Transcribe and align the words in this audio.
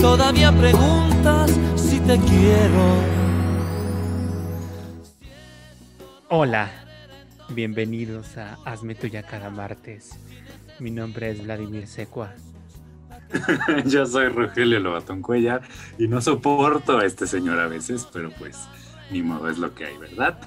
todavía 0.00 0.50
preguntas 0.52 1.58
si 1.76 2.00
te 2.00 2.18
quiero. 2.18 3.20
Hola, 6.28 6.70
bienvenidos 7.50 8.36
a 8.38 8.54
Hazme 8.64 8.94
Tuya 8.94 9.22
cada 9.22 9.50
martes. 9.50 10.18
Mi 10.78 10.90
nombre 10.90 11.30
es 11.30 11.44
Vladimir 11.44 11.86
Secua. 11.86 12.32
Yo 13.86 14.06
soy 14.06 14.28
Rogelio 14.28 14.80
Lobatón 14.80 15.20
Cuellar 15.22 15.62
y 15.98 16.08
no 16.08 16.20
soporto 16.20 16.98
a 16.98 17.04
este 17.04 17.26
señor 17.26 17.60
a 17.60 17.68
veces, 17.68 18.08
pero 18.12 18.30
pues 18.30 18.58
ni 19.10 19.22
modo 19.22 19.48
es 19.48 19.58
lo 19.58 19.74
que 19.74 19.86
hay, 19.86 19.96
¿verdad? 19.98 20.38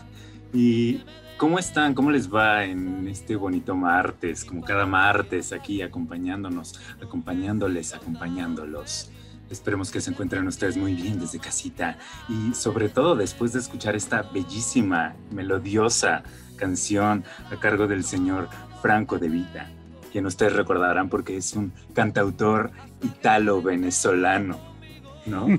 Y 0.51 1.01
¿Cómo 1.37 1.59
están? 1.59 1.93
¿Cómo 1.93 2.11
les 2.11 2.33
va 2.33 2.63
en 2.63 3.07
este 3.07 3.35
bonito 3.35 3.75
martes? 3.75 4.45
Como 4.45 4.61
cada 4.61 4.85
martes 4.85 5.51
aquí 5.51 5.81
acompañándonos, 5.81 6.79
acompañándoles, 7.01 7.93
acompañándolos. 7.93 9.11
Esperemos 9.49 9.91
que 9.91 10.01
se 10.01 10.09
encuentren 10.09 10.47
ustedes 10.47 10.77
muy 10.77 10.93
bien 10.95 11.19
desde 11.19 11.39
casita 11.39 11.97
y 12.27 12.53
sobre 12.53 12.89
todo 12.89 13.15
después 13.15 13.53
de 13.53 13.59
escuchar 13.59 13.95
esta 13.95 14.23
bellísima, 14.23 15.15
melodiosa 15.31 16.23
canción 16.55 17.23
a 17.51 17.59
cargo 17.59 17.87
del 17.87 18.03
señor 18.03 18.49
Franco 18.81 19.19
de 19.19 19.29
Vita, 19.29 19.69
quien 20.11 20.25
ustedes 20.25 20.53
recordarán 20.53 21.09
porque 21.09 21.37
es 21.37 21.53
un 21.53 21.73
cantautor 21.93 22.71
italo-venezolano, 23.01 24.59
¿no? 25.25 25.47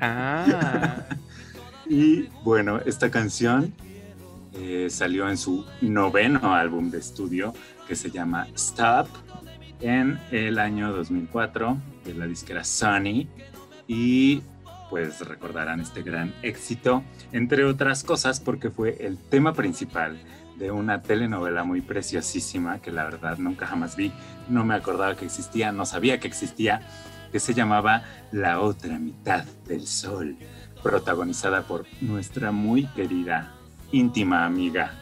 ah. 0.00 1.02
Y 1.88 2.22
bueno, 2.44 2.80
esta 2.84 3.10
canción 3.10 3.72
eh, 4.54 4.88
salió 4.90 5.28
en 5.28 5.36
su 5.36 5.64
noveno 5.80 6.54
álbum 6.54 6.90
de 6.90 6.98
estudio 6.98 7.52
que 7.86 7.94
se 7.94 8.10
llama 8.10 8.48
Stop 8.54 9.08
en 9.80 10.18
el 10.30 10.58
año 10.58 10.92
2004 10.92 11.76
de 12.04 12.14
la 12.14 12.26
disquera 12.26 12.64
Sony 12.64 13.28
y 13.86 14.42
pues 14.90 15.20
recordarán 15.20 15.80
este 15.80 16.02
gran 16.02 16.32
éxito, 16.42 17.02
entre 17.32 17.64
otras 17.64 18.04
cosas 18.04 18.40
porque 18.40 18.70
fue 18.70 18.96
el 19.00 19.18
tema 19.18 19.52
principal 19.52 20.18
de 20.58 20.70
una 20.70 21.02
telenovela 21.02 21.64
muy 21.64 21.80
preciosísima 21.80 22.80
que 22.80 22.90
la 22.90 23.04
verdad 23.04 23.38
nunca 23.38 23.66
jamás 23.66 23.96
vi, 23.96 24.12
no 24.48 24.64
me 24.64 24.74
acordaba 24.74 25.16
que 25.16 25.26
existía, 25.26 25.72
no 25.72 25.84
sabía 25.84 26.18
que 26.20 26.28
existía, 26.28 26.80
que 27.32 27.40
se 27.40 27.54
llamaba 27.54 28.04
La 28.32 28.60
otra 28.60 28.98
mitad 28.98 29.44
del 29.66 29.86
sol 29.86 30.36
protagonizada 30.82 31.62
por 31.62 31.84
nuestra 32.00 32.52
muy 32.52 32.86
querida, 32.86 33.52
íntima 33.92 34.46
amiga, 34.46 34.92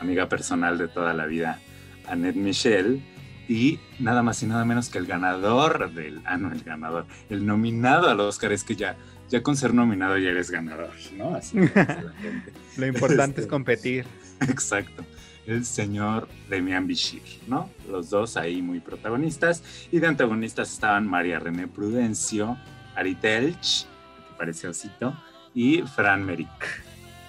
amiga 0.00 0.28
personal 0.28 0.78
de 0.78 0.88
toda 0.88 1.12
la 1.12 1.26
vida, 1.26 1.60
Annette 2.08 2.36
Michel, 2.36 3.02
y 3.48 3.78
nada 3.98 4.22
más 4.22 4.42
y 4.42 4.46
nada 4.46 4.64
menos 4.64 4.88
que 4.88 4.98
el 4.98 5.06
ganador 5.06 5.92
del, 5.92 6.20
ah, 6.24 6.36
no, 6.36 6.52
el 6.52 6.62
ganador, 6.62 7.06
el 7.30 7.46
nominado 7.46 8.08
al 8.08 8.20
Oscar 8.20 8.52
es 8.52 8.64
que 8.64 8.76
ya, 8.76 8.96
ya 9.28 9.42
con 9.42 9.56
ser 9.56 9.74
nominado 9.74 10.18
ya 10.18 10.30
eres 10.30 10.50
ganador, 10.50 10.90
¿no? 11.16 11.34
Así 11.34 11.58
Lo 12.76 12.86
importante 12.86 13.40
es 13.40 13.44
este, 13.44 13.48
competir. 13.48 14.06
Exacto. 14.40 15.04
El 15.46 15.64
señor 15.64 16.28
Demian 16.50 16.86
Bichir, 16.86 17.22
¿no? 17.46 17.70
Los 17.88 18.10
dos 18.10 18.36
ahí 18.36 18.62
muy 18.62 18.80
protagonistas. 18.80 19.62
Y 19.92 20.00
de 20.00 20.08
antagonistas 20.08 20.72
estaban 20.72 21.06
María 21.06 21.38
René 21.38 21.68
Prudencio, 21.68 22.56
Ari 22.96 23.14
Telch, 23.14 23.86
parece 24.36 24.66
osito, 24.66 25.16
y 25.54 25.82
Fran 25.82 26.24
Merrick, 26.24 26.84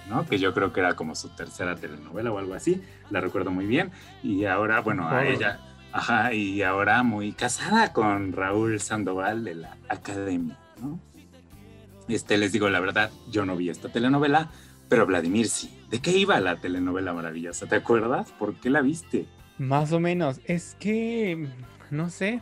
¿no? 0.08 0.26
Que 0.26 0.38
yo 0.38 0.52
creo 0.52 0.72
que 0.72 0.80
era 0.80 0.96
como 0.96 1.14
su 1.14 1.28
tercera 1.28 1.76
telenovela 1.76 2.32
o 2.32 2.38
algo 2.38 2.54
así, 2.54 2.82
la 3.10 3.20
recuerdo 3.20 3.52
muy 3.52 3.66
bien. 3.66 3.92
Y 4.22 4.44
ahora, 4.44 4.80
bueno, 4.80 5.08
a 5.08 5.24
ella, 5.24 5.60
ajá, 5.92 6.32
y 6.34 6.62
ahora 6.62 7.02
muy 7.02 7.32
casada 7.32 7.92
con 7.92 8.32
Raúl 8.32 8.80
Sandoval 8.80 9.44
de 9.44 9.54
la 9.54 9.76
Academia, 9.88 10.58
¿no? 10.80 11.00
Este, 12.08 12.38
les 12.38 12.52
digo 12.52 12.68
la 12.68 12.80
verdad, 12.80 13.10
yo 13.30 13.44
no 13.44 13.56
vi 13.56 13.68
esta 13.68 13.90
telenovela, 13.90 14.50
pero 14.88 15.06
Vladimir 15.06 15.48
sí. 15.48 15.70
¿De 15.90 16.00
qué 16.00 16.16
iba 16.16 16.40
la 16.40 16.60
telenovela 16.60 17.12
maravillosa? 17.12 17.66
¿Te 17.66 17.76
acuerdas? 17.76 18.32
¿Por 18.32 18.54
qué 18.54 18.70
la 18.70 18.80
viste? 18.80 19.26
Más 19.58 19.92
o 19.92 20.00
menos. 20.00 20.40
Es 20.44 20.76
que, 20.78 21.48
no 21.90 22.08
sé, 22.08 22.40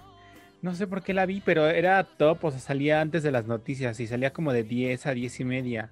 no 0.63 0.75
sé 0.75 0.87
por 0.87 1.03
qué 1.03 1.15
la 1.15 1.27
vi, 1.27 1.43
pero 1.45 1.67
era 1.67 2.03
top, 2.05 2.45
o 2.45 2.51
sea, 2.51 2.61
salía 2.61 3.01
antes 3.01 3.23
de 3.23 3.33
las 3.33 3.47
noticias 3.47 3.99
y 4.01 4.07
salía 4.07 4.33
como 4.33 4.53
de 4.53 4.63
10 4.63 5.07
a 5.07 5.13
10 5.13 5.41
y 5.41 5.45
media. 5.45 5.91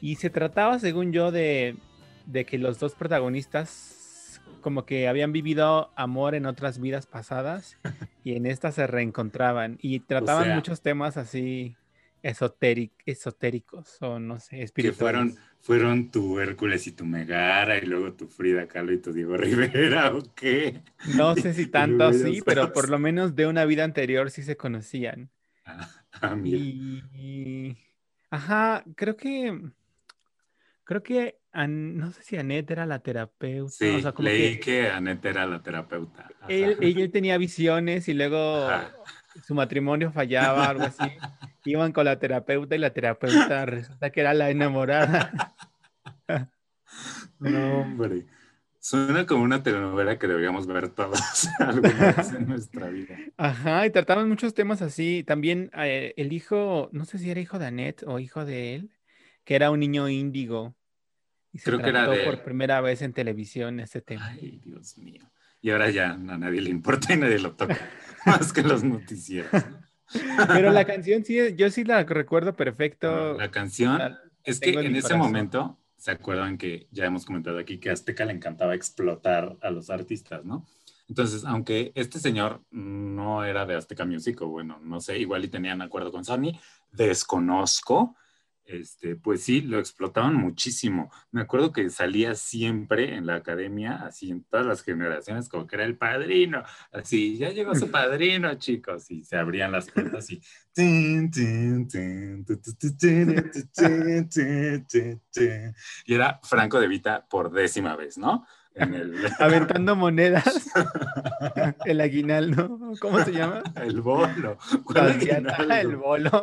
Y 0.00 0.16
se 0.16 0.30
trataba, 0.30 0.78
según 0.78 1.12
yo, 1.12 1.30
de, 1.30 1.76
de 2.26 2.44
que 2.44 2.58
los 2.58 2.78
dos 2.78 2.94
protagonistas 2.94 4.01
como 4.60 4.86
que 4.86 5.08
habían 5.08 5.32
vivido 5.32 5.92
amor 5.96 6.34
en 6.34 6.46
otras 6.46 6.80
vidas 6.80 7.06
pasadas 7.06 7.78
y 8.24 8.36
en 8.36 8.46
esta 8.46 8.72
se 8.72 8.86
reencontraban 8.86 9.78
y 9.82 10.00
trataban 10.00 10.54
muchos 10.54 10.80
temas 10.80 11.16
así 11.16 11.76
esotéricos 12.22 14.00
o 14.00 14.18
no 14.18 14.38
sé, 14.38 14.62
espirituales. 14.62 14.96
Que 14.96 14.98
fueron, 14.98 15.34
fueron 15.60 16.10
tu 16.10 16.38
Hércules 16.38 16.86
y 16.86 16.92
tu 16.92 17.04
Megara 17.04 17.78
y 17.78 17.82
luego 17.82 18.12
tu 18.12 18.28
Frida 18.28 18.68
Kahlo 18.68 18.92
y 18.92 18.98
tu 18.98 19.12
Diego 19.12 19.36
Rivera 19.38 20.14
o 20.14 20.22
qué? 20.34 20.82
No 21.16 21.34
sé 21.34 21.52
si 21.52 21.66
tanto 21.66 22.04
así, 22.04 22.40
pero 22.44 22.72
por 22.72 22.88
lo 22.88 22.98
menos 22.98 23.34
de 23.34 23.46
una 23.46 23.64
vida 23.64 23.84
anterior 23.84 24.30
sí 24.30 24.42
se 24.42 24.56
conocían. 24.56 25.30
Ah, 25.64 25.90
ah 26.20 26.36
y, 26.44 27.76
ajá, 28.30 28.84
creo 28.94 29.16
que 29.16 29.60
creo 30.84 31.02
que 31.02 31.41
no 31.52 32.12
sé 32.12 32.22
si 32.22 32.36
Annette 32.36 32.70
era 32.72 32.86
la 32.86 33.00
terapeuta. 33.00 33.72
Sí, 33.72 34.02
leí 34.18 34.58
que, 34.58 34.88
Annette 34.88 35.26
era 35.26 35.46
la 35.46 35.62
terapeuta. 35.62 36.28
Él, 36.48 36.76
ella 36.80 37.10
tenía 37.10 37.38
visiones 37.38 38.08
y 38.08 38.14
luego 38.14 38.68
su 39.44 39.54
matrimonio 39.54 40.12
fallaba, 40.12 40.68
algo 40.68 40.84
así. 40.84 41.02
Iban 41.64 41.92
con 41.92 42.04
la 42.04 42.18
terapeuta 42.18 42.74
y 42.74 42.78
la 42.78 42.92
terapeuta 42.92 43.66
resulta 43.66 44.10
que 44.10 44.20
era 44.20 44.34
la 44.34 44.50
enamorada. 44.50 45.54
no, 47.38 47.80
hombre. 47.80 48.26
Suena 48.80 49.26
como 49.26 49.44
una 49.44 49.62
telenovela 49.62 50.18
que 50.18 50.26
deberíamos 50.26 50.66
ver 50.66 50.88
todos 50.88 51.48
alguna 51.60 52.14
vez 52.16 52.32
en 52.32 52.48
nuestra 52.48 52.88
vida. 52.88 53.16
Ajá, 53.36 53.86
y 53.86 53.90
trataban 53.90 54.28
muchos 54.28 54.54
temas 54.54 54.82
así. 54.82 55.22
También 55.22 55.70
eh, 55.76 56.14
el 56.16 56.32
hijo, 56.32 56.88
no 56.90 57.04
sé 57.04 57.18
si 57.18 57.30
era 57.30 57.40
hijo 57.40 57.60
de 57.60 57.66
Annette 57.66 58.02
o 58.04 58.18
hijo 58.18 58.44
de 58.44 58.74
él, 58.74 58.90
que 59.44 59.54
era 59.54 59.70
un 59.70 59.78
niño 59.78 60.08
índigo. 60.08 60.74
Y 61.52 61.58
se 61.58 61.64
Creo 61.64 61.80
que 61.80 61.90
era 61.90 62.08
de... 62.08 62.24
por 62.24 62.42
primera 62.42 62.80
vez 62.80 63.02
en 63.02 63.12
televisión 63.12 63.80
este 63.80 64.00
tema. 64.00 64.26
Ay, 64.26 64.60
Dios 64.64 64.96
mío. 64.98 65.30
Y 65.60 65.70
ahora 65.70 65.90
ya 65.90 66.12
a 66.12 66.16
nadie 66.16 66.60
le 66.60 66.70
importa 66.70 67.12
y 67.12 67.18
nadie 67.18 67.38
lo 67.38 67.54
toca. 67.54 67.78
más 68.26 68.52
que 68.52 68.62
los 68.62 68.82
noticieros. 68.82 69.50
Pero 70.48 70.72
la 70.72 70.84
canción 70.84 71.24
sí, 71.24 71.38
yo 71.56 71.70
sí 71.70 71.84
la 71.84 72.02
recuerdo 72.04 72.54
perfecto. 72.54 73.34
La 73.34 73.50
canción 73.50 74.00
es 74.44 74.60
que 74.60 74.70
en, 74.70 74.96
ese 74.96 75.14
momento, 75.14 75.78
¿se 75.96 76.10
acuerdan 76.10 76.58
que 76.58 76.88
ya 76.90 77.06
hemos 77.06 77.24
comentado 77.24 77.58
aquí 77.58 77.78
que 77.78 77.90
a 77.90 77.92
Azteca 77.92 78.24
le 78.24 78.32
encantaba 78.32 78.74
explotar 78.74 79.56
a 79.60 79.70
los 79.70 79.90
artistas, 79.90 80.44
¿no? 80.44 80.66
Entonces, 81.08 81.44
aunque 81.44 81.92
este 81.94 82.18
señor 82.18 82.62
no 82.70 83.44
era 83.44 83.66
de 83.66 83.74
Azteca 83.74 84.04
Music, 84.04 84.40
o 84.42 84.48
bueno, 84.48 84.78
no 84.82 85.00
sé, 85.00 85.18
igual 85.18 85.44
y 85.44 85.48
tenían 85.48 85.82
acuerdo 85.82 86.10
con 86.10 86.24
Sony, 86.24 86.58
desconozco, 86.90 88.16
este, 88.64 89.16
pues 89.16 89.42
sí, 89.42 89.60
lo 89.60 89.78
explotaban 89.78 90.34
muchísimo. 90.34 91.10
Me 91.30 91.42
acuerdo 91.42 91.72
que 91.72 91.90
salía 91.90 92.34
siempre 92.34 93.14
en 93.14 93.26
la 93.26 93.36
academia, 93.36 93.96
así 94.04 94.30
en 94.30 94.44
todas 94.44 94.66
las 94.66 94.82
generaciones, 94.82 95.48
como 95.48 95.66
que 95.66 95.76
era 95.76 95.84
el 95.84 95.96
padrino, 95.96 96.62
así, 96.92 97.36
ya 97.36 97.50
llegó 97.50 97.74
su 97.74 97.90
padrino, 97.90 98.54
chicos, 98.54 99.10
y 99.10 99.24
se 99.24 99.36
abrían 99.36 99.72
las 99.72 99.90
puertas 99.90 100.30
y... 100.30 100.40
Y 106.06 106.14
era 106.14 106.40
Franco 106.42 106.80
de 106.80 106.88
Vita 106.88 107.26
por 107.28 107.52
décima 107.52 107.94
vez, 107.94 108.16
¿no? 108.16 108.46
En 108.74 108.94
el... 108.94 109.14
Aventando 109.38 109.96
monedas. 109.96 110.70
el 111.84 112.00
aguinaldo. 112.00 112.78
¿Cómo 113.00 113.22
se 113.24 113.32
llama? 113.32 113.62
El 113.76 114.00
bolo. 114.00 114.56
el 115.80 115.96
bolo. 115.96 116.42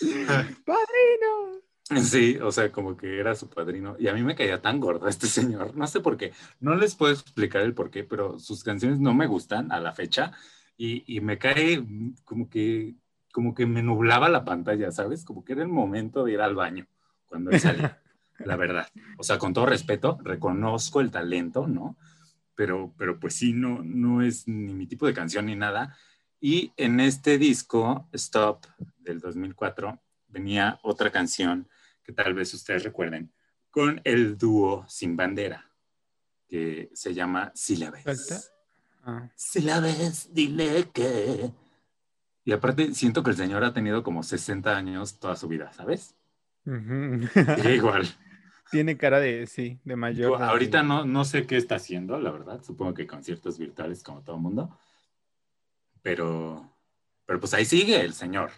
¡Padrino! 0.64 1.66
Sí, 2.02 2.36
o 2.42 2.50
sea, 2.50 2.72
como 2.72 2.96
que 2.96 3.20
era 3.20 3.36
su 3.36 3.48
padrino. 3.48 3.96
Y 3.98 4.08
a 4.08 4.12
mí 4.12 4.22
me 4.22 4.34
caía 4.34 4.60
tan 4.60 4.80
gordo 4.80 5.06
este 5.06 5.28
señor. 5.28 5.76
No 5.76 5.86
sé 5.86 6.00
por 6.00 6.16
qué. 6.16 6.32
No 6.58 6.74
les 6.74 6.96
puedo 6.96 7.12
explicar 7.12 7.62
el 7.62 7.74
por 7.74 7.90
qué, 7.90 8.02
pero 8.02 8.40
sus 8.40 8.64
canciones 8.64 8.98
no 8.98 9.14
me 9.14 9.28
gustan 9.28 9.70
a 9.70 9.78
la 9.78 9.92
fecha. 9.92 10.32
Y, 10.76 11.20
me 11.20 11.38
cae 11.38 11.82
como 12.24 12.50
que, 12.50 12.96
como 13.32 13.54
que 13.54 13.64
me 13.66 13.82
nublaba 13.82 14.28
la 14.28 14.44
pantalla, 14.44 14.90
¿sabes? 14.90 15.24
Como 15.24 15.44
que 15.44 15.52
era 15.52 15.62
el 15.62 15.68
momento 15.68 16.24
de 16.24 16.32
ir 16.32 16.40
al 16.40 16.54
baño 16.54 16.86
cuando 17.24 17.50
él 17.50 17.60
salía. 17.60 18.02
la 18.38 18.56
verdad. 18.56 18.88
O 19.16 19.22
sea, 19.22 19.38
con 19.38 19.54
todo 19.54 19.66
respeto, 19.66 20.18
reconozco 20.22 21.00
el 21.00 21.10
talento, 21.10 21.66
¿no? 21.66 21.96
Pero, 22.54 22.92
pero 22.98 23.18
pues 23.20 23.34
sí, 23.34 23.52
no, 23.52 23.80
no 23.82 24.22
es 24.22 24.48
ni 24.48 24.74
mi 24.74 24.86
tipo 24.86 25.06
de 25.06 25.14
canción 25.14 25.46
ni 25.46 25.54
nada. 25.54 25.96
Y 26.40 26.72
en 26.76 27.00
este 27.00 27.38
disco, 27.38 28.08
Stop, 28.12 28.66
del 29.06 29.20
2004, 29.20 29.98
venía 30.28 30.78
otra 30.82 31.10
canción 31.10 31.68
que 32.02 32.12
tal 32.12 32.34
vez 32.34 32.52
ustedes 32.52 32.84
recuerden, 32.84 33.32
con 33.70 34.00
el 34.04 34.36
dúo 34.36 34.84
Sin 34.88 35.16
Bandera, 35.16 35.70
que 36.48 36.90
se 36.92 37.14
llama 37.14 37.52
Si 37.54 37.76
la 37.76 37.90
ves. 37.90 38.52
Ah. 39.02 39.30
Si 39.34 39.60
la 39.62 39.80
ves, 39.80 40.32
dile 40.32 40.88
que... 40.92 41.50
Y 42.44 42.52
aparte, 42.52 42.94
siento 42.94 43.22
que 43.22 43.30
el 43.30 43.36
señor 43.36 43.64
ha 43.64 43.72
tenido 43.72 44.02
como 44.02 44.22
60 44.22 44.76
años 44.76 45.18
toda 45.18 45.36
su 45.36 45.48
vida, 45.48 45.72
¿sabes? 45.72 46.14
igual. 46.64 48.06
Tiene 48.70 48.96
cara 48.96 49.20
de, 49.20 49.46
sí, 49.46 49.78
de 49.84 49.94
mayor. 49.94 50.42
ahorita 50.42 50.82
no, 50.82 51.04
no 51.04 51.24
sé 51.24 51.46
qué 51.46 51.56
está 51.56 51.76
haciendo, 51.76 52.18
la 52.18 52.30
verdad. 52.32 52.62
Supongo 52.62 52.94
que 52.94 53.06
conciertos 53.06 53.58
virtuales 53.58 54.02
como 54.02 54.22
todo 54.22 54.36
el 54.36 54.42
mundo. 54.42 54.76
Pero, 56.02 56.72
pero 57.24 57.38
pues 57.38 57.54
ahí 57.54 57.64
sigue 57.64 58.00
el 58.00 58.12
señor. 58.12 58.50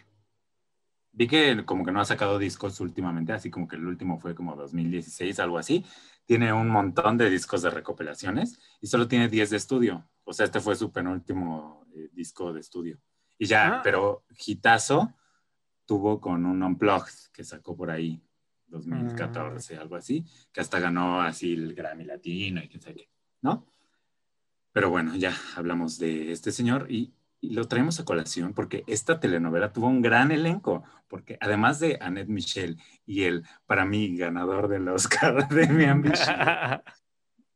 Vi 1.18 1.26
que 1.26 1.64
como 1.64 1.84
que 1.84 1.90
no 1.90 2.00
ha 2.00 2.04
sacado 2.04 2.38
discos 2.38 2.78
últimamente, 2.78 3.32
así 3.32 3.50
como 3.50 3.66
que 3.66 3.74
el 3.74 3.84
último 3.84 4.20
fue 4.20 4.36
como 4.36 4.54
2016, 4.54 5.40
algo 5.40 5.58
así. 5.58 5.84
Tiene 6.24 6.52
un 6.52 6.68
montón 6.68 7.18
de 7.18 7.28
discos 7.28 7.60
de 7.62 7.70
recopilaciones 7.70 8.60
y 8.80 8.86
solo 8.86 9.08
tiene 9.08 9.28
10 9.28 9.50
de 9.50 9.56
estudio. 9.56 10.08
O 10.22 10.32
sea, 10.32 10.46
este 10.46 10.60
fue 10.60 10.76
su 10.76 10.92
penúltimo 10.92 11.84
eh, 11.92 12.08
disco 12.12 12.52
de 12.52 12.60
estudio. 12.60 13.00
Y 13.36 13.46
ya, 13.46 13.78
ah. 13.78 13.80
pero 13.82 14.26
Gitazo 14.30 15.12
tuvo 15.86 16.20
con 16.20 16.46
un 16.46 16.62
Unplugged 16.62 17.32
que 17.32 17.42
sacó 17.42 17.76
por 17.76 17.90
ahí, 17.90 18.22
2014, 18.68 19.76
ah. 19.76 19.80
algo 19.80 19.96
así, 19.96 20.24
que 20.52 20.60
hasta 20.60 20.78
ganó 20.78 21.20
así 21.20 21.52
el 21.52 21.74
Grammy 21.74 22.04
Latino 22.04 22.62
y 22.62 22.68
qué 22.68 22.78
sé 22.78 22.94
qué, 22.94 23.10
¿no? 23.42 23.66
Pero 24.70 24.90
bueno, 24.90 25.16
ya 25.16 25.34
hablamos 25.56 25.98
de 25.98 26.30
este 26.30 26.52
señor 26.52 26.86
y 26.88 27.12
y 27.40 27.54
lo 27.54 27.68
traemos 27.68 28.00
a 28.00 28.04
colación 28.04 28.52
porque 28.52 28.84
esta 28.86 29.20
telenovela 29.20 29.72
tuvo 29.72 29.86
un 29.86 30.02
gran 30.02 30.32
elenco, 30.32 30.82
porque 31.06 31.38
además 31.40 31.78
de 31.78 31.98
Annette 32.00 32.28
Michel 32.28 32.80
y 33.06 33.24
el, 33.24 33.44
para 33.66 33.84
mí, 33.84 34.16
ganador 34.16 34.68
del 34.68 34.88
Oscar 34.88 35.48
de 35.50 35.68
mi 35.68 35.84
ambición, 35.84 36.36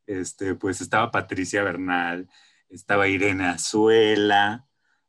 este, 0.07 0.55
pues 0.55 0.81
estaba 0.81 1.11
Patricia 1.11 1.63
Bernal, 1.63 2.29
estaba 2.69 3.09
Irene 3.09 3.47
Azuela, 3.47 4.67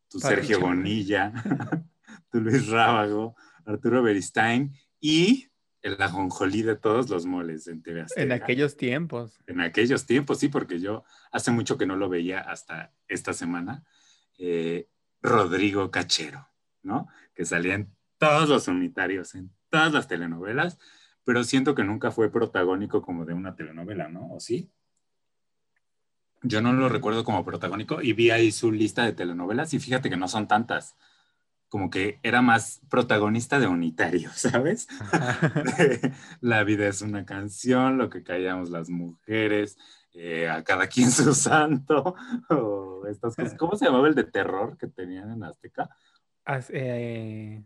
tu 0.10 0.20
Sergio 0.20 0.60
Bonilla, 0.60 1.34
tu 2.32 2.40
Luis 2.40 2.68
Rábago, 2.68 3.36
Arturo 3.66 4.02
Beristain 4.02 4.74
y 5.00 5.50
el 5.82 6.02
ajonjolí 6.02 6.62
de 6.62 6.78
todos 6.78 7.10
los 7.10 7.26
moles 7.26 7.68
en 7.68 7.84
TV 7.84 8.06
En 8.16 8.32
aquellos 8.32 8.78
tiempos. 8.78 9.38
En 9.48 9.60
aquellos 9.60 10.06
tiempos, 10.06 10.40
sí, 10.40 10.48
porque 10.48 10.80
yo 10.80 11.04
hace 11.32 11.52
mucho 11.52 11.78
que 11.78 11.86
no 11.86 11.98
lo 11.98 12.08
veía 12.10 12.40
hasta 12.40 12.94
esta 13.08 13.34
semana 13.34 13.84
eh, 14.46 14.90
Rodrigo 15.22 15.90
Cachero, 15.90 16.50
¿no? 16.82 17.08
Que 17.34 17.46
salía 17.46 17.76
en 17.76 17.96
todos 18.18 18.50
los 18.50 18.68
unitarios, 18.68 19.36
en 19.36 19.54
todas 19.70 19.94
las 19.94 20.10
telenovelas, 20.10 20.78
pero 21.24 21.46
siento 21.46 21.76
que 21.76 21.86
nunca 21.86 22.12
fue 22.12 22.30
protagónico 22.30 23.02
como 23.02 23.24
de 23.24 23.34
una 23.34 23.56
telenovela, 23.56 24.10
¿no? 24.10 24.34
¿O 24.34 24.42
sí? 24.42 24.70
Yo 26.42 26.62
no 26.62 26.74
lo 26.74 26.90
recuerdo 26.90 27.24
como 27.24 27.46
protagónico 27.46 28.02
y 28.02 28.12
vi 28.12 28.32
ahí 28.32 28.52
su 28.52 28.74
lista 28.74 29.06
de 29.06 29.14
telenovelas 29.14 29.74
y 29.74 29.80
fíjate 29.80 30.10
que 30.10 30.18
no 30.18 30.28
son 30.28 30.50
tantas. 30.50 30.98
Como 31.70 31.90
que 31.90 32.20
era 32.22 32.42
más 32.42 32.82
protagonista 32.90 33.60
de 33.60 33.68
unitario, 33.68 34.30
¿sabes? 34.36 34.90
La 36.42 36.66
vida 36.66 36.86
es 36.90 37.02
una 37.02 37.26
canción, 37.26 37.98
lo 37.98 38.10
que 38.10 38.24
callamos 38.24 38.70
las 38.70 38.90
mujeres, 38.90 39.78
eh, 40.14 40.48
a 40.50 40.64
cada 40.64 40.88
quien 40.88 41.12
su 41.12 41.34
santo, 41.34 42.16
o 42.50 43.06
estas 43.08 43.36
cosas. 43.36 43.56
¿Cómo 43.58 43.76
se 43.76 43.86
llamaba 43.86 44.08
el 44.08 44.16
de 44.16 44.24
terror 44.26 44.78
que 44.78 44.88
tenían 44.88 45.32
en 45.32 45.44
Azteca? 45.44 45.90
Eh, 46.70 47.64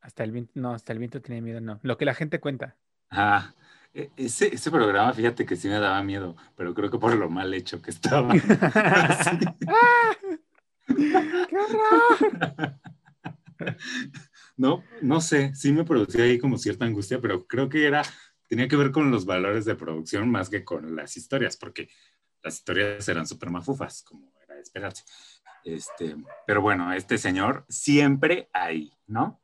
hasta 0.00 0.24
el 0.24 0.32
viento, 0.32 0.52
no, 0.54 0.72
hasta 0.72 0.92
el 0.92 0.98
viento 0.98 1.20
tenía 1.20 1.40
miedo, 1.42 1.60
no. 1.60 1.78
Lo 1.82 1.96
que 1.96 2.04
la 2.04 2.14
gente 2.14 2.40
cuenta. 2.40 2.76
Ah, 3.10 3.52
e, 3.94 4.10
ese, 4.16 4.54
ese 4.54 4.70
programa, 4.70 5.12
fíjate 5.12 5.46
que 5.46 5.56
sí 5.56 5.68
me 5.68 5.78
daba 5.78 6.02
miedo, 6.02 6.36
pero 6.56 6.74
creo 6.74 6.90
que 6.90 6.98
por 6.98 7.14
lo 7.14 7.30
mal 7.30 7.54
hecho 7.54 7.80
que 7.80 7.90
estaba. 7.90 8.32
¡Qué 10.86 11.56
horror! 11.56 12.80
No, 14.58 14.82
no 15.02 15.20
sé, 15.20 15.54
sí 15.54 15.70
me 15.70 15.84
producía 15.84 16.24
ahí 16.24 16.38
como 16.38 16.56
cierta 16.56 16.86
angustia, 16.86 17.20
pero 17.20 17.46
creo 17.46 17.68
que 17.68 17.86
era 17.86 18.02
tenía 18.48 18.68
que 18.68 18.76
ver 18.76 18.90
con 18.90 19.10
los 19.10 19.26
valores 19.26 19.64
de 19.64 19.74
producción 19.74 20.30
más 20.30 20.48
que 20.48 20.64
con 20.64 20.96
las 20.96 21.16
historias, 21.16 21.56
porque 21.56 21.88
las 22.42 22.54
historias 22.54 23.08
eran 23.08 23.26
súper 23.26 23.50
mafufas, 23.50 24.02
como 24.02 24.32
era 24.42 24.54
de 24.54 24.60
esperarse. 24.60 25.04
Este, 25.64 26.16
pero 26.46 26.62
bueno, 26.62 26.92
este 26.92 27.18
señor 27.18 27.64
siempre 27.68 28.48
ahí, 28.52 28.92
¿no? 29.06 29.40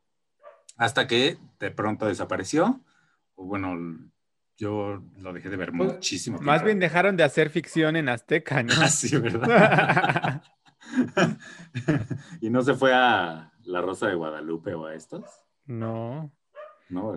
Hasta 0.77 1.07
que 1.07 1.38
de 1.59 1.71
pronto 1.71 2.07
desapareció, 2.07 2.81
o 3.35 3.45
bueno, 3.45 3.77
yo 4.57 5.03
lo 5.19 5.33
dejé 5.33 5.50
de 5.50 5.57
ver 5.57 5.73
pues, 5.77 5.95
muchísimo. 5.95 6.38
Más 6.41 6.62
bien 6.62 6.79
dejaron 6.79 7.17
de 7.17 7.25
hacer 7.25 7.50
ficción 7.50 7.97
en 7.97 8.09
Azteca, 8.09 8.62
¿no? 8.62 8.73
Ah, 8.81 8.88
sí, 8.88 9.17
¿verdad? 9.17 10.43
¿Y 12.41 12.50
no 12.50 12.62
se 12.62 12.75
fue 12.75 12.93
a 12.93 13.53
La 13.65 13.81
Rosa 13.81 14.09
de 14.09 14.15
Guadalupe 14.15 14.75
o 14.75 14.87
a 14.87 14.95
estos? 14.95 15.25
No. 15.65 16.33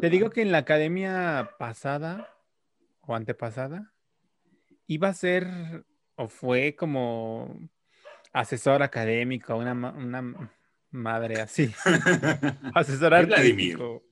Te 0.01 0.09
digo 0.09 0.29
que 0.29 0.41
en 0.41 0.51
la 0.51 0.59
academia 0.59 1.51
pasada 1.59 2.29
o 3.01 3.15
antepasada 3.15 3.93
iba 4.87 5.09
a 5.09 5.13
ser 5.13 5.85
o 6.15 6.27
fue 6.27 6.75
como 6.75 7.69
asesor 8.31 8.83
académico, 8.83 9.55
una, 9.55 9.73
una 9.73 10.51
madre 10.91 11.41
así. 11.41 11.73
asesor 12.73 13.13
académico. 13.13 14.03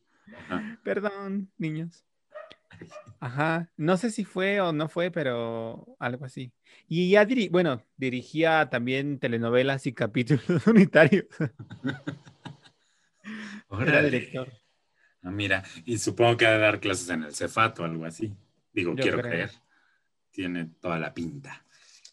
Perdón, 0.84 1.52
niños. 1.58 2.06
Ajá, 3.20 3.70
no 3.78 3.96
sé 3.98 4.12
si 4.12 4.26
fue 4.26 4.60
o 4.60 4.74
no 4.74 4.90
fue, 4.90 5.12
pero 5.12 5.96
algo 6.00 6.26
así. 6.26 6.52
Y 6.88 7.12
ya 7.12 7.26
bueno, 7.52 7.82
dirigía 7.96 8.70
también 8.70 9.20
telenovelas 9.20 9.88
y 9.88 9.94
capítulos 9.94 10.44
unitarios. 10.68 11.26
Era 13.80 14.02
director. 14.04 14.52
Ah, 15.24 15.32
mira, 15.32 15.64
y 15.86 15.98
supongo 15.98 16.36
que 16.38 16.46
ha 16.46 16.52
de 16.52 16.60
dar 16.60 16.80
clases 16.80 17.10
en 17.10 17.24
el 17.24 17.34
Cefat 17.34 17.80
o 17.80 17.86
algo 17.86 18.06
así. 18.06 18.34
Digo, 18.74 18.94
quiero 18.96 19.22
creer. 19.22 19.52
Tiene 20.32 20.70
toda 20.82 21.00
la 21.00 21.14
pinta. 21.14 21.64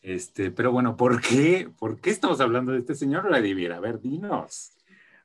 Este, 0.02 0.50
pero 0.50 0.72
bueno, 0.72 0.96
¿por 0.96 1.20
qué? 1.20 1.68
¿Por 1.78 2.00
qué 2.00 2.10
estamos 2.10 2.40
hablando 2.40 2.72
de 2.72 2.78
este 2.78 2.94
señor 2.94 3.26
Vladimir? 3.26 3.72
A 3.72 3.80
ver, 3.80 4.00
dinos. 4.00 4.72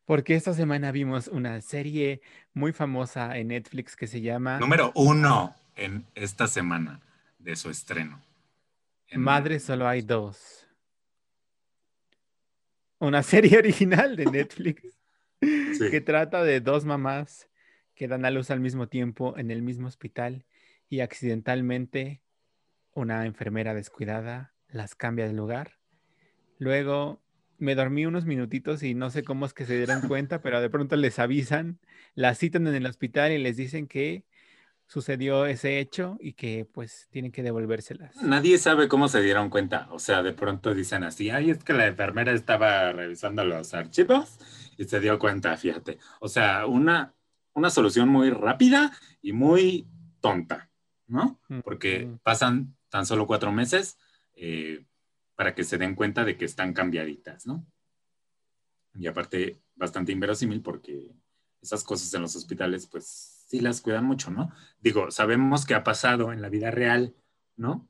Porque 0.05 0.35
esta 0.35 0.53
semana 0.53 0.91
vimos 0.91 1.27
una 1.27 1.61
serie 1.61 2.21
muy 2.53 2.73
famosa 2.73 3.37
en 3.37 3.49
Netflix 3.49 3.95
que 3.95 4.07
se 4.07 4.21
llama... 4.21 4.59
Número 4.59 4.91
uno 4.95 5.55
en 5.75 6.05
esta 6.15 6.47
semana 6.47 7.01
de 7.39 7.55
su 7.55 7.69
estreno. 7.69 8.21
Madre 9.13 9.59
solo 9.59 9.87
hay 9.87 10.01
dos. 10.01 10.67
Una 12.99 13.23
serie 13.23 13.57
original 13.57 14.15
de 14.15 14.25
Netflix 14.25 14.81
que 15.39 16.01
trata 16.01 16.43
de 16.43 16.59
dos 16.59 16.85
mamás 16.85 17.47
que 17.95 18.07
dan 18.07 18.25
a 18.25 18.31
luz 18.31 18.51
al 18.51 18.59
mismo 18.59 18.87
tiempo 18.87 19.37
en 19.37 19.51
el 19.51 19.61
mismo 19.61 19.87
hospital 19.87 20.45
y 20.89 20.99
accidentalmente 20.99 22.21
una 22.93 23.25
enfermera 23.25 23.73
descuidada 23.73 24.53
las 24.69 24.95
cambia 24.95 25.27
de 25.27 25.33
lugar. 25.33 25.77
Luego 26.57 27.21
me 27.57 27.75
dormí 27.75 28.05
unos 28.05 28.25
minutitos 28.25 28.83
y 28.83 28.93
no 28.93 29.09
sé 29.09 29.23
cómo 29.23 29.45
es 29.45 29.53
que 29.53 29.65
se 29.65 29.77
dieron 29.77 30.01
cuenta, 30.07 30.41
pero 30.41 30.61
de 30.61 30.69
pronto 30.69 30.95
les 30.95 31.19
avisan, 31.19 31.79
las 32.13 32.37
citan 32.37 32.67
en 32.67 32.75
el 32.75 32.85
hospital 32.85 33.31
y 33.31 33.37
les 33.37 33.57
dicen 33.57 33.87
que 33.87 34.25
sucedió 34.87 35.45
ese 35.45 35.79
hecho 35.79 36.17
y 36.19 36.33
que 36.33 36.67
pues 36.71 37.07
tienen 37.09 37.31
que 37.31 37.43
devolvérselas. 37.43 38.15
Nadie 38.21 38.57
sabe 38.57 38.87
cómo 38.87 39.07
se 39.07 39.21
dieron 39.21 39.49
cuenta. 39.49 39.87
O 39.91 39.99
sea, 39.99 40.21
de 40.21 40.33
pronto 40.33 40.73
dicen 40.73 41.03
así, 41.03 41.29
ay, 41.29 41.49
es 41.49 41.63
que 41.63 41.73
la 41.73 41.87
enfermera 41.87 42.33
estaba 42.33 42.91
revisando 42.91 43.43
los 43.43 43.73
archivos 43.73 44.37
y 44.77 44.85
se 44.85 44.99
dio 44.99 45.17
cuenta, 45.17 45.57
fíjate. 45.57 45.97
O 46.19 46.27
sea, 46.27 46.67
una, 46.67 47.14
una 47.55 47.69
solución 47.69 48.09
muy 48.09 48.29
rápida 48.29 48.91
y 49.21 49.33
muy 49.33 49.87
tonta, 50.21 50.69
¿no? 51.07 51.39
Porque 51.63 52.11
pasan 52.21 52.75
tan 52.89 53.05
solo 53.05 53.25
cuatro 53.25 53.51
meses 53.51 53.97
eh, 54.35 54.85
para 55.35 55.55
que 55.55 55.63
se 55.63 55.77
den 55.77 55.95
cuenta 55.95 56.23
de 56.23 56.37
que 56.37 56.45
están 56.45 56.73
cambiaditas, 56.73 57.47
¿no? 57.47 57.65
Y 58.93 59.07
aparte, 59.07 59.61
bastante 59.75 60.11
inverosímil 60.11 60.61
porque 60.61 61.15
esas 61.61 61.83
cosas 61.83 62.13
en 62.13 62.21
los 62.21 62.35
hospitales, 62.35 62.87
pues 62.87 63.45
sí 63.47 63.59
las 63.59 63.81
cuidan 63.81 64.05
mucho, 64.05 64.31
¿no? 64.31 64.51
Digo, 64.79 65.11
sabemos 65.11 65.65
que 65.65 65.75
ha 65.75 65.83
pasado 65.83 66.31
en 66.31 66.41
la 66.41 66.49
vida 66.49 66.71
real, 66.71 67.15
¿no? 67.55 67.87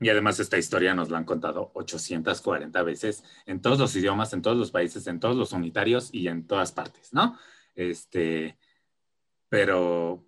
Y 0.00 0.08
además 0.08 0.40
esta 0.40 0.56
historia 0.56 0.94
nos 0.94 1.10
la 1.10 1.18
han 1.18 1.24
contado 1.24 1.72
840 1.74 2.82
veces 2.82 3.22
en 3.44 3.60
todos 3.60 3.78
los 3.78 3.94
idiomas, 3.96 4.32
en 4.32 4.40
todos 4.40 4.56
los 4.56 4.70
países, 4.70 5.06
en 5.06 5.20
todos 5.20 5.36
los 5.36 5.52
unitarios 5.52 6.08
y 6.12 6.28
en 6.28 6.46
todas 6.46 6.72
partes, 6.72 7.12
¿no? 7.12 7.38
Este, 7.80 8.58
pero, 9.48 10.22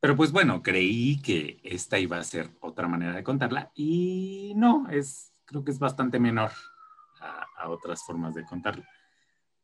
pero 0.00 0.16
pues 0.16 0.32
bueno, 0.32 0.62
creí 0.62 1.20
que 1.20 1.60
esta 1.62 1.98
iba 1.98 2.16
a 2.16 2.24
ser 2.24 2.48
otra 2.62 2.88
manera 2.88 3.14
de 3.14 3.22
contarla 3.22 3.70
y 3.74 4.54
no, 4.56 4.88
es, 4.88 5.34
creo 5.44 5.64
que 5.64 5.70
es 5.70 5.78
bastante 5.78 6.18
menor 6.18 6.50
a, 7.20 7.68
otras 7.68 8.02
formas 8.04 8.34
de 8.34 8.44
contarla. 8.44 8.88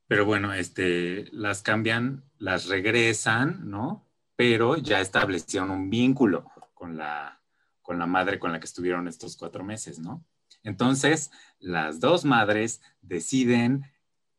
Pero 0.06 0.26
bueno, 0.26 0.52
este, 0.52 1.28
las 1.32 1.62
cambian, 1.62 2.24
las 2.36 2.66
regresan, 2.66 3.68
¿no? 3.68 4.06
Pero 4.36 4.76
ya 4.76 5.00
establecieron 5.00 5.70
un 5.70 5.88
vínculo 5.90 6.44
con 6.74 6.96
la, 6.96 7.40
con 7.80 7.98
la 7.98 8.06
madre 8.06 8.38
con 8.38 8.52
la 8.52 8.60
que 8.60 8.66
estuvieron 8.66 9.08
estos 9.08 9.36
cuatro 9.36 9.64
meses, 9.64 9.98
¿no? 9.98 10.24
Entonces, 10.62 11.30
las 11.58 12.00
dos 12.00 12.24
madres 12.24 12.82
deciden, 13.00 13.90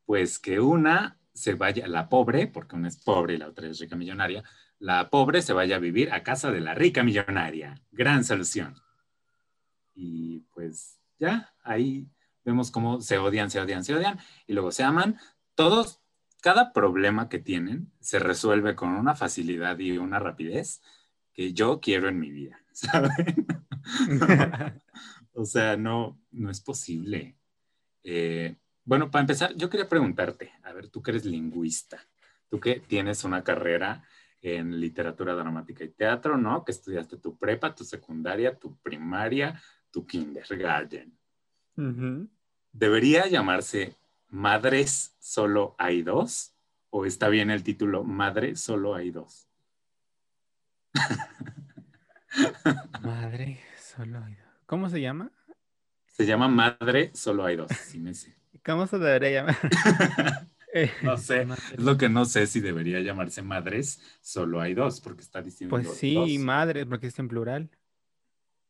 pues, 0.05 0.39
que 0.39 0.59
una 0.59 1.18
se 1.39 1.53
vaya, 1.53 1.88
la 1.88 2.10
pobre, 2.10 2.48
porque 2.48 2.75
una 2.75 2.88
es 2.89 2.98
pobre 2.98 3.36
y 3.36 3.38
la 3.38 3.48
otra 3.48 3.67
es 3.67 3.79
rica 3.79 3.96
millonaria, 3.96 4.43
la 4.77 5.10
pobre 5.10 5.41
se 5.41 5.53
vaya 5.53 5.77
a 5.77 5.79
vivir 5.79 6.12
a 6.12 6.24
casa 6.24 6.51
de 6.51 6.62
la 6.62 6.74
rica 6.74 7.03
millonaria. 7.03 7.81
Gran 7.91 8.24
solución. 8.24 8.75
Y 9.93 10.39
pues 10.53 11.00
ya, 11.17 11.53
ahí 11.63 12.08
vemos 12.43 12.72
cómo 12.72 13.01
se 13.01 13.17
odian, 13.17 13.50
se 13.50 13.60
odian, 13.60 13.84
se 13.84 13.96
odian, 13.96 14.19
y 14.48 14.53
luego 14.53 14.72
se 14.72 14.84
aman, 14.84 15.17
todos, 15.55 16.01
cada 16.41 16.72
problema 16.74 17.29
que 17.29 17.39
tienen 17.39 17.91
se 18.00 18.19
resuelve 18.19 18.75
con 18.75 18.89
una 18.89 19.15
facilidad 19.15 19.77
y 19.79 19.98
una 19.98 20.19
rapidez 20.19 20.81
que 21.34 21.53
yo 21.53 21.79
quiero 21.79 22.10
en 22.10 22.19
mi 22.19 22.31
vida, 22.31 22.60
¿saben? 22.72 23.48
o 25.34 25.46
sea, 25.46 25.77
no, 25.77 26.19
no 26.31 26.50
es 26.50 26.62
posible. 26.62 27.38
Eh, 28.03 28.55
bueno, 28.89 29.12
para 29.12 29.22
empezar, 29.22 29.53
yo 29.55 29.69
quería 29.69 29.88
preguntarte, 29.88 30.51
a 30.63 30.74
ver, 30.74 30.88
tú 30.88 31.03
que 31.03 31.12
eres 31.12 31.24
lingüista, 31.24 32.08
tú 32.50 32.60
que 32.60 32.79
tienes 32.79 33.24
una 33.24 33.43
carrera 33.43 34.03
en 34.41 34.79
literatura 34.79 35.36
dramática 35.36 35.84
y 35.84 35.89
teatro, 35.89 36.38
¿no? 36.38 36.65
Que 36.65 36.72
estudiaste 36.72 37.17
tu 37.17 37.38
prepa, 37.38 37.75
tu 37.75 37.84
secundaria, 37.84 38.58
tu 38.58 38.75
primaria, 38.77 39.62
tu 39.91 40.08
kindergarten. 40.08 41.15
¿Debería 42.72 43.27
llamarse 43.27 43.96
Madres 44.29 45.15
solo 45.19 45.75
hay 45.77 46.01
dos? 46.01 46.55
¿O 46.89 47.05
está 47.05 47.29
bien 47.29 47.51
el 47.51 47.62
título 47.62 48.03
Madre 48.03 48.55
solo 48.55 48.96
hay 48.96 49.12
dos? 49.12 49.51
Madre 53.03 53.60
solo 53.79 54.24
hay 54.24 54.34
dos. 54.34 54.48
¿Cómo 54.65 54.89
se 54.89 55.00
llama? 55.00 55.31
Se 56.08 56.25
llama 56.25 56.48
Madre 56.48 57.12
solo 57.13 57.46
hay 57.46 57.55
dos, 57.55 57.69
sí 57.69 58.00
me 58.00 58.15
sé. 58.15 58.38
¿Cómo 58.65 58.87
se 58.87 58.97
debería 58.97 59.41
llamar? 59.41 59.57
Eh, 60.71 60.91
no 61.01 61.17
sé, 61.17 61.47
es 61.73 61.79
lo 61.79 61.97
que 61.97 62.09
no 62.09 62.25
sé 62.25 62.45
si 62.45 62.59
debería 62.59 62.99
llamarse 62.99 63.41
madres, 63.41 63.99
solo 64.21 64.61
hay 64.61 64.75
dos, 64.75 65.01
porque 65.01 65.21
está 65.21 65.41
diciendo. 65.41 65.75
Pues 65.75 65.97
sí, 65.97 66.37
madres, 66.37 66.85
porque 66.85 67.07
está 67.07 67.23
en 67.23 67.27
plural. 67.27 67.71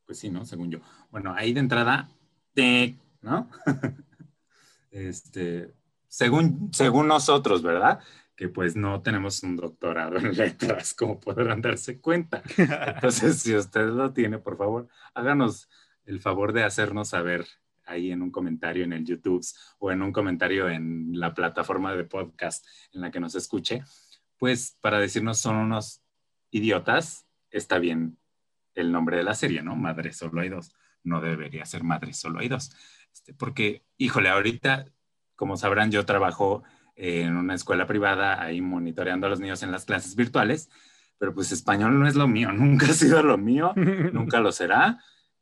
Pues 0.06 0.20
sí, 0.20 0.30
¿no? 0.30 0.46
Según 0.46 0.72
yo. 0.72 0.80
Bueno, 1.12 1.34
ahí 1.36 1.52
de 1.52 1.60
entrada, 1.60 2.10
te, 2.54 2.96
¿no? 3.22 3.50
este, 4.92 5.74
según, 6.08 6.70
según 6.74 7.08
nosotros, 7.08 7.62
¿verdad? 7.62 8.00
Que 8.34 8.48
pues 8.48 8.78
no 8.78 9.02
tenemos 9.02 9.44
un 9.44 9.58
doctorado 9.58 10.18
en 10.18 10.36
letras, 10.38 10.94
como 10.94 11.20
podrán 11.20 11.62
darse 11.62 12.00
cuenta. 12.00 12.42
Entonces, 12.58 13.42
si 13.42 13.54
usted 13.56 13.88
lo 13.88 14.14
tiene, 14.14 14.38
por 14.38 14.58
favor, 14.58 14.88
háganos 15.14 15.70
el 16.06 16.22
favor 16.22 16.54
de 16.54 16.64
hacernos 16.64 17.10
saber 17.10 17.46
ahí 17.90 18.12
en 18.12 18.22
un 18.22 18.32
comentario 18.32 18.84
en 18.84 18.94
el 18.94 19.06
YouTube 19.06 19.46
o 19.80 19.92
en 19.92 20.02
un 20.02 20.12
comentario 20.12 20.70
en 20.70 21.20
la 21.20 21.34
plataforma 21.34 21.96
de 21.96 22.04
podcast 22.04 22.66
en 22.94 23.02
la 23.02 23.12
que 23.12 23.20
nos 23.20 23.36
escuche, 23.36 23.84
pues 24.38 24.78
para 24.82 25.00
decirnos 25.00 25.40
son 25.40 25.56
unos 25.58 26.02
idiotas, 26.52 27.28
está 27.52 27.80
bien 27.80 28.18
el 28.76 28.92
nombre 28.92 29.18
de 29.18 29.24
la 29.24 29.36
serie, 29.36 29.62
¿no? 29.62 29.76
Madre 29.76 30.14
solo 30.14 30.42
hay 30.42 30.50
dos. 30.50 30.74
No 31.04 31.22
debería 31.22 31.66
ser 31.66 31.84
madre 31.84 32.14
solo 32.14 32.40
hay 32.40 32.48
dos. 32.48 32.72
Este, 33.14 33.34
porque, 33.34 33.84
híjole, 33.98 34.30
ahorita, 34.30 34.86
como 35.36 35.58
sabrán, 35.58 35.92
yo 35.92 36.06
trabajo 36.06 36.64
en 36.96 37.36
una 37.38 37.56
escuela 37.56 37.88
privada 37.88 38.42
ahí 38.42 38.62
monitoreando 38.62 39.28
a 39.28 39.30
los 39.30 39.40
niños 39.40 39.64
en 39.64 39.72
las 39.72 39.86
clases 39.86 40.16
virtuales, 40.16 40.70
pero 41.18 41.34
pues 41.34 41.52
español 41.52 42.00
no 42.00 42.08
es 42.08 42.16
lo 42.16 42.28
mío, 42.28 42.52
nunca 42.54 42.88
ha 42.88 42.94
sido 42.94 43.24
lo 43.24 43.38
mío, 43.38 43.74
nunca 43.76 44.40
lo 44.40 44.52
será. 44.52 45.00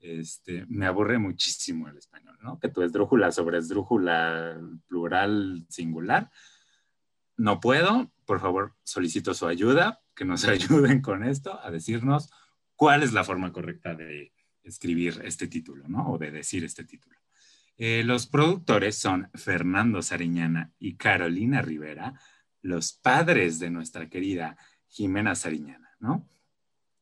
Este, 0.08 0.66
me 0.68 0.86
aburre 0.86 1.18
muchísimo 1.18 1.88
el 1.88 1.98
español, 1.98 2.38
¿no? 2.42 2.60
Que 2.60 2.70
tu 2.70 2.82
esdrújula 2.82 3.32
sobre 3.32 3.58
esdrújula 3.58 4.60
plural 4.88 5.66
singular. 5.70 6.30
No 7.36 7.60
puedo, 7.60 8.12
por 8.26 8.40
favor, 8.40 8.76
solicito 8.84 9.34
su 9.34 9.48
ayuda, 9.48 10.02
que 10.16 10.26
nos 10.26 10.46
ayuden 10.48 11.02
con 11.02 11.24
esto, 11.24 11.60
a 11.62 11.72
decirnos 11.72 12.30
cuál 12.76 13.04
es 13.04 13.14
la 13.14 13.24
forma 13.24 13.52
correcta 13.52 13.96
de 13.96 14.34
escribir 14.64 15.22
este 15.24 15.48
título, 15.48 15.88
¿no? 15.88 16.12
O 16.12 16.18
de 16.18 16.32
decir 16.32 16.64
este 16.64 16.84
título. 16.84 17.18
Eh, 17.78 18.04
los 18.04 18.26
productores 18.28 18.98
son 18.98 19.30
Fernando 19.36 20.02
Sariñana 20.02 20.72
y 20.80 20.96
Carolina 20.96 21.62
Rivera, 21.62 22.20
los 22.62 22.94
padres 22.94 23.60
de 23.60 23.70
nuestra 23.70 24.10
querida 24.10 24.58
Jimena 24.88 25.36
Sariñana, 25.36 25.96
¿no? 26.00 26.28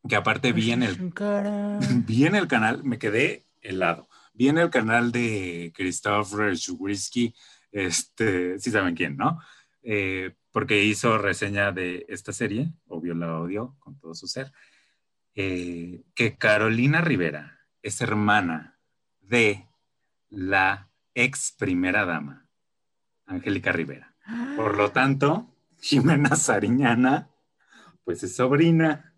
Que 0.07 0.15
aparte 0.15 0.53
vi 0.53 0.71
en 0.71 0.83
el, 0.83 1.13
vi 2.05 2.25
el 2.25 2.47
canal, 2.47 2.83
me 2.83 2.99
quedé 2.99 3.45
helado, 3.61 4.07
vi 4.33 4.49
en 4.49 4.57
el 4.57 4.69
canal 4.69 5.11
de 5.11 5.73
Christopher 5.75 6.53
Shugurisky, 6.53 7.33
este, 7.71 8.59
sí 8.59 8.71
saben 8.71 8.95
quién, 8.95 9.17
¿no? 9.17 9.39
Eh, 9.81 10.35
porque 10.51 10.83
hizo 10.83 11.17
reseña 11.17 11.71
de 11.71 12.05
esta 12.07 12.33
serie, 12.33 12.71
obvio 12.87 13.13
la 13.13 13.39
odio 13.39 13.75
con 13.79 13.99
todo 13.99 14.13
su 14.13 14.27
ser, 14.27 14.51
eh, 15.35 16.03
que 16.15 16.37
Carolina 16.37 17.01
Rivera 17.01 17.59
es 17.81 17.99
hermana 18.01 18.79
de 19.19 19.67
la 20.29 20.89
ex 21.13 21.53
primera 21.57 22.05
dama, 22.05 22.47
Angélica 23.25 23.71
Rivera. 23.71 24.15
Por 24.55 24.77
lo 24.77 24.91
tanto, 24.91 25.53
Jimena 25.81 26.35
Sariñana, 26.35 27.29
pues 28.03 28.23
es 28.23 28.35
sobrina. 28.35 29.14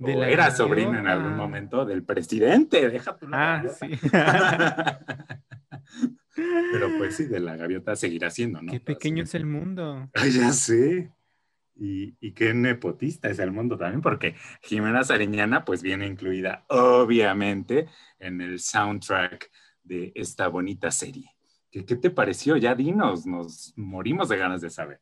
O 0.00 0.24
era 0.24 0.50
sobrina 0.50 0.98
en 0.98 1.06
algún 1.06 1.36
momento 1.36 1.84
del 1.84 2.02
presidente, 2.02 2.88
déjate. 2.88 3.26
Ah, 3.32 3.62
sí. 3.78 3.90
Pero 6.34 6.88
pues 6.98 7.16
sí, 7.16 7.24
de 7.24 7.40
la 7.40 7.56
gaviota 7.56 7.96
seguirá 7.96 8.30
siendo, 8.30 8.62
¿no? 8.62 8.72
Qué 8.72 8.80
pequeño 8.80 9.24
es 9.24 9.34
el 9.34 9.44
mundo. 9.46 10.08
Ay, 10.14 10.30
ya 10.30 10.52
sé. 10.52 11.12
Y, 11.76 12.14
y, 12.20 12.32
qué 12.32 12.52
nepotista 12.52 13.30
es 13.30 13.38
el 13.38 13.52
mundo 13.52 13.78
también, 13.78 14.02
porque 14.02 14.34
Jimena 14.62 15.02
Sariñana 15.02 15.64
pues 15.64 15.82
viene 15.82 16.06
incluida 16.06 16.64
obviamente 16.68 17.88
en 18.18 18.42
el 18.42 18.58
soundtrack 18.58 19.50
de 19.82 20.12
esta 20.14 20.48
bonita 20.48 20.90
serie. 20.90 21.30
¿Qué, 21.70 21.86
qué 21.86 21.96
te 21.96 22.10
pareció? 22.10 22.58
Ya 22.58 22.74
dinos, 22.74 23.24
nos 23.24 23.72
morimos 23.76 24.28
de 24.28 24.36
ganas 24.36 24.60
de 24.60 24.68
saber. 24.68 25.00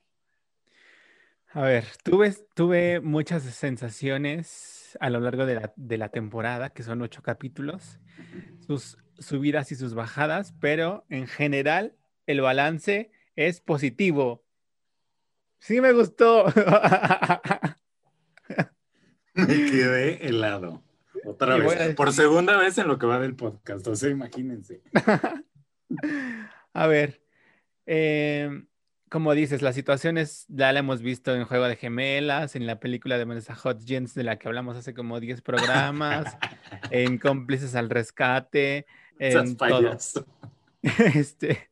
A 1.52 1.62
ver, 1.62 1.87
tuve, 2.05 2.33
tuve 2.55 3.00
muchas 3.00 3.43
sensaciones 3.43 4.77
a 5.00 5.11
lo 5.11 5.21
largo 5.21 5.45
de 5.45 5.57
la, 5.57 5.73
de 5.76 5.99
la 5.99 6.09
temporada, 6.09 6.71
que 6.71 6.83
son 6.83 7.02
ocho 7.02 7.23
capítulos, 7.23 7.99
sus 8.66 8.97
subidas 9.18 9.73
y 9.73 9.75
sus 9.75 9.95
bajadas, 9.95 10.54
pero 10.61 11.04
en 11.09 11.26
general 11.26 11.97
el 12.26 12.40
balance 12.40 13.11
es 13.37 13.61
positivo. 13.61 14.45
Sí 15.59 15.80
me 15.80 15.92
gustó. 15.92 16.47
me 19.35 19.47
quedé 19.47 20.26
helado. 20.26 20.83
Otra 21.25 21.57
vez. 21.57 21.95
Por 21.95 22.12
segunda 22.12 22.57
vez 22.57 22.78
en 22.78 22.88
lo 22.88 22.99
que 22.99 23.07
va 23.07 23.18
del 23.18 23.35
podcast. 23.35 23.87
O 23.87 23.97
sea, 23.97 24.09
imagínense. 24.11 24.83
A 26.73 26.87
ver, 26.87 27.23
em, 27.87 28.68
como 29.09 29.35
dices, 29.35 29.62
las 29.62 29.75
situaciones 29.75 30.45
ya 30.49 30.73
la 30.73 30.81
hemos 30.81 31.03
visto 31.03 31.35
en 31.35 31.45
Juego 31.45 31.67
de 31.67 31.77
Gemelas, 31.77 32.57
en 32.57 32.67
la 32.67 32.81
película 32.81 33.19
de 33.19 33.25
Vanessa 33.25 33.57
Hudgens, 33.57 34.15
de 34.15 34.25
la 34.25 34.38
que 34.38 34.49
hablamos 34.49 34.77
hace 34.77 34.95
como 34.95 35.21
10 35.21 35.43
programas, 35.43 36.37
en 36.91 37.19
Cómplices 37.19 37.75
al 37.75 37.91
Rescate, 37.91 38.87
en 39.19 39.57
todo. 39.57 39.97
Este, 41.15 41.71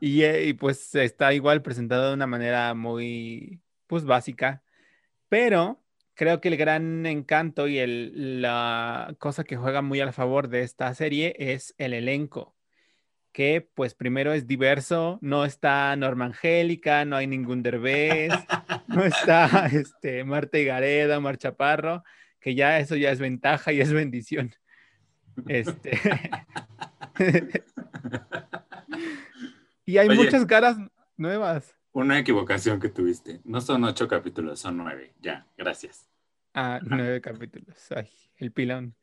y, 0.00 0.22
eh, 0.22 0.46
y, 0.46 0.54
pues 0.54 0.92
está 0.96 1.32
igual 1.32 1.62
presentado 1.62 2.08
de 2.08 2.14
una 2.14 2.26
manera 2.26 2.74
muy, 2.74 3.60
pues 3.86 4.04
básica, 4.04 4.62
pero 5.28 5.80
creo 6.14 6.40
que 6.40 6.48
el 6.48 6.56
gran 6.56 7.06
encanto 7.06 7.68
y 7.68 7.78
el, 7.78 8.42
la 8.42 9.14
cosa 9.18 9.44
que 9.44 9.56
juega 9.56 9.82
muy 9.82 10.00
a 10.00 10.12
favor 10.12 10.48
de 10.48 10.62
esta 10.62 10.92
serie 10.94 11.36
es 11.38 11.74
el 11.78 11.94
elenco 11.94 12.56
que 13.32 13.66
pues 13.74 13.94
primero 13.94 14.32
es 14.32 14.46
diverso, 14.46 15.18
no 15.22 15.44
está 15.44 15.96
Norma 15.96 16.26
Angélica, 16.26 17.04
no 17.04 17.16
hay 17.16 17.26
ningún 17.26 17.62
Derbez, 17.62 18.32
no 18.88 19.04
está 19.04 19.66
este, 19.72 20.22
Marta 20.24 20.58
Gareda, 20.58 21.18
Mar 21.18 21.38
Chaparro, 21.38 22.04
que 22.38 22.54
ya 22.54 22.78
eso 22.78 22.94
ya 22.96 23.10
es 23.10 23.18
ventaja 23.18 23.72
y 23.72 23.80
es 23.80 23.92
bendición. 23.92 24.54
Este... 25.48 25.98
y 29.86 29.96
hay 29.96 30.08
muchas 30.10 30.44
caras 30.44 30.76
nuevas. 31.16 31.74
Una 31.92 32.18
equivocación 32.18 32.80
que 32.80 32.88
tuviste. 32.88 33.40
No 33.44 33.60
son 33.60 33.84
ocho 33.84 34.08
capítulos, 34.08 34.60
son 34.60 34.78
nueve. 34.78 35.12
Ya, 35.20 35.46
gracias. 35.56 36.08
Ah, 36.54 36.80
nueve 36.82 37.20
capítulos. 37.20 37.76
Ay, 37.94 38.10
el 38.36 38.52
pilón. 38.52 38.94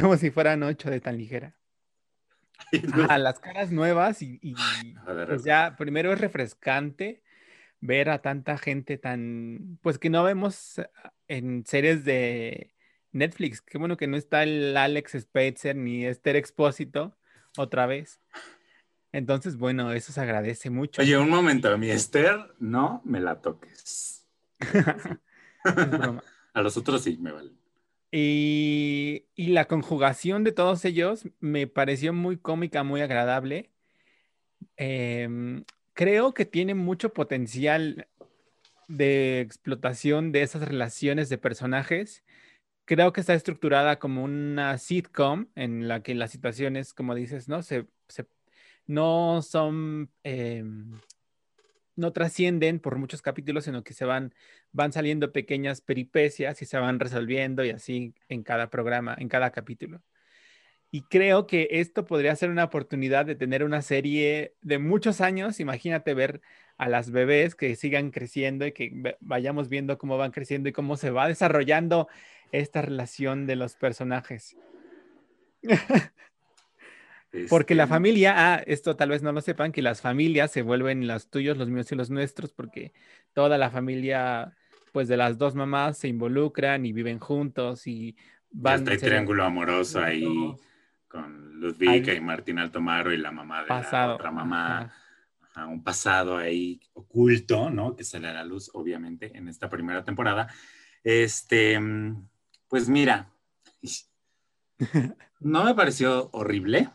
como 0.00 0.16
si 0.16 0.30
fueran 0.30 0.62
ocho 0.62 0.90
de 0.90 1.00
tan 1.00 1.18
ligera. 1.18 1.54
A 3.08 3.18
las 3.18 3.40
caras 3.40 3.70
nuevas 3.70 4.22
y, 4.22 4.54
pues 5.26 5.44
ya 5.44 5.76
primero 5.76 6.12
es 6.12 6.20
refrescante 6.20 7.22
ver 7.80 8.08
a 8.10 8.22
tanta 8.22 8.56
gente 8.56 8.96
tan, 8.96 9.78
pues 9.82 9.98
que 9.98 10.10
no 10.10 10.24
vemos 10.24 10.80
en 11.28 11.64
series 11.66 12.04
de 12.04 12.74
Netflix. 13.12 13.60
Qué 13.60 13.78
bueno 13.78 13.96
que 13.96 14.06
no 14.06 14.16
está 14.16 14.42
el 14.42 14.76
Alex 14.76 15.16
Spitzer 15.20 15.76
ni 15.76 16.06
Esther 16.06 16.36
Expósito 16.36 17.16
otra 17.56 17.86
vez. 17.86 18.20
Entonces, 19.12 19.56
bueno, 19.56 19.92
eso 19.92 20.12
se 20.12 20.20
agradece 20.20 20.70
mucho. 20.70 21.02
Oye, 21.02 21.16
un 21.16 21.30
momento, 21.30 21.72
a 21.72 21.76
mi 21.76 21.90
Esther, 21.90 22.54
no 22.58 23.00
me 23.04 23.20
la 23.20 23.40
toques. 23.40 24.26
a 26.54 26.62
los 26.62 26.76
otros 26.76 27.02
sí 27.02 27.16
me 27.20 27.32
valen. 27.32 27.63
Y, 28.16 29.26
la 29.36 29.66
conjugación 29.66 30.44
de 30.44 30.52
todos 30.52 30.84
ellos 30.84 31.26
me 31.40 31.66
pareció 31.66 32.12
muy 32.12 32.36
cómica, 32.36 32.84
muy 32.84 33.00
agradable. 33.00 33.72
Em, 34.76 35.64
creo 35.94 36.32
que 36.32 36.44
tiene 36.44 36.74
mucho 36.74 37.12
potencial 37.12 38.06
de 38.88 39.40
explotación 39.40 40.30
de 40.32 40.42
esas 40.42 40.62
relaciones 40.62 41.28
de 41.28 41.38
personajes. 41.38 42.24
Creo 42.84 43.12
que 43.12 43.20
está 43.20 43.34
estructurada 43.34 43.98
como 43.98 44.22
una 44.24 44.78
sitcom 44.78 45.48
en 45.56 45.88
la 45.88 46.02
que 46.02 46.14
las 46.14 46.30
situaciones, 46.30 46.94
como 46.94 47.16
dices, 47.16 47.48
¿no? 47.48 47.62
Se, 47.62 47.86
no 48.86 49.42
son 49.42 50.10
em, 50.22 51.00
no 51.96 52.12
trascienden 52.12 52.80
por 52.80 52.98
muchos 52.98 53.22
capítulos, 53.22 53.64
sino 53.64 53.84
que 53.84 53.94
se 53.94 54.04
van, 54.04 54.34
van 54.72 54.92
saliendo 54.92 55.32
pequeñas 55.32 55.80
peripecias 55.80 56.60
y 56.62 56.66
se 56.66 56.78
van 56.78 57.00
resolviendo 57.00 57.64
y 57.64 57.70
así 57.70 58.14
en 58.28 58.42
cada 58.42 58.70
programa, 58.70 59.14
en 59.18 59.28
cada 59.28 59.50
capítulo. 59.50 60.02
Y 60.90 61.02
creo 61.02 61.46
que 61.48 61.68
esto 61.72 62.04
podría 62.04 62.36
ser 62.36 62.50
una 62.50 62.64
oportunidad 62.64 63.26
de 63.26 63.34
tener 63.34 63.64
una 63.64 63.82
serie 63.82 64.54
de 64.62 64.78
muchos 64.78 65.20
años. 65.20 65.58
Imagínate 65.58 66.14
ver 66.14 66.40
a 66.76 66.88
las 66.88 67.10
bebés 67.10 67.56
que 67.56 67.74
sigan 67.74 68.10
creciendo 68.12 68.64
y 68.66 68.72
que 68.72 69.16
vayamos 69.20 69.68
viendo 69.68 69.98
cómo 69.98 70.18
van 70.18 70.30
creciendo 70.30 70.68
y 70.68 70.72
cómo 70.72 70.96
se 70.96 71.10
va 71.10 71.26
desarrollando 71.26 72.08
esta 72.52 72.80
relación 72.80 73.46
de 73.46 73.56
los 73.56 73.74
personajes. 73.74 74.56
Porque 77.48 77.74
la 77.74 77.84
este, 77.84 77.94
familia, 77.94 78.34
ah, 78.36 78.62
esto 78.66 78.96
tal 78.96 79.10
vez 79.10 79.22
no 79.22 79.32
lo 79.32 79.40
sepan, 79.40 79.72
que 79.72 79.82
las 79.82 80.00
familias 80.00 80.50
se 80.52 80.62
vuelven 80.62 81.06
los 81.06 81.30
tuyos, 81.30 81.56
los 81.56 81.68
míos 81.68 81.90
y 81.90 81.96
los 81.96 82.10
nuestros, 82.10 82.52
porque 82.52 82.92
toda 83.32 83.58
la 83.58 83.70
familia, 83.70 84.56
pues 84.92 85.08
de 85.08 85.16
las 85.16 85.36
dos 85.38 85.54
mamás 85.54 85.98
se 85.98 86.08
involucran 86.08 86.86
y 86.86 86.92
viven 86.92 87.18
juntos 87.18 87.86
y 87.86 88.16
van. 88.50 88.84
Ya 88.84 88.96
triángulo 88.96 89.44
amoroso 89.44 90.00
ahí 90.00 90.24
con 91.08 91.60
Ludvika 91.60 92.12
y 92.12 92.20
Martín 92.20 92.58
Altomaro 92.58 93.12
y 93.12 93.18
la 93.18 93.32
mamá 93.32 93.62
de 93.62 93.68
la 93.68 94.14
otra 94.14 94.30
mamá. 94.30 94.92
un 95.68 95.82
pasado 95.82 96.36
ahí 96.36 96.80
oculto, 96.92 97.70
¿no? 97.70 97.96
Que 97.96 98.04
sale 98.04 98.28
a 98.28 98.32
la 98.32 98.44
luz, 98.44 98.70
obviamente, 98.74 99.36
en 99.36 99.48
esta 99.48 99.68
primera 99.68 100.04
temporada. 100.04 100.48
Este, 101.02 101.80
pues 102.68 102.88
mira, 102.88 103.28
no 105.40 105.64
me 105.64 105.74
pareció 105.74 106.30
horrible 106.32 106.90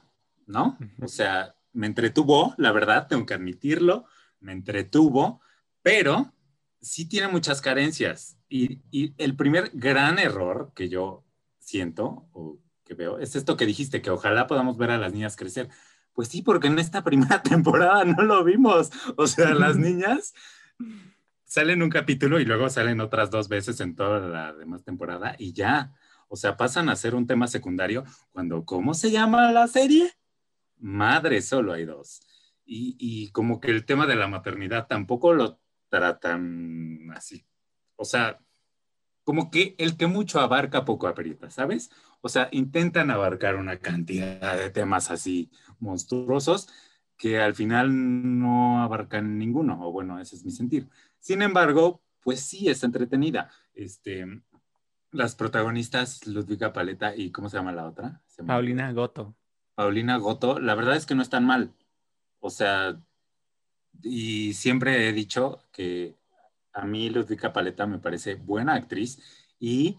¿no? 0.50 0.78
O 1.00 1.08
sea, 1.08 1.56
me 1.74 1.88
entretuvo, 1.88 2.56
la 2.58 2.72
verdad, 2.72 3.08
tengo 3.08 3.26
que 3.26 3.36
admitirlo, 3.36 4.06
me 4.40 4.52
entretuvo, 4.52 5.42
pero 5.82 6.34
sí 6.82 7.08
tiene 7.08 7.28
muchas 7.28 7.62
carencias. 7.62 8.38
Y, 8.50 8.82
el 9.18 9.36
primer 9.36 9.70
gran 9.74 10.18
error 10.18 10.72
que 10.76 10.90
yo 10.90 11.24
siento 11.60 12.28
o 12.34 12.60
que 12.84 12.96
veo 12.96 13.20
es 13.20 13.36
esto 13.36 13.56
que 13.56 13.68
dijiste, 13.68 14.02
que 14.02 14.10
ojalá 14.10 14.48
podamos 14.48 14.78
ver 14.78 14.90
a 14.90 14.98
las 14.98 15.14
niñas 15.14 15.36
crecer. 15.36 15.70
Pues 16.14 16.30
sí, 16.30 16.42
porque 16.42 16.68
en 16.68 16.80
esta 16.80 17.04
primera 17.04 17.44
temporada 17.44 18.04
no 18.04 18.24
lo 18.24 18.44
vimos. 18.44 18.90
O 19.18 19.28
sea, 19.28 19.54
las 19.54 19.78
niñas 19.78 20.34
salen 21.46 21.84
un 21.84 21.90
capítulo 21.90 22.40
y 22.40 22.46
luego 22.46 22.70
salen 22.70 23.02
otras 23.02 23.30
dos 23.30 23.50
veces 23.50 23.80
en 23.82 23.96
toda 23.96 24.20
la 24.20 24.54
demás 24.54 24.84
temporada 24.84 25.36
y 25.38 25.54
ya. 25.54 25.94
O 26.28 26.36
sea, 26.36 26.58
pasan 26.58 26.90
a 26.90 26.96
ser 26.96 27.14
un 27.14 27.28
tema 27.28 27.48
secundario 27.48 28.04
cuando, 28.32 28.66
¿cómo 28.66 28.96
se 28.96 29.12
llama 29.12 29.52
la 29.52 29.68
serie? 29.68 30.19
Madre 30.80 31.42
solo 31.42 31.74
hay 31.74 31.86
dos. 31.86 32.22
Y, 32.72 33.32
como 33.32 33.60
que 33.60 33.72
el 33.72 33.86
tema 33.86 34.06
de 34.06 34.16
la 34.16 34.28
maternidad 34.28 34.86
tampoco 34.86 35.34
lo 35.34 35.60
tratan 35.90 37.10
así. 37.16 37.48
O 37.96 38.06
sea, 38.06 38.40
como 39.24 39.50
que 39.50 39.76
el 39.80 39.98
que 39.98 40.06
mucho 40.06 40.40
abarca 40.40 40.86
poco 40.86 41.08
aprieta, 41.08 41.50
¿sabes? 41.50 41.90
O 42.22 42.30
sea, 42.30 42.48
intentan 42.52 43.10
abarcar 43.10 43.56
una 43.56 43.80
cantidad 43.80 44.56
de 44.56 44.70
temas 44.70 45.10
así 45.10 45.52
monstruosos 45.80 46.70
que 47.18 47.40
al 47.40 47.56
final 47.56 48.40
no 48.40 48.84
abarcan 48.84 49.40
ninguno, 49.40 49.86
o 49.86 49.92
bueno, 49.92 50.20
ese 50.20 50.36
es 50.36 50.46
mi 50.46 50.52
sentir. 50.52 50.88
Sin 51.20 51.42
embargo, 51.42 52.04
pues 52.22 52.40
sí, 52.42 52.70
es 52.70 52.84
entretenida. 52.84 53.50
Este, 53.74 54.26
las 55.12 55.36
protagonistas, 55.36 56.28
Ludvika 56.28 56.72
Paleta 56.72 57.16
y 57.16 57.32
¿cómo 57.32 57.50
se 57.50 57.58
llama 57.58 57.72
la 57.72 57.88
otra? 57.88 58.22
Paulina 58.46 58.92
Goto. 58.94 59.36
Paulina 59.80 60.18
Goto, 60.18 60.60
la 60.60 60.76
verdad 60.76 60.98
es 60.98 61.06
que 61.06 61.16
no 61.16 61.22
es 61.22 61.30
tan 61.30 61.46
mal. 61.46 61.74
O 62.42 62.50
sea, 62.50 63.02
y 64.04 64.54
siempre 64.54 65.08
he 65.08 65.14
dicho 65.14 65.64
que 65.72 66.18
a 66.74 66.86
mí 66.86 67.10
Ludvika 67.10 67.54
Paleta 67.54 67.88
me 67.88 67.98
parece 67.98 68.36
buena 68.36 68.74
actriz 68.74 69.24
y 69.58 69.96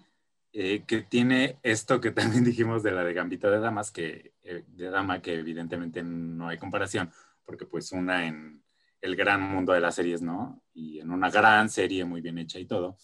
eh, 0.52 0.84
que 0.86 1.00
tiene 1.00 1.58
esto 1.62 1.98
que 1.98 2.10
también 2.10 2.44
dijimos 2.44 2.82
de 2.82 2.92
la 2.92 3.04
de 3.04 3.14
Gambito 3.14 3.50
de 3.50 3.58
Damas, 3.58 3.90
que 3.90 4.34
eh, 4.42 4.64
de 4.68 4.90
Dama, 4.90 5.22
que 5.22 5.38
evidentemente 5.38 6.02
no 6.02 6.48
hay 6.48 6.58
comparación, 6.58 7.10
porque 7.46 7.64
pues 7.64 7.90
una 7.92 8.26
en 8.26 8.62
el 9.00 9.16
gran 9.16 9.40
mundo 9.40 9.72
de 9.72 9.80
las 9.80 9.94
series, 9.94 10.20
¿no? 10.20 10.62
Y 10.74 11.00
en 11.00 11.10
una 11.10 11.30
gran 11.30 11.70
serie 11.70 12.04
muy 12.04 12.20
bien 12.20 12.36
hecha 12.36 12.58
y 12.58 12.66
todo. 12.66 12.98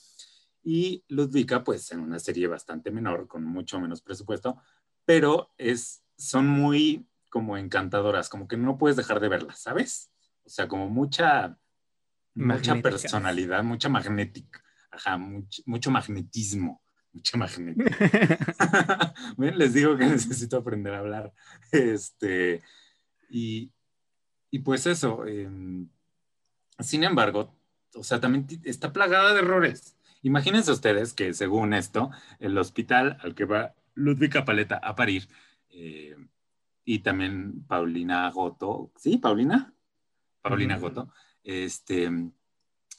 Y 0.62 1.02
Ludvika, 1.08 1.64
pues 1.64 1.90
en 1.92 2.00
una 2.00 2.18
serie 2.18 2.48
bastante 2.48 2.90
menor, 2.90 3.28
con 3.28 3.44
mucho 3.44 3.80
menos 3.80 4.02
presupuesto, 4.02 4.58
pero 5.06 5.54
es 5.56 6.02
son 6.16 6.46
muy 6.46 7.06
como 7.30 7.58
encantadoras, 7.58 8.28
como 8.28 8.48
que 8.48 8.56
no 8.56 8.78
puedes 8.78 8.96
dejar 8.96 9.20
de 9.20 9.28
verlas, 9.28 9.60
¿sabes? 9.60 10.10
O 10.44 10.48
sea, 10.48 10.68
como 10.68 10.88
mucha, 10.88 11.58
mucha 12.34 12.76
personalidad, 12.76 13.62
mucha 13.62 13.88
magnética, 13.88 14.62
ajá, 14.90 15.18
mucho, 15.18 15.90
magnetismo, 15.90 16.82
mucha 17.12 17.36
magnética. 17.36 17.94
Les 19.36 19.74
digo 19.74 19.96
que 19.96 20.06
necesito 20.06 20.56
aprender 20.56 20.94
a 20.94 20.98
hablar. 21.00 21.32
Este, 21.72 22.62
y, 23.28 23.72
y 24.50 24.60
pues 24.60 24.86
eso, 24.86 25.26
em, 25.26 25.88
sin 26.78 27.04
embargo, 27.04 27.54
o 27.94 28.04
sea, 28.04 28.20
también 28.20 28.46
está 28.64 28.92
plagada 28.92 29.34
de 29.34 29.40
errores. 29.40 29.96
Imagínense 30.22 30.72
ustedes 30.72 31.12
que 31.12 31.34
según 31.34 31.74
esto, 31.74 32.10
el 32.38 32.56
hospital 32.58 33.18
al 33.22 33.34
que 33.34 33.44
va 33.44 33.74
Ludwig 33.94 34.44
Paleta 34.44 34.76
a 34.76 34.94
parir 34.94 35.28
eh, 35.78 36.16
y 36.84 37.00
también 37.00 37.66
Paulina 37.66 38.30
Goto, 38.30 38.92
¿sí? 38.96 39.18
Paulina, 39.18 39.74
Paulina 40.40 40.78
Goto, 40.78 41.12
este, 41.42 42.10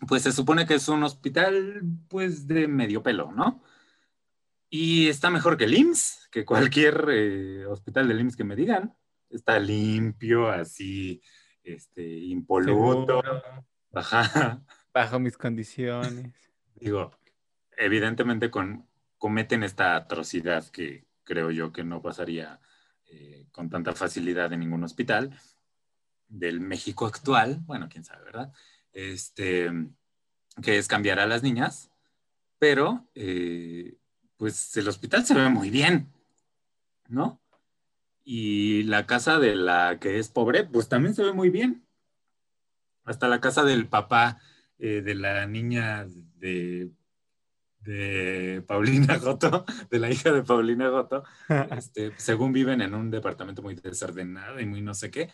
pues 0.07 0.21
se 0.21 0.31
supone 0.31 0.67
que 0.67 0.75
es 0.75 0.87
un 0.87 1.03
hospital, 1.03 1.81
pues, 2.07 2.47
de 2.47 2.67
medio 2.67 3.01
pelo, 3.01 3.31
¿no? 3.31 3.63
Y 4.69 5.07
está 5.07 5.31
mejor 5.31 5.57
que 5.57 5.63
el 5.63 5.73
IMSS, 5.73 6.27
que 6.29 6.45
cualquier 6.45 7.07
eh, 7.09 7.65
hospital 7.65 8.07
del 8.07 8.19
IMSS 8.19 8.35
que 8.35 8.43
me 8.43 8.55
digan. 8.55 8.95
está 9.29 9.57
limpio, 9.57 10.49
así, 10.49 11.21
este, 11.63 12.05
impoluto. 12.05 13.23
Bajo 14.93 15.19
mis 15.19 15.37
condiciones. 15.37 16.31
Digo, 16.75 17.11
evidentemente 17.75 18.51
con, 18.51 18.87
cometen 19.17 19.63
esta 19.63 19.95
atrocidad 19.95 20.67
que 20.69 21.07
creo 21.23 21.49
yo 21.49 21.71
que 21.71 21.83
no 21.83 22.01
pasaría 22.01 22.59
eh, 23.07 23.45
con 23.51 23.69
tanta 23.69 23.93
facilidad 23.93 24.51
en 24.53 24.61
ningún 24.61 24.83
hospital 24.83 25.39
del 26.27 26.59
México 26.59 27.05
actual, 27.05 27.61
bueno, 27.65 27.87
quién 27.89 28.03
sabe, 28.03 28.25
¿verdad? 28.25 28.53
Este, 28.91 29.71
que 30.61 30.77
es 30.77 30.87
cambiar 30.87 31.19
a 31.19 31.27
las 31.27 31.43
niñas, 31.43 31.89
pero 32.59 33.07
eh, 33.15 33.97
pues 34.37 34.75
el 34.77 34.87
hospital 34.87 35.25
se 35.25 35.33
ve 35.33 35.49
muy 35.49 35.69
bien, 35.69 36.11
¿no? 37.07 37.39
Y 38.23 38.83
la 38.83 39.05
casa 39.05 39.39
de 39.39 39.55
la 39.55 39.99
que 39.99 40.19
es 40.19 40.29
pobre, 40.29 40.63
pues 40.65 40.89
también 40.89 41.15
se 41.15 41.23
ve 41.23 41.33
muy 41.33 41.49
bien. 41.49 41.85
Hasta 43.05 43.27
la 43.29 43.39
casa 43.39 43.63
del 43.63 43.87
papá 43.87 44.41
eh, 44.79 45.01
de 45.01 45.15
la 45.15 45.47
niña 45.47 46.05
de, 46.35 46.91
de 47.87 48.61
Paulina 48.67 49.17
Goto, 49.17 49.65
de 49.89 49.99
la 49.99 50.11
hija 50.11 50.31
de 50.31 50.43
Paulina 50.43 50.89
Goto, 50.89 51.23
este, 51.75 52.11
según 52.17 52.51
viven 52.51 52.81
en 52.81 52.93
un 52.93 53.09
departamento 53.09 53.61
muy 53.61 53.75
desordenado 53.75 54.59
y 54.59 54.65
muy 54.65 54.81
no 54.81 54.93
sé 54.93 55.09
qué, 55.09 55.31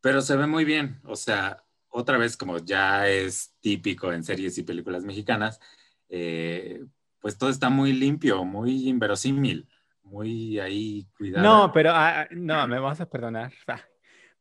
pero 0.00 0.22
se 0.22 0.36
ve 0.36 0.46
muy 0.46 0.64
bien. 0.64 1.00
O 1.04 1.14
sea, 1.14 1.62
otra 1.88 2.16
vez, 2.16 2.36
como 2.36 2.58
ya 2.58 3.06
es 3.06 3.54
típico 3.60 4.12
en 4.12 4.24
series 4.24 4.56
y 4.56 4.62
películas 4.62 5.04
mexicanas, 5.04 5.60
eh, 6.08 6.82
pues 7.20 7.36
todo 7.36 7.50
está 7.50 7.68
muy 7.68 7.92
limpio, 7.92 8.44
muy 8.44 8.88
inverosímil, 8.88 9.68
muy 10.02 10.58
ahí 10.58 11.06
cuidado. 11.16 11.44
No, 11.44 11.72
pero 11.72 11.90
ah, 11.92 12.26
no, 12.30 12.66
me 12.66 12.78
vas 12.78 13.00
a 13.00 13.08
perdonar. 13.08 13.52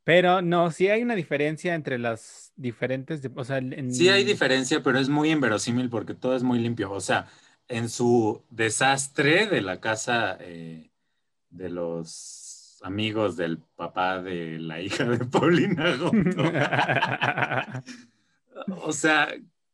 Pero 0.03 0.41
no, 0.41 0.71
sí 0.71 0.87
hay 0.87 1.03
una 1.03 1.15
diferencia 1.15 1.75
entre 1.75 1.99
las 1.99 2.53
diferentes, 2.55 3.21
o 3.35 3.43
sea, 3.43 3.61
sí 3.89 4.09
hay 4.09 4.23
diferencia, 4.23 4.81
pero 4.81 4.97
es 4.97 5.09
muy 5.09 5.31
inverosímil 5.31 5.89
porque 5.89 6.15
todo 6.15 6.35
es 6.35 6.43
muy 6.43 6.59
limpio. 6.59 6.91
O 6.91 7.01
sea, 7.01 7.27
en 7.67 7.87
su 7.89 8.43
desastre 8.49 9.47
de 9.47 9.61
la 9.61 9.79
casa 9.79 10.37
eh, 10.39 10.91
de 11.49 11.69
los 11.69 12.79
amigos 12.83 13.35
del 13.37 13.59
papá 13.75 14.21
de 14.21 14.59
la 14.59 14.81
hija 14.81 15.05
de 15.05 15.25
Paulina 15.25 15.95
o 18.67 18.91
sea, 18.91 19.27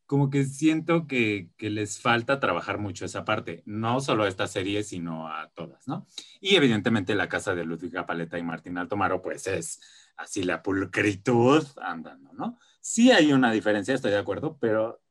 como 0.05 0.29
que 0.29 0.45
siento 0.45 1.07
que, 1.07 1.49
les 1.59 1.99
falta 1.99 2.39
trabajar 2.39 2.77
mucho 2.77 3.05
esa 3.05 3.25
parte, 3.25 3.61
no 3.65 3.99
solo 3.99 4.23
a 4.23 4.27
esta 4.27 4.47
serie, 4.47 4.83
sino 4.83 5.27
a 5.27 5.49
todas, 5.49 5.87
¿no? 5.87 6.07
Y 6.39 6.55
evidentemente 6.55 7.13
la 7.13 7.27
casa 7.27 7.53
de 7.55 7.65
Ludwig 7.65 7.93
Paleta 8.05 8.39
y 8.39 8.43
Martín 8.43 8.77
Altomaro, 8.77 9.21
pues 9.21 9.47
es 9.47 9.81
así 10.17 10.43
la 10.43 10.61
pulcritud 10.61 11.65
andando, 11.81 12.33
¿no? 12.33 12.59
Sí 12.81 13.11
hay 13.11 13.33
una 13.33 13.51
diferencia, 13.51 13.93
estoy 13.93 14.11
de 14.11 14.17
acuerdo, 14.17 14.57
pero, 14.59 15.01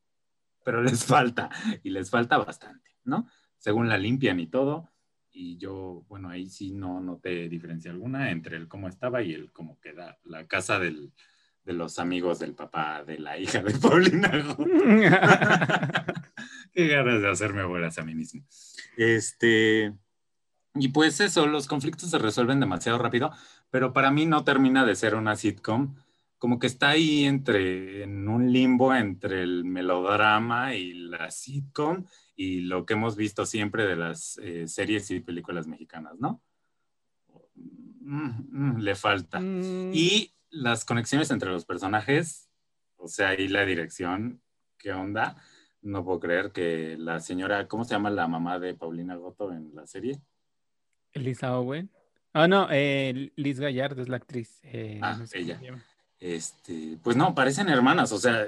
pero 0.64 0.82
les 0.84 1.04
falta, 1.04 1.50
y 1.82 1.90
les 1.90 2.10
falta 2.10 2.38
bastante, 2.38 2.90
¿no? 3.04 3.28
Según 3.58 3.88
la 3.88 3.98
limpian 3.98 4.38
y 4.40 4.48
todo, 4.48 4.90
y 5.30 5.56
yo, 5.58 6.04
bueno, 6.08 6.30
ahí 6.30 6.48
sí 6.48 6.72
no 6.72 7.00
noté 7.00 7.48
diferencia 7.48 7.90
alguna 7.90 8.30
entre 8.30 8.56
el 8.56 8.68
cómo 8.68 8.88
estaba 8.88 9.22
y 9.22 9.32
el 9.32 9.52
cómo 9.52 9.78
queda 9.80 10.18
la 10.24 10.46
casa 10.46 10.78
del 10.78 11.12
de 11.66 11.72
los 11.72 11.98
amigos 11.98 12.38
del 12.38 12.54
papá 12.54 13.02
de 13.04 13.18
la 13.18 13.36
hija 13.38 13.60
de 13.60 13.74
Paulina. 13.80 14.30
Qué 16.72 16.88
ganas 16.88 17.20
de 17.20 17.28
hacerme 17.28 17.64
bolas 17.64 17.98
a 17.98 18.04
mí 18.04 18.14
mismo. 18.14 18.42
Este, 18.96 19.92
y 20.74 20.88
pues 20.88 21.20
eso, 21.20 21.46
los 21.46 21.66
conflictos 21.66 22.10
se 22.10 22.18
resuelven 22.18 22.60
demasiado 22.60 22.98
rápido, 22.98 23.32
pero 23.70 23.92
para 23.92 24.10
mí 24.10 24.26
no 24.26 24.44
termina 24.44 24.84
de 24.84 24.96
ser 24.96 25.14
una 25.14 25.36
sitcom, 25.36 25.96
como 26.38 26.58
que 26.58 26.66
está 26.66 26.90
ahí 26.90 27.24
entre, 27.24 28.02
en 28.02 28.28
un 28.28 28.52
limbo 28.52 28.94
entre 28.94 29.42
el 29.42 29.64
melodrama 29.64 30.74
y 30.74 30.92
la 30.92 31.30
sitcom 31.30 32.04
y 32.36 32.60
lo 32.60 32.84
que 32.84 32.94
hemos 32.94 33.16
visto 33.16 33.46
siempre 33.46 33.86
de 33.86 33.96
las 33.96 34.38
eh, 34.42 34.68
series 34.68 35.10
y 35.10 35.20
películas 35.20 35.66
mexicanas, 35.66 36.18
¿no? 36.18 36.42
Mm, 38.00 38.30
mm, 38.50 38.78
le 38.78 38.94
falta. 38.94 39.40
Mm. 39.40 39.92
Y 39.94 40.34
las 40.50 40.84
conexiones 40.84 41.30
entre 41.30 41.50
los 41.50 41.64
personajes, 41.64 42.48
o 42.96 43.08
sea, 43.08 43.34
y 43.34 43.48
la 43.48 43.64
dirección, 43.64 44.42
¿qué 44.78 44.92
onda? 44.92 45.36
No 45.80 46.04
puedo 46.04 46.20
creer 46.20 46.52
que 46.52 46.96
la 46.98 47.20
señora, 47.20 47.66
¿cómo 47.68 47.84
se 47.84 47.94
llama 47.94 48.10
la 48.10 48.28
mamá 48.28 48.58
de 48.58 48.74
Paulina 48.74 49.16
Goto 49.16 49.52
en 49.52 49.74
la 49.74 49.86
serie? 49.86 50.20
Elisa 51.12 51.58
Owen. 51.58 51.90
Ah, 52.38 52.48
no, 52.48 52.68
eh, 52.70 53.32
Liz 53.36 53.58
Gallard 53.58 53.98
es 53.98 54.10
la 54.10 54.18
actriz. 54.18 54.60
Eh, 54.62 55.00
ah, 55.02 55.18
ella. 55.32 55.58
Este, 56.20 56.98
pues 57.02 57.16
no, 57.16 57.34
parecen 57.34 57.70
hermanas, 57.70 58.12
o 58.12 58.18
sea, 58.18 58.46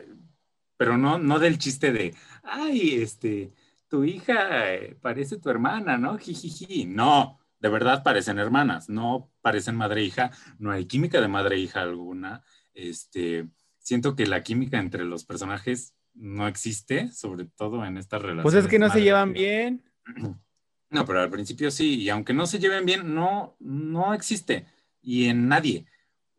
pero 0.77 0.99
no, 0.99 1.19
no 1.19 1.39
del 1.39 1.57
chiste 1.57 1.91
de, 1.91 2.15
ay, 2.43 2.97
este, 3.01 3.51
tu 3.89 4.05
hija 4.05 4.75
eh, 4.75 4.95
parece 5.01 5.39
tu 5.39 5.49
hermana, 5.49 5.97
¿no? 5.97 6.19
Jijiji. 6.19 6.85
No, 6.85 7.39
de 7.61 7.71
verdad 7.71 8.03
parecen 8.03 8.39
hermanas, 8.39 8.91
no 8.91 9.31
parecen 9.41 9.75
madre 9.75 10.03
e 10.03 10.05
hija, 10.05 10.33
no 10.59 10.71
hay 10.71 10.85
química 10.85 11.23
de 11.23 11.29
madre 11.29 11.57
e 11.57 11.61
hija 11.61 11.81
alguna. 11.81 12.43
Este, 12.75 13.49
siento 13.79 14.15
que 14.15 14.27
la 14.27 14.43
química 14.43 14.79
entre 14.79 15.07
los 15.07 15.25
personajes 15.25 15.95
no 16.13 16.47
existe, 16.47 17.11
sobre 17.13 17.47
todo 17.47 17.87
en 17.87 17.97
estas 17.97 18.21
relaciones. 18.21 18.43
Pues 18.43 18.55
es 18.55 18.67
que 18.69 18.79
no 18.79 18.91
se 18.91 19.01
llevan 19.01 19.33
bien. 19.33 19.83
No, 20.91 21.05
pero 21.05 21.21
al 21.21 21.31
principio 21.31 21.71
sí, 21.71 21.97
y 22.01 22.09
aunque 22.09 22.33
no 22.33 22.47
se 22.47 22.59
lleven 22.59 22.87
bien, 22.87 23.15
no, 23.15 23.57
no 23.61 24.15
existe. 24.15 24.67
Y 25.03 25.29
en 25.29 25.49
nadie. 25.49 25.87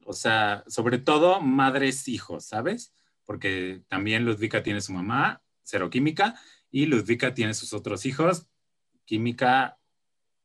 O 0.06 0.14
sea, 0.14 0.64
sobre 0.68 0.98
todo 0.98 1.40
madres, 1.40 2.08
hijos, 2.08 2.46
¿sabes? 2.46 2.94
Porque 3.26 3.84
también 3.88 4.26
Ludvika 4.26 4.64
tiene 4.64 4.82
su 4.82 4.92
mamá, 4.92 5.42
cero 5.62 5.90
química, 5.90 6.36
y 6.72 6.88
Ludvika 6.88 7.34
tiene 7.34 7.54
sus 7.54 7.74
otros 7.74 8.06
hijos, 8.06 8.48
química 9.06 9.78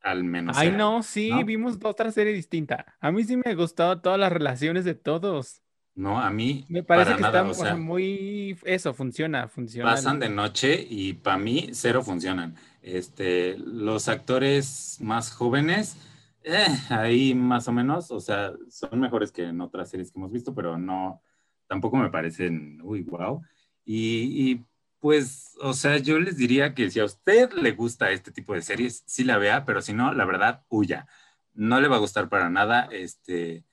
al 0.02 0.22
menos. 0.22 0.56
Ay, 0.58 0.70
no, 0.70 1.02
sí, 1.02 1.30
vimos 1.44 1.78
otra 1.82 2.12
serie 2.12 2.34
distinta. 2.34 2.94
A 3.00 3.10
mí 3.10 3.24
sí 3.24 3.38
me 3.38 3.54
gustó 3.54 4.00
todas 4.00 4.20
las 4.20 4.30
relaciones 4.30 4.84
de 4.84 4.94
todos. 4.94 5.62
No, 5.94 6.20
a 6.20 6.28
mí. 6.30 6.66
Me 6.68 6.82
parece 6.82 7.16
que 7.16 7.22
están 7.22 7.80
muy. 7.82 8.58
Eso, 8.64 8.92
funciona, 8.92 9.48
funciona. 9.48 9.92
Pasan 9.92 10.18
de 10.18 10.28
noche 10.28 10.86
y 10.88 11.14
para 11.14 11.38
mí 11.38 11.70
cero 11.72 12.02
funcionan. 12.02 12.56
Este, 12.85 13.57
los 13.57 14.09
actores 14.09 14.99
más 15.01 15.33
jóvenes, 15.33 15.97
eh, 16.42 16.66
ahí 16.90 17.35
más 17.35 17.66
o 17.66 17.73
menos, 17.73 18.11
o 18.11 18.20
sea, 18.20 18.53
son 18.68 19.01
mejores 19.01 19.33
que 19.33 19.44
en 19.44 19.62
otras 19.62 19.88
series 19.88 20.12
que 20.12 20.18
hemos 20.18 20.31
visto, 20.31 20.55
pero 20.55 20.77
no, 20.77 21.23
tampoco 21.66 21.97
me 21.97 22.11
parecen, 22.11 22.79
uy, 22.83 23.01
wow. 23.03 23.40
Y, 23.87 24.51
y 24.51 24.66
pues, 25.01 25.57
o 25.62 25.73
sea, 25.73 25.97
yo 25.97 26.18
les 26.18 26.37
diría 26.37 26.75
que 26.75 26.90
si 26.90 27.01
a 27.01 27.07
usted 27.07 27.53
le 27.55 27.73
gusta 27.73 28.11
este 28.11 28.33
tipo 28.33 28.53
de 28.53 28.61
series, 28.61 29.03
sí 29.07 29.25
la 29.25 29.38
vea, 29.38 29.64
pero 29.64 29.81
si 29.81 29.94
no, 29.94 30.12
la 30.12 30.27
verdad, 30.27 30.64
huya. 30.68 31.07
No 31.55 31.81
le 31.81 31.88
va 31.88 31.97
a 31.97 32.01
gustar 32.01 32.29
para 32.29 32.51
nada. 32.51 32.88
Este, 32.92 33.64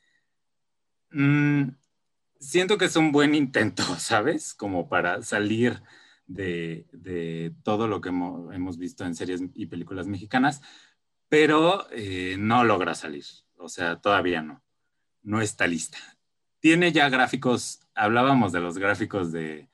mm, 1.11 1.69
siento 2.39 2.77
que 2.77 2.85
es 2.85 2.95
un 2.95 3.11
buen 3.11 3.35
intento, 3.35 3.83
¿sabes? 3.99 4.53
Como 4.53 4.87
para 4.87 5.21
salir 5.21 5.81
de, 6.33 7.53
todo 7.63 7.87
lo 7.87 8.01
que 8.01 8.09
hemos, 8.09 8.77
visto 8.77 9.05
en 9.05 9.15
series 9.15 9.41
y 9.53 9.65
películas 9.67 10.07
mexicanas, 10.07 10.61
pero 11.29 11.87
eh, 11.91 12.35
no 12.39 12.63
logra 12.63 12.95
salir. 12.95 13.25
O 13.57 13.69
sea, 13.69 13.97
todavía 13.97 14.41
no. 14.41 14.63
No 15.23 15.41
está 15.41 15.67
lista. 15.67 15.97
Tiene 16.59 16.91
ya 16.91 17.09
gráficos, 17.09 17.79
hablábamos 17.95 18.51
de 18.51 18.59
los 18.59 18.77
gráficos 18.77 19.31
de 19.31 19.69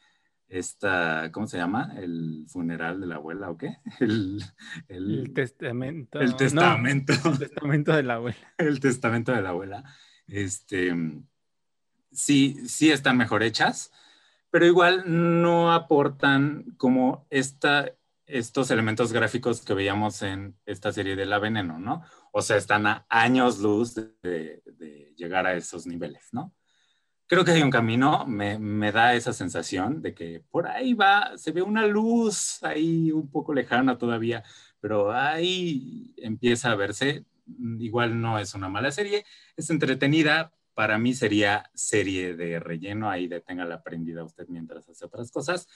esta, 0.50 1.30
¿cómo 1.32 1.48
se 1.48 1.58
llama? 1.58 1.94
El 1.98 2.46
funeral 2.48 3.02
de 3.02 3.08
la 3.08 3.16
abuela 3.16 3.50
o 3.50 3.58
qué? 3.58 3.78
El, 4.88 5.34
testamento. 5.34 6.20
El 6.20 6.36
testamento. 6.36 7.14
el 7.14 7.40
testamento 7.40 7.94
de 7.94 8.04
la 8.04 8.14
abuela. 8.16 8.54
El 8.58 8.80
testamento 8.80 9.32
de 9.34 9.42
la 9.42 9.50
abuela. 9.50 9.84
Este, 10.28 10.94
sí, 12.12 12.58
sí 12.68 12.92
están 12.92 13.18
mejor 13.18 13.44
hechas, 13.44 13.92
pero 14.58 14.66
igual 14.66 15.04
no 15.06 15.72
aportan 15.72 16.74
como 16.78 17.28
esta, 17.30 17.94
estos 18.26 18.72
elementos 18.72 19.14
gráficos 19.14 19.62
que 19.62 19.76
veíamos 19.76 20.24
en 20.24 20.58
esta 20.66 20.92
serie 20.92 21.16
de 21.16 21.28
La 21.28 21.38
Veneno, 21.38 21.78
¿no? 21.78 22.02
O 22.32 22.42
sea, 22.42 22.58
están 22.58 22.88
a 22.88 23.06
años 23.08 23.60
luz 23.60 23.94
de 23.94 25.14
llegar 25.16 25.46
a 25.46 25.54
esos 25.54 25.86
niveles, 25.86 26.30
¿no? 26.32 26.56
creo 27.28 27.44
que 27.46 27.52
hay 27.52 27.62
un 27.62 27.70
camino, 27.70 28.26
me, 28.26 28.92
da 28.92 29.14
esa 29.14 29.34
sensación 29.34 30.02
de 30.02 30.14
que 30.14 30.42
por 30.50 30.68
ahí 30.68 30.94
va, 30.94 31.38
se 31.38 31.52
ve 31.52 31.62
una 31.62 31.86
luz 31.86 32.64
ahí 32.64 33.12
un 33.12 33.30
poco 33.30 33.54
lejana 33.54 33.98
todavía, 33.98 34.44
pero 34.80 35.12
ahí 35.12 36.14
empieza 36.18 36.72
a 36.72 36.76
verse. 36.76 37.26
Igual 37.80 38.20
no 38.20 38.40
es 38.40 38.54
una 38.56 38.70
mala 38.70 38.92
serie, 38.92 39.26
es 39.56 39.70
entretenida. 39.70 40.52
Para 40.78 41.00
mí 41.00 41.16
sería 41.16 41.72
serie 41.74 42.36
de 42.36 42.60
relleno, 42.60 43.10
ahí 43.10 43.28
la 43.28 43.82
prendida 43.82 44.24
usted 44.24 44.46
mientras 44.48 44.88
hace 44.88 45.06
otras 45.06 45.32
cosas. 45.32 45.68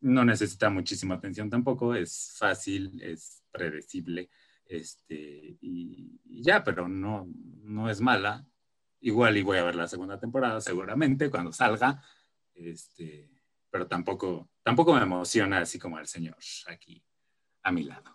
No 0.00 0.24
necesita 0.24 0.68
muchísima 0.68 1.14
atención 1.14 1.48
tampoco, 1.48 1.94
es 1.94 2.34
fácil, 2.36 3.00
es 3.00 3.44
predecible, 3.52 4.28
este, 4.66 5.56
y, 5.60 6.20
y 6.24 6.42
ya, 6.42 6.64
pero 6.64 6.88
no, 6.88 7.28
no 7.62 7.88
es 7.88 8.00
mala 8.00 8.48
igual 8.98 9.36
y 9.36 9.42
voy 9.42 9.58
a 9.58 9.62
ver 9.62 9.76
la 9.76 9.86
segunda 9.86 10.18
temporada 10.18 10.60
seguramente 10.60 11.30
cuando 11.30 11.52
salga, 11.52 12.02
este, 12.52 13.30
pero 13.70 13.86
tampoco, 13.86 14.50
tampoco 14.64 14.92
me 14.92 15.02
emociona 15.02 15.58
así 15.58 15.78
como 15.78 16.00
el 16.00 16.08
señor 16.08 16.36
aquí 16.66 17.00
a 17.62 17.70
mi 17.70 17.84
lado. 17.84 18.10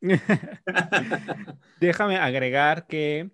Déjame 1.78 2.16
agregar 2.16 2.86
que 2.86 3.32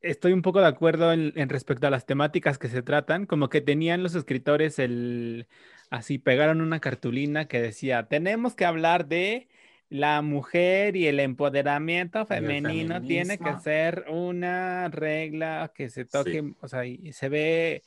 estoy 0.00 0.32
un 0.32 0.42
poco 0.42 0.60
de 0.60 0.66
acuerdo 0.66 1.12
en, 1.12 1.48
respecto 1.48 1.86
a 1.86 1.90
las 1.90 2.06
temáticas 2.06 2.58
que 2.58 2.68
se 2.68 2.82
tratan, 2.82 3.26
como 3.26 3.48
que 3.48 3.60
tenían 3.60 4.02
los 4.02 4.14
escritores 4.14 4.78
el, 4.78 5.46
así 5.90 6.18
pegaron 6.18 6.60
una 6.60 6.80
cartulina 6.80 7.46
que 7.46 7.60
decía, 7.60 8.08
tenemos 8.08 8.54
que 8.54 8.64
hablar 8.64 9.06
de 9.06 9.48
la 9.90 10.20
mujer 10.20 10.96
y 10.96 11.06
el 11.06 11.18
empoderamiento 11.18 12.26
femenino 12.26 13.02
tiene 13.02 13.38
que 13.38 13.58
ser 13.62 14.04
una 14.08 14.88
regla 14.88 15.72
que 15.74 15.88
se 15.88 16.04
toque, 16.04 16.52
o 16.60 16.68
sea, 16.68 16.84
y 16.84 17.12
se 17.12 17.28
ve 17.28 17.82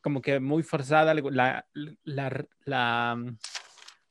como 0.00 0.22
que 0.22 0.40
muy 0.40 0.62
forzada 0.62 1.14
la, 1.14 1.66
la, 2.04 2.46
la, 2.64 3.24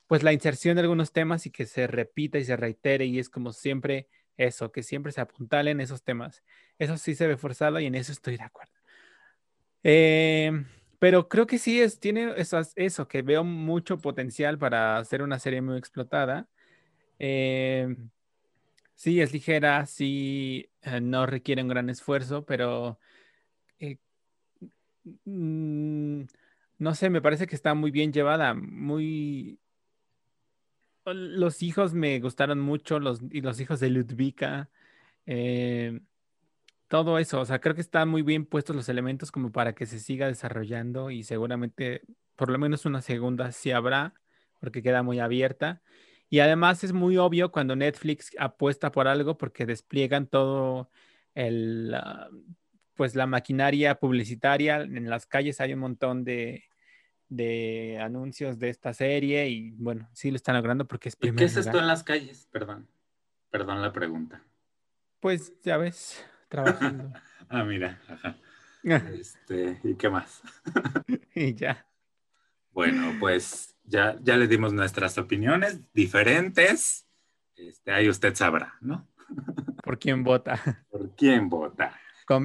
pues 0.07 0.23
la 0.23 0.33
inserción 0.33 0.75
de 0.75 0.81
algunos 0.81 1.11
temas 1.11 1.45
y 1.45 1.51
que 1.51 1.65
se 1.65 1.87
repita 1.87 2.37
y 2.37 2.45
se 2.45 2.55
reitere 2.55 3.05
y 3.05 3.19
es 3.19 3.29
como 3.29 3.51
siempre 3.51 4.07
eso, 4.39 4.71
que 4.71 4.84
siempre 4.84 5.12
se 5.12 5.21
apuntalen 5.21 5.82
esos 5.82 6.04
temas. 6.04 6.43
Eso 6.80 6.97
sí 6.97 7.13
se 7.13 7.28
ve 7.28 7.38
forzado 7.38 7.80
y 7.80 7.86
en 7.86 7.95
eso 7.95 8.12
estoy 8.12 8.38
de 8.38 8.43
acuerdo. 8.43 8.73
Eh, 9.84 10.65
pero 10.97 11.28
creo 11.28 11.45
que 11.45 11.58
sí 11.58 11.82
es, 11.82 11.99
tiene 11.99 12.34
eso, 12.38 12.60
eso, 12.75 13.08
que 13.08 13.21
veo 13.21 13.43
mucho 13.43 13.99
potencial 13.99 14.58
para 14.58 14.97
hacer 14.97 15.21
una 15.21 15.39
serie 15.39 15.62
muy 15.62 15.78
explotada. 15.78 16.47
Eh, 17.19 17.95
sí, 18.95 19.21
es 19.21 19.34
ligera, 19.34 19.86
sí, 19.86 20.69
eh, 20.84 21.02
no 21.02 21.25
requiere 21.25 21.62
un 21.62 21.69
gran 21.69 21.89
esfuerzo, 21.89 22.45
pero 22.45 22.97
mm, 25.25 26.23
no 26.78 26.95
sé, 26.95 27.10
me 27.10 27.21
parece 27.21 27.47
que 27.47 27.56
está 27.56 27.73
muy 27.73 27.91
bien 27.91 28.13
llevada, 28.13 28.54
muy... 28.54 29.60
Los 31.13 31.63
hijos 31.63 31.93
me 31.93 32.19
gustaron 32.19 32.59
mucho, 32.59 32.99
los, 32.99 33.21
y 33.31 33.41
los 33.41 33.59
hijos 33.59 33.79
de 33.79 33.89
Ludvika. 33.89 34.69
Eh, 35.25 35.99
todo 36.87 37.19
eso, 37.19 37.39
o 37.41 37.45
sea, 37.45 37.61
creo 37.61 37.75
que 37.75 37.81
están 37.81 38.09
muy 38.09 38.23
bien 38.23 38.45
puestos 38.45 38.75
los 38.75 38.89
elementos 38.89 39.31
como 39.31 39.51
para 39.51 39.73
que 39.73 39.85
se 39.85 39.99
siga 39.99 40.27
desarrollando 40.27 41.11
y 41.11 41.23
seguramente 41.23 42.01
por 42.35 42.49
lo 42.49 42.57
menos 42.57 42.85
una 42.85 43.01
segunda 43.01 43.51
sí 43.51 43.71
habrá, 43.71 44.13
porque 44.59 44.81
queda 44.81 45.03
muy 45.03 45.19
abierta. 45.19 45.81
Y 46.29 46.39
además 46.39 46.83
es 46.83 46.93
muy 46.93 47.17
obvio 47.17 47.51
cuando 47.51 47.75
Netflix 47.75 48.31
apuesta 48.39 48.91
por 48.91 49.07
algo 49.07 49.37
porque 49.37 49.65
despliegan 49.65 50.27
todo 50.27 50.89
el, 51.35 51.93
ah, 51.95 52.29
pues 52.95 53.15
la 53.15 53.27
maquinaria 53.27 53.95
publicitaria. 53.95 54.81
En 54.81 55.09
las 55.09 55.25
calles 55.25 55.61
hay 55.61 55.73
un 55.73 55.79
montón 55.79 56.23
de, 56.23 56.68
de 57.29 57.99
anuncios 58.01 58.59
de 58.59 58.69
esta 58.69 58.93
serie 58.93 59.47
y 59.49 59.71
bueno, 59.71 60.09
sí 60.13 60.31
lo 60.31 60.35
están 60.35 60.55
logrando 60.55 60.87
porque 60.87 61.09
es 61.09 61.17
¿Y 61.21 61.31
qué 61.33 61.45
es 61.45 61.55
esto 61.55 61.79
en 61.79 61.87
las 61.87 62.03
calles? 62.03 62.47
Perdón, 62.51 62.87
perdón 63.51 63.81
la 63.81 63.93
pregunta. 63.93 64.43
Pues 65.19 65.53
ya 65.61 65.77
ves 65.77 66.25
trabajando. 66.49 67.13
ah, 67.49 67.63
mira. 67.63 67.99
Este, 68.81 69.77
¿Y 69.83 69.95
qué 69.95 70.09
más? 70.09 70.41
y 71.35 71.53
ya. 71.53 71.85
Bueno, 72.71 73.13
pues 73.19 73.75
ya, 73.83 74.17
ya 74.21 74.37
le 74.37 74.47
dimos 74.47 74.71
nuestras 74.71 75.17
opiniones 75.17 75.81
diferentes. 75.93 77.05
Este, 77.57 77.91
ahí 77.91 78.07
usted 78.07 78.33
sabrá, 78.35 78.75
¿no? 78.79 79.05
¿Por 79.83 79.99
quién 79.99 80.23
vota? 80.23 80.85
¿Por 80.89 81.13
quién 81.13 81.49
vota? 81.49 81.93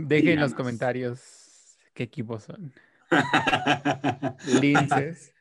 dejen 0.06 0.30
en 0.30 0.40
los 0.40 0.54
comentarios 0.54 1.78
qué 1.92 2.02
equipos 2.02 2.42
son. 2.42 2.72
Linces. 4.60 5.32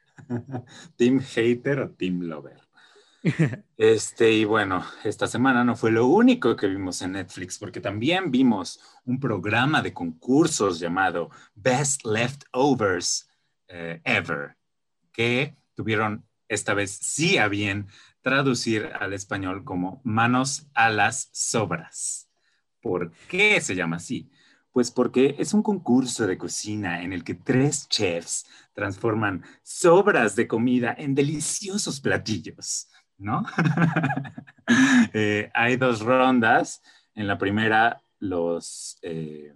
¿Team 0.95 1.19
hater 1.19 1.79
o 1.79 1.89
team 1.91 2.21
lover? 2.21 2.63
Este, 3.77 4.31
y 4.31 4.45
bueno, 4.45 4.86
esta 5.03 5.27
semana 5.27 5.63
no 5.63 5.75
fue 5.75 5.91
lo 5.91 6.07
único 6.07 6.55
que 6.55 6.67
vimos 6.67 7.01
en 7.01 7.13
Netflix, 7.13 7.57
porque 7.57 7.79
también 7.79 8.31
vimos 8.31 8.79
un 9.05 9.19
programa 9.19 9.81
de 9.81 9.93
concursos 9.93 10.79
llamado 10.79 11.29
Best 11.55 12.05
Leftovers 12.05 13.29
eh, 13.67 14.01
Ever, 14.03 14.57
que 15.12 15.55
tuvieron 15.73 16.25
esta 16.49 16.73
vez 16.73 16.91
sí 16.91 17.38
a 17.38 17.47
bien 17.47 17.88
traducir 18.21 18.91
al 18.99 19.13
español 19.13 19.63
como 19.63 20.01
manos 20.03 20.67
a 20.73 20.89
las 20.89 21.29
sobras. 21.31 22.29
¿Por 22.81 23.12
qué 23.29 23.59
se 23.62 23.75
llama 23.75 23.97
así? 23.97 24.29
Pues 24.73 24.91
porque 24.91 25.36
es 25.39 25.53
un 25.53 25.63
concurso 25.63 26.27
de 26.27 26.38
cocina 26.38 27.01
en 27.03 27.13
el 27.13 27.23
que 27.23 27.36
tres 27.36 27.88
chefs 27.88 28.45
transforman 28.73 29.45
sobras 29.62 30.36
de 30.36 30.47
comida 30.47 30.93
en 30.97 31.15
deliciosos 31.15 32.01
platillos. 32.01 32.89
¿no? 33.17 33.43
Eh, 35.13 35.51
hay 35.53 35.75
dos 35.75 35.99
rondas. 35.99 36.81
En 37.15 37.27
la 37.27 37.38
primera, 37.38 38.01
los, 38.19 38.97
eh, 39.01 39.53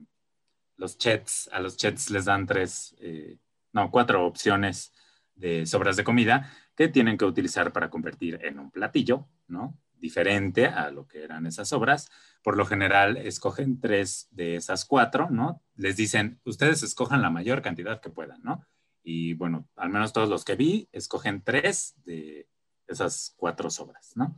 los 0.76 0.98
chets, 0.98 1.50
a 1.54 1.62
los 1.62 1.78
chets 1.78 2.12
les 2.12 2.26
dan 2.26 2.46
tres, 2.46 2.94
eh, 3.00 3.38
no, 3.72 3.90
cuatro 3.90 4.26
opciones 4.26 4.94
de 5.34 5.66
sobras 5.66 5.96
de 5.96 6.04
comida 6.04 6.52
que 6.76 6.90
tienen 6.90 7.18
que 7.18 7.24
utilizar 7.24 7.72
para 7.72 7.90
convertir 7.90 8.38
en 8.44 8.60
un 8.60 8.70
platillo, 8.70 9.28
¿no? 9.48 9.76
Diferente 10.00 10.68
a 10.68 10.92
lo 10.92 11.08
que 11.08 11.24
eran 11.24 11.46
esas 11.46 11.70
sobras. 11.70 12.10
Por 12.44 12.58
lo 12.58 12.66
general, 12.66 13.18
escogen 13.18 13.80
tres 13.80 14.28
de 14.32 14.56
esas 14.56 14.86
cuatro, 14.86 15.30
¿no? 15.30 15.62
Les 15.76 15.98
dicen, 15.98 16.40
ustedes 16.46 16.84
escojan 16.84 17.22
la 17.22 17.30
mayor 17.30 17.62
cantidad 17.62 18.00
que 18.00 18.10
puedan, 18.10 18.42
¿no? 18.44 18.66
Y 19.04 19.34
bueno, 19.34 19.68
al 19.76 19.90
menos 19.90 20.14
todos 20.14 20.30
los 20.30 20.44
que 20.46 20.56
vi, 20.56 20.90
escogen 20.92 21.42
tres 21.42 21.96
de 22.06 22.48
esas 22.88 23.34
cuatro 23.38 23.70
sobras, 23.70 24.12
¿no? 24.16 24.38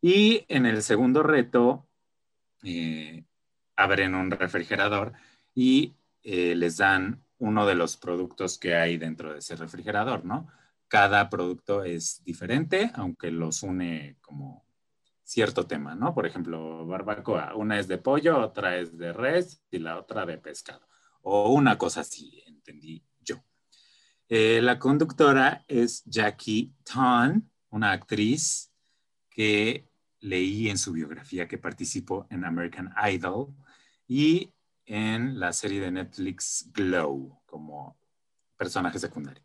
Y 0.00 0.44
en 0.48 0.66
el 0.66 0.82
segundo 0.82 1.22
reto, 1.22 1.88
eh, 2.62 3.24
abren 3.76 4.14
un 4.14 4.30
refrigerador 4.30 5.12
y 5.54 5.94
eh, 6.22 6.54
les 6.54 6.76
dan 6.76 7.24
uno 7.38 7.66
de 7.66 7.74
los 7.74 7.96
productos 7.96 8.58
que 8.58 8.74
hay 8.74 8.96
dentro 8.96 9.32
de 9.32 9.40
ese 9.40 9.56
refrigerador, 9.56 10.24
¿no? 10.24 10.48
Cada 10.88 11.28
producto 11.28 11.84
es 11.84 12.22
diferente, 12.24 12.90
aunque 12.94 13.30
los 13.30 13.62
une 13.62 14.16
como 14.20 14.63
cierto 15.24 15.66
tema, 15.66 15.94
¿no? 15.94 16.14
Por 16.14 16.26
ejemplo, 16.26 16.86
barbacoa, 16.86 17.54
una 17.56 17.78
es 17.78 17.88
de 17.88 17.98
pollo, 17.98 18.38
otra 18.40 18.76
es 18.76 18.96
de 18.96 19.12
res 19.12 19.62
y 19.70 19.78
la 19.78 19.98
otra 19.98 20.26
de 20.26 20.38
pescado. 20.38 20.86
O 21.22 21.52
una 21.52 21.78
cosa 21.78 22.02
así, 22.02 22.42
entendí 22.46 23.02
yo. 23.20 23.42
Eh, 24.28 24.60
la 24.62 24.78
conductora 24.78 25.64
es 25.66 26.04
Jackie 26.04 26.74
Tan, 26.84 27.50
una 27.70 27.92
actriz 27.92 28.70
que 29.30 29.88
leí 30.20 30.68
en 30.68 30.78
su 30.78 30.92
biografía 30.92 31.48
que 31.48 31.58
participó 31.58 32.26
en 32.30 32.44
American 32.44 32.94
Idol 33.10 33.54
y 34.06 34.52
en 34.86 35.40
la 35.40 35.52
serie 35.52 35.80
de 35.80 35.90
Netflix 35.90 36.70
Glow 36.72 37.40
como 37.46 37.98
personaje 38.56 38.98
secundario. 38.98 39.42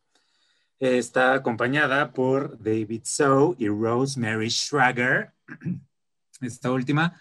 Está 0.80 1.34
acompañada 1.34 2.13
por 2.13 2.58
David 2.58 3.02
So 3.04 3.54
y 3.60 3.68
Rosemary 3.68 4.50
Schrager. 4.50 5.34
Esta 6.42 6.72
última, 6.72 7.20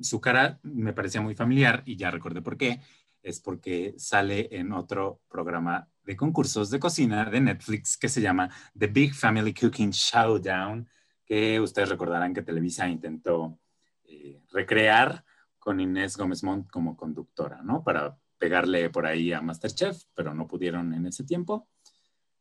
su 0.00 0.22
cara 0.22 0.58
me 0.62 0.94
parecía 0.94 1.20
muy 1.20 1.34
familiar 1.34 1.82
y 1.84 1.96
ya 1.96 2.10
recordé 2.10 2.40
por 2.40 2.56
qué. 2.56 2.80
Es 3.22 3.40
porque 3.40 3.94
sale 3.98 4.48
en 4.52 4.72
otro 4.72 5.20
programa 5.28 5.86
de 6.02 6.16
concursos 6.16 6.70
de 6.70 6.80
cocina 6.80 7.26
de 7.26 7.42
Netflix 7.42 7.98
que 7.98 8.08
se 8.08 8.22
llama 8.22 8.48
The 8.78 8.86
Big 8.86 9.14
Family 9.14 9.52
Cooking 9.52 9.90
Showdown, 9.90 10.88
que 11.26 11.60
ustedes 11.60 11.90
recordarán 11.90 12.32
que 12.32 12.40
Televisa 12.40 12.88
intentó 12.88 13.58
eh, 14.04 14.40
recrear 14.50 15.22
con 15.58 15.78
Inés 15.78 16.16
Gómez 16.16 16.42
Montt 16.42 16.70
como 16.70 16.96
conductora, 16.96 17.60
¿no? 17.62 17.84
Para 17.84 18.18
pegarle 18.38 18.88
por 18.88 19.04
ahí 19.04 19.30
a 19.34 19.42
Masterchef, 19.42 20.04
pero 20.14 20.32
no 20.32 20.48
pudieron 20.48 20.94
en 20.94 21.04
ese 21.04 21.24
tiempo. 21.24 21.68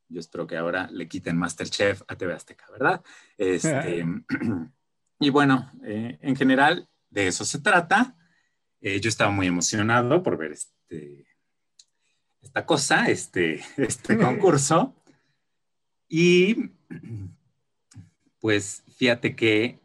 Yo 0.09 0.19
espero 0.19 0.45
que 0.45 0.57
ahora 0.57 0.87
le 0.91 1.07
quiten 1.07 1.37
Masterchef 1.37 2.01
a 2.07 2.15
TV 2.15 2.33
Azteca, 2.33 2.65
¿verdad? 2.71 3.03
Este, 3.37 4.05
y 5.19 5.29
bueno, 5.29 5.71
eh, 5.83 6.19
en 6.21 6.35
general 6.35 6.87
de 7.09 7.27
eso 7.27 7.45
se 7.45 7.59
trata. 7.59 8.15
Eh, 8.81 8.99
yo 8.99 9.09
estaba 9.09 9.31
muy 9.31 9.47
emocionado 9.47 10.21
por 10.23 10.37
ver 10.37 10.51
este, 10.51 11.25
esta 12.41 12.65
cosa, 12.65 13.09
este, 13.09 13.61
este 13.77 14.17
concurso. 14.19 14.95
Y 16.07 16.69
pues 18.39 18.83
fíjate 18.97 19.35
que 19.35 19.79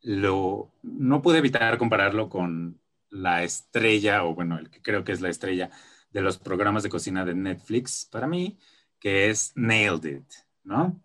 lo, 0.00 0.72
no 0.82 1.22
pude 1.22 1.38
evitar 1.38 1.78
compararlo 1.78 2.28
con 2.28 2.80
la 3.10 3.44
estrella, 3.44 4.24
o 4.24 4.34
bueno, 4.34 4.58
el 4.58 4.70
que 4.70 4.82
creo 4.82 5.04
que 5.04 5.12
es 5.12 5.20
la 5.20 5.28
estrella 5.28 5.70
de 6.10 6.22
los 6.22 6.38
programas 6.38 6.82
de 6.82 6.88
cocina 6.88 7.24
de 7.24 7.34
Netflix 7.34 8.08
para 8.10 8.26
mí, 8.26 8.58
que 9.04 9.28
es 9.28 9.52
Nailed 9.54 10.06
It, 10.06 10.32
¿no? 10.62 10.98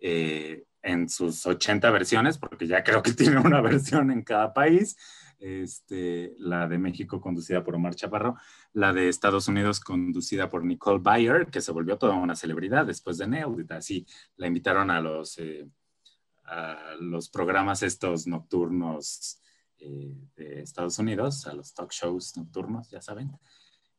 Eh, 0.00 0.64
en 0.82 1.08
sus 1.08 1.46
80 1.46 1.88
versiones, 1.92 2.36
porque 2.36 2.66
ya 2.66 2.82
creo 2.82 3.00
que 3.00 3.12
tiene 3.14 3.38
una 3.38 3.60
versión 3.60 4.10
en 4.10 4.22
cada 4.22 4.52
país, 4.52 4.96
este, 5.38 6.34
la 6.38 6.66
de 6.66 6.78
México 6.78 7.20
conducida 7.20 7.62
por 7.62 7.76
Omar 7.76 7.94
Chaparro, 7.94 8.34
la 8.72 8.92
de 8.92 9.08
Estados 9.08 9.46
Unidos 9.46 9.78
conducida 9.78 10.48
por 10.48 10.64
Nicole 10.64 10.98
Bayer, 10.98 11.46
que 11.46 11.60
se 11.60 11.70
volvió 11.70 11.96
toda 11.96 12.16
una 12.16 12.34
celebridad 12.34 12.84
después 12.84 13.18
de 13.18 13.28
Nailed 13.28 13.70
Así 13.70 14.04
la 14.36 14.48
invitaron 14.48 14.90
a 14.90 15.00
los, 15.00 15.38
eh, 15.38 15.64
a 16.44 16.96
los 16.98 17.28
programas 17.28 17.84
estos 17.84 18.26
nocturnos 18.26 19.40
eh, 19.78 20.12
de 20.34 20.62
Estados 20.62 20.98
Unidos, 20.98 21.46
a 21.46 21.54
los 21.54 21.72
talk 21.72 21.92
shows 21.92 22.36
nocturnos, 22.36 22.90
ya 22.90 23.00
saben. 23.00 23.30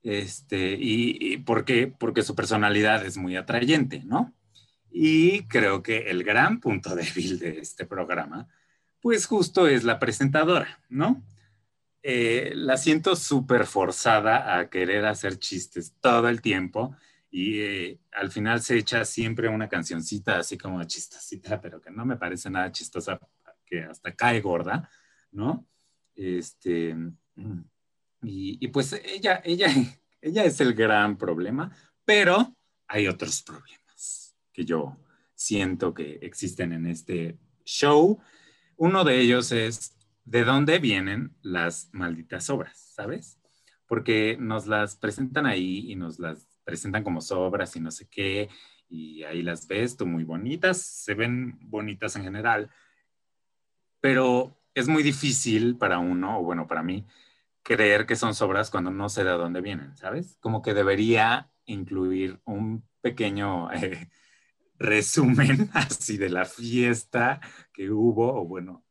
Este, 0.01 0.77
y, 0.79 1.37
¿por 1.37 1.65
qué? 1.65 1.87
Porque 1.87 2.23
su 2.23 2.35
personalidad 2.35 3.05
es 3.05 3.17
muy 3.17 3.35
atrayente, 3.35 4.03
¿no? 4.05 4.33
Y 4.91 5.47
creo 5.47 5.83
que 5.83 6.09
el 6.09 6.23
gran 6.23 6.59
punto 6.59 6.95
débil 6.95 7.39
de 7.39 7.59
este 7.59 7.85
programa, 7.85 8.47
pues 9.01 9.25
justo 9.25 9.67
es 9.67 9.83
la 9.83 9.99
presentadora, 9.99 10.79
¿no? 10.89 11.23
Eh, 12.01 12.53
la 12.55 12.77
siento 12.77 13.15
súper 13.15 13.65
forzada 13.65 14.57
a 14.57 14.69
querer 14.69 15.05
hacer 15.05 15.37
chistes 15.37 15.95
todo 15.99 16.29
el 16.29 16.41
tiempo 16.41 16.95
y 17.29 17.59
eh, 17.59 17.99
al 18.13 18.31
final 18.31 18.61
se 18.61 18.77
echa 18.77 19.03
siempre 19.03 19.49
una 19.49 19.67
cancioncita 19.67 20.39
así 20.39 20.57
como 20.57 20.81
chistosita, 20.85 21.59
pero 21.59 21.81
que 21.81 21.91
no 21.91 22.05
me 22.05 22.15
parece 22.15 22.49
nada 22.49 22.71
chistosa, 22.71 23.19
que 23.65 23.83
hasta 23.83 24.15
cae 24.15 24.39
gorda, 24.39 24.89
¿no? 25.31 25.67
Este, 26.15 26.95
y, 28.21 28.67
pues 28.69 28.93
ella, 28.93 29.41
ella, 29.43 29.67
ella 30.21 30.43
es 30.43 30.59
el 30.61 30.73
gran 30.73 31.17
problema, 31.17 31.71
pero 32.05 32.55
hay 32.87 33.07
otros 33.07 33.43
problemas 33.43 34.35
que 34.51 34.65
yo 34.65 34.97
siento 35.35 35.93
que 35.93 36.19
existen 36.21 36.73
en 36.73 36.85
este 36.85 37.37
show. 37.63 38.19
Uno 38.77 39.03
de 39.03 39.19
ellos 39.19 39.51
es 39.51 39.95
de 40.25 40.43
dónde 40.43 40.79
vienen 40.79 41.35
las 41.41 41.89
malditas 41.91 42.49
obras, 42.49 42.91
¿sabes? 42.93 43.39
Porque 43.87 44.37
nos 44.39 44.67
las 44.67 44.95
presentan 44.95 45.45
ahí 45.45 45.91
y 45.91 45.95
nos 45.95 46.19
las 46.19 46.47
presentan 46.63 47.03
como 47.03 47.21
sobras 47.21 47.75
y 47.75 47.79
no 47.79 47.89
sé 47.89 48.07
qué, 48.09 48.49
y 48.89 49.23
ahí 49.23 49.41
las 49.43 49.67
ves, 49.67 49.97
tú 49.97 50.05
muy 50.05 50.23
bonitas, 50.23 50.81
se 50.81 51.13
ven 51.13 51.57
bonitas 51.61 52.15
en 52.15 52.23
general, 52.23 52.69
pero 54.01 54.59
es 54.73 54.87
muy 54.87 55.03
difícil 55.03 55.77
para 55.77 55.99
uno, 55.99 56.41
bueno, 56.41 56.67
para 56.67 56.83
mí, 56.83 57.05
creer 57.69 58.07
que 58.07 58.15
son 58.15 58.33
sobras 58.33 58.71
cuando 58.71 58.89
no 58.89 59.09
sé 59.09 59.23
de 59.23 59.29
dónde 59.29 59.61
vienen, 59.61 59.95
¿sabes? 59.95 60.37
Como 60.39 60.63
que 60.63 60.73
debería 60.73 61.51
incluir 61.65 62.41
un 62.45 62.83
pequeño 62.99 63.71
eh, 63.73 64.09
resumen 64.79 65.69
así 65.75 66.17
de 66.17 66.29
la 66.29 66.45
fiesta 66.45 67.39
que 67.71 67.91
hubo, 67.91 68.41
o 68.41 68.45
bueno, 68.45 68.83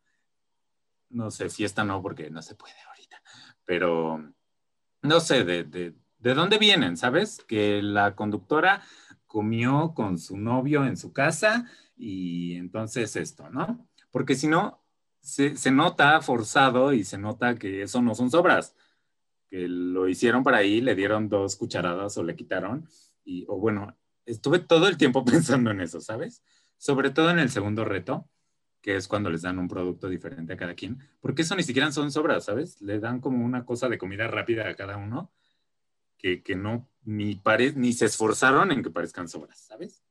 no 1.10 1.32
sé, 1.32 1.50
fiesta 1.50 1.82
no, 1.82 2.00
porque 2.00 2.30
no 2.30 2.40
se 2.40 2.54
puede 2.54 2.80
ahorita, 2.88 3.20
pero 3.64 4.32
no 5.02 5.20
sé, 5.20 5.42
de, 5.42 5.64
de, 5.64 5.96
de 6.18 6.34
dónde 6.34 6.58
vienen, 6.58 6.96
¿sabes? 6.96 7.44
Que 7.48 7.82
la 7.82 8.14
conductora 8.14 8.82
comió 9.26 9.92
con 9.92 10.18
su 10.18 10.36
novio 10.36 10.84
en 10.84 10.96
su 10.96 11.12
casa 11.12 11.68
y 11.96 12.54
entonces 12.54 13.16
esto, 13.16 13.50
¿no? 13.50 13.88
Porque 14.12 14.36
si 14.36 14.46
no, 14.46 14.84
se, 15.28 15.70
nota 15.70 16.20
forzado 16.22 16.92
y 16.92 17.04
se 17.04 17.18
nota 17.18 17.54
que 17.56 17.82
eso 17.82 18.00
no 18.00 18.14
son 18.14 18.30
sobras, 18.30 18.74
que 19.50 19.68
lo 19.68 20.08
hicieron 20.08 20.42
para 20.42 20.58
ahí, 20.58 20.80
le 20.80 20.94
dieron 20.94 21.28
dos 21.28 21.56
cucharadas 21.56 22.16
o 22.16 22.22
le 22.22 22.34
quitaron, 22.34 22.88
y, 23.24 23.44
o 23.48 23.58
bueno, 23.58 23.96
estuve 24.24 24.58
todo 24.58 24.88
el 24.88 24.96
tiempo 24.96 25.24
pensando 25.24 25.70
en 25.70 25.80
eso, 25.80 26.00
¿sabes? 26.00 26.42
Sobre 26.78 27.10
todo 27.10 27.30
en 27.30 27.38
el 27.38 27.50
segundo 27.50 27.84
reto, 27.84 28.28
que 28.80 28.96
es 28.96 29.06
cuando 29.06 29.28
les 29.28 29.42
dan 29.42 29.58
un 29.58 29.68
producto 29.68 30.08
diferente 30.08 30.54
a 30.54 30.56
cada 30.56 30.74
quien, 30.74 30.98
porque 31.20 31.42
eso 31.42 31.54
ni 31.56 31.62
siquiera 31.62 31.92
son 31.92 32.10
sobras, 32.10 32.46
¿sabes? 32.46 32.80
Le 32.80 32.98
dan 32.98 33.20
como 33.20 33.44
una 33.44 33.64
cosa 33.66 33.88
de 33.88 33.98
comida 33.98 34.28
rápida 34.28 34.68
a 34.68 34.76
cada 34.76 34.96
uno, 34.96 35.30
que, 36.16 36.42
no, 36.56 36.88
ni, 37.04 37.36
pare, 37.36 37.74
ni 37.74 37.92
se 37.92 38.06
esforzaron 38.06 38.72
en 38.72 38.82
que 38.82 38.90
parezcan 38.90 39.28
sobras, 39.28 39.60
¿sabes? 39.60 40.02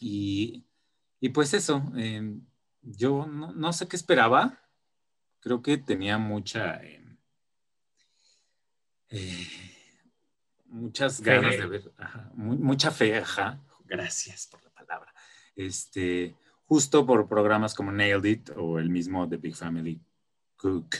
y, 0.00 0.64
y, 1.20 1.28
pues 1.28 1.52
eso, 1.52 1.84
eh, 1.96 2.40
yo 2.82 3.26
no, 3.26 3.72
sé 3.72 3.88
qué 3.88 3.96
esperaba. 3.96 4.58
Creo 5.40 5.62
que 5.62 5.78
tenía 5.78 6.18
mucha, 6.18 6.82
em, 6.82 7.16
eh, 9.08 9.46
muchas 10.66 11.20
ganas 11.20 11.56
de 11.56 11.66
ver, 11.66 11.92
mucha 12.34 12.90
fe, 12.90 13.22
gracias 13.86 14.46
por 14.46 14.62
la 14.62 14.70
palabra. 14.70 15.14
Este, 15.56 16.36
justo 16.66 17.06
por 17.06 17.28
programas 17.28 17.74
como 17.74 17.90
Nailed 17.90 18.24
It 18.24 18.50
o 18.56 18.78
el 18.78 18.90
mismo 18.90 19.28
The 19.28 19.38
Big 19.38 19.56
Family 19.56 20.00
Cook, 20.56 20.96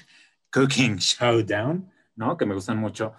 Cooking 0.50 0.96
Showdown, 0.96 1.92
¿no? 2.16 2.36
Que 2.36 2.46
me 2.46 2.54
gustan 2.54 2.78
mucho 2.78 3.14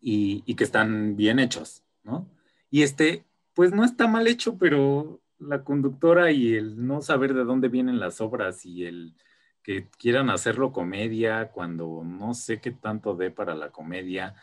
y, 0.00 0.42
y 0.46 0.54
que 0.54 0.64
están 0.64 1.16
bien 1.16 1.38
hechos, 1.38 1.82
¿no? 2.02 2.30
Y 2.70 2.82
este, 2.82 3.24
pues 3.52 3.72
no 3.72 3.84
está 3.84 4.06
mal 4.06 4.26
hecho, 4.26 4.56
pero 4.58 5.20
la 5.38 5.64
conductora 5.64 6.30
y 6.30 6.54
el 6.54 6.86
no 6.86 7.02
saber 7.02 7.34
de 7.34 7.44
dónde 7.44 7.68
vienen 7.68 8.00
las 8.00 8.20
obras 8.20 8.64
y 8.64 8.84
el 8.84 9.14
que 9.62 9.88
quieran 9.90 10.30
hacerlo 10.30 10.72
comedia 10.72 11.50
cuando 11.50 12.02
no 12.04 12.34
sé 12.34 12.60
qué 12.60 12.70
tanto 12.70 13.16
dé 13.16 13.30
para 13.30 13.54
la 13.54 13.70
comedia, 13.70 14.34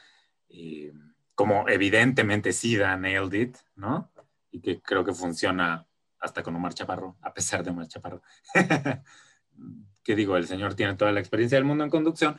eh, 0.49 0.93
como 1.36 1.69
evidentemente 1.69 2.54
sí 2.54 2.75
da 2.75 2.97
Nailed 2.97 3.34
It, 3.34 3.58
¿no? 3.75 4.12
Y 4.49 4.62
que 4.62 4.82
creo 4.82 5.06
que 5.06 5.13
funciona 5.13 5.88
hasta 6.19 6.43
con 6.43 6.56
Omar 6.56 6.73
Chaparro, 6.73 7.17
a 7.21 7.34
pesar 7.34 7.63
de 7.63 7.69
Omar 7.69 7.88
Chaparro. 7.88 8.21
que 10.04 10.15
digo, 10.15 10.38
el 10.38 10.47
señor 10.47 10.73
tiene 10.73 10.95
toda 10.95 11.12
la 11.12 11.19
experiencia 11.19 11.58
del 11.58 11.65
mundo 11.65 11.84
en 11.84 11.89
conducción, 11.89 12.38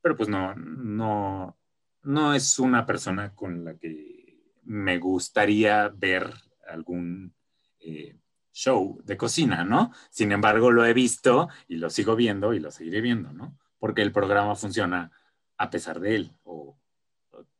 pero 0.00 0.16
pues 0.16 0.28
no, 0.28 0.54
no, 0.54 1.58
no 2.02 2.34
es 2.34 2.58
una 2.58 2.86
persona 2.86 3.34
con 3.34 3.64
la 3.64 3.74
que 3.76 4.40
me 4.62 4.98
gustaría 4.98 5.88
ver 5.88 6.32
algún 6.68 7.34
eh, 7.80 8.16
show 8.52 9.00
de 9.04 9.16
cocina, 9.16 9.64
¿no? 9.64 9.92
Sin 10.10 10.32
embargo, 10.32 10.70
lo 10.70 10.84
he 10.84 10.92
visto 10.92 11.48
y 11.68 11.76
lo 11.76 11.90
sigo 11.90 12.16
viendo 12.16 12.52
y 12.52 12.60
lo 12.60 12.70
seguiré 12.70 13.00
viendo, 13.00 13.32
¿no? 13.32 13.56
Porque 13.78 14.02
el 14.02 14.12
programa 14.12 14.54
funciona 14.56 15.10
a 15.56 15.70
pesar 15.70 16.00
de 16.00 16.16
él. 16.16 16.32
O, 16.44 16.76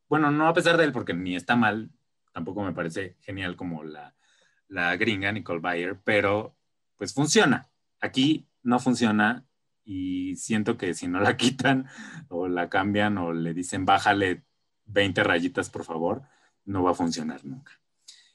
bueno, 0.08 0.30
no 0.30 0.48
a 0.48 0.54
pesar 0.54 0.76
de 0.76 0.84
él, 0.84 0.92
porque 0.92 1.14
ni 1.14 1.36
está 1.36 1.56
mal, 1.56 1.90
tampoco 2.32 2.62
me 2.62 2.72
parece 2.72 3.16
genial 3.20 3.56
como 3.56 3.84
la, 3.84 4.14
la 4.68 4.96
gringa 4.96 5.32
Nicole 5.32 5.60
Bayer, 5.60 6.00
pero 6.02 6.56
pues 6.96 7.14
funciona. 7.14 7.70
Aquí 8.00 8.48
no 8.62 8.78
funciona 8.78 9.46
y 9.84 10.36
siento 10.36 10.76
que 10.76 10.94
si 10.94 11.08
no 11.08 11.20
la 11.20 11.36
quitan 11.38 11.88
o 12.28 12.48
la 12.48 12.68
cambian 12.68 13.18
o 13.18 13.32
le 13.32 13.54
dicen 13.54 13.84
bájale 13.84 14.44
20 14.86 15.22
rayitas, 15.24 15.70
por 15.70 15.84
favor, 15.84 16.22
no 16.64 16.82
va 16.82 16.90
a 16.92 16.94
funcionar 16.94 17.44
nunca. 17.44 17.72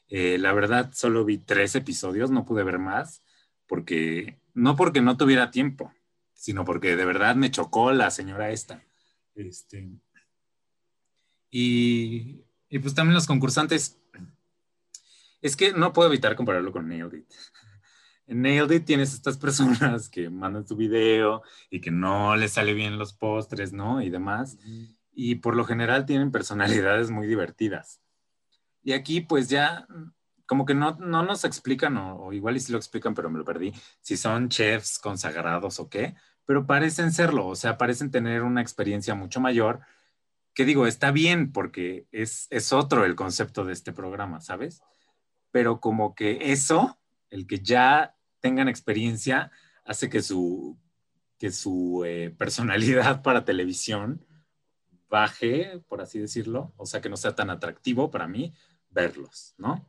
Eh, 0.08 0.38
la 0.38 0.54
verdad, 0.54 0.92
solo 0.94 1.26
vi 1.26 1.38
tres 1.38 1.76
episodios, 1.76 2.32
no 2.32 2.46
pude 2.46 2.64
ver 2.64 2.80
más, 2.80 3.24
porque 3.68 4.40
no 4.54 4.76
porque 4.76 5.02
no 5.02 5.18
tuviera 5.18 5.52
tiempo, 5.52 5.94
sino 6.34 6.66
porque 6.66 6.96
de 6.96 7.06
verdad 7.06 7.36
me 7.36 7.52
chocó 7.52 7.92
la 7.92 8.12
señora 8.12 8.52
esta. 8.52 8.84
Este, 9.34 9.90
y, 11.50 12.44
y 12.70 12.80
pues 12.80 12.94
también 12.94 13.16
los 13.16 13.28
concursantes, 13.28 13.98
es 15.42 15.56
que 15.56 15.74
no 15.74 15.94
puedo 15.94 16.10
evitar 16.10 16.36
compararlo 16.36 16.72
con 16.72 16.88
Nailed 16.88 17.14
It. 17.14 17.26
En 18.28 18.42
Nailed 18.42 18.72
It 18.72 18.86
tienes 18.86 19.14
estas 19.14 19.38
personas 19.38 20.10
que 20.10 20.32
mandan 20.32 20.68
su 20.68 20.76
video 20.76 21.44
y 21.70 21.80
que 21.80 21.92
no 21.92 22.36
les 22.36 22.54
sale 22.54 22.74
bien 22.74 22.98
los 22.98 23.14
postres, 23.14 23.72
¿no? 23.72 24.02
Y 24.02 24.10
demás. 24.10 24.58
Y 25.14 25.36
por 25.36 25.56
lo 25.56 25.64
general 25.64 26.08
tienen 26.08 26.32
personalidades 26.32 27.12
muy 27.12 27.28
divertidas. 27.28 28.02
Y 28.86 28.94
aquí 28.94 29.20
pues 29.20 29.50
ya 29.50 29.86
como 30.46 30.66
que 30.66 30.76
no, 30.76 30.94
nos 30.94 31.44
explican, 31.44 31.98
o, 31.98 32.32
igual 32.32 32.56
y 32.56 32.60
si 32.60 32.72
lo 32.72 32.78
explican, 32.78 33.16
pero 33.16 33.30
me 33.30 33.40
lo 33.40 33.46
perdí, 33.46 33.74
si 34.00 34.16
son 34.16 34.48
chefs 34.50 35.00
consagrados 35.00 35.80
o 35.80 35.90
qué, 35.90 36.16
pero 36.46 36.68
parecen 36.68 37.12
serlo, 37.12 37.48
o 37.48 37.56
sea, 37.56 37.78
parecen 37.78 38.12
tener 38.12 38.44
una 38.44 38.62
experiencia 38.62 39.16
mucho 39.16 39.42
mayor, 39.42 39.82
que 40.54 40.64
digo, 40.64 40.86
está 40.86 41.12
bien 41.12 41.52
porque 41.52 42.06
es, 42.12 42.48
es 42.52 42.72
otro 42.72 43.06
el 43.06 43.16
concepto 43.16 43.66
de 43.66 43.74
este 43.74 43.92
programa, 43.92 44.40
¿sabes? 44.40 44.82
Pero 45.52 45.80
como 45.80 46.14
que 46.14 46.52
eso, 46.52 47.00
el 47.30 47.48
que 47.48 47.60
ya 47.60 48.16
tengan 48.40 48.70
experiencia, 48.70 49.52
hace 49.84 50.10
que 50.10 50.22
su, 50.22 50.78
que 51.40 51.52
su 51.52 52.04
eh, 52.06 52.34
personalidad 52.38 53.24
para 53.24 53.46
televisión 53.46 54.24
baje, 55.10 55.82
por 55.88 56.02
así 56.02 56.20
decirlo, 56.20 56.74
o 56.78 56.86
sea, 56.86 57.02
que 57.02 57.10
no 57.10 57.18
sea 57.18 57.36
tan 57.36 57.50
atractivo 57.50 58.12
para 58.12 58.28
mí, 58.28 58.54
verlos, 58.96 59.54
¿no? 59.58 59.86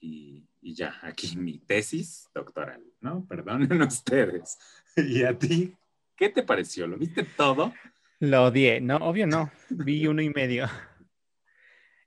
Y, 0.00 0.48
ya, 0.62 0.98
aquí 1.02 1.36
mi 1.36 1.58
tesis 1.58 2.30
doctoral, 2.34 2.82
¿no? 3.00 3.26
Perdonen 3.26 3.82
ustedes. 3.82 4.58
¿Y 4.96 5.24
a 5.24 5.38
ti? 5.38 5.74
¿Qué 6.16 6.30
te 6.30 6.42
pareció? 6.42 6.86
¿Lo 6.86 6.96
viste 6.96 7.24
todo? 7.24 7.74
Lo 8.20 8.44
odié, 8.44 8.80
no, 8.80 8.96
obvio 8.96 9.26
no, 9.26 9.50
vi 9.68 10.06
uno 10.06 10.22
y 10.22 10.30
medio. 10.30 10.66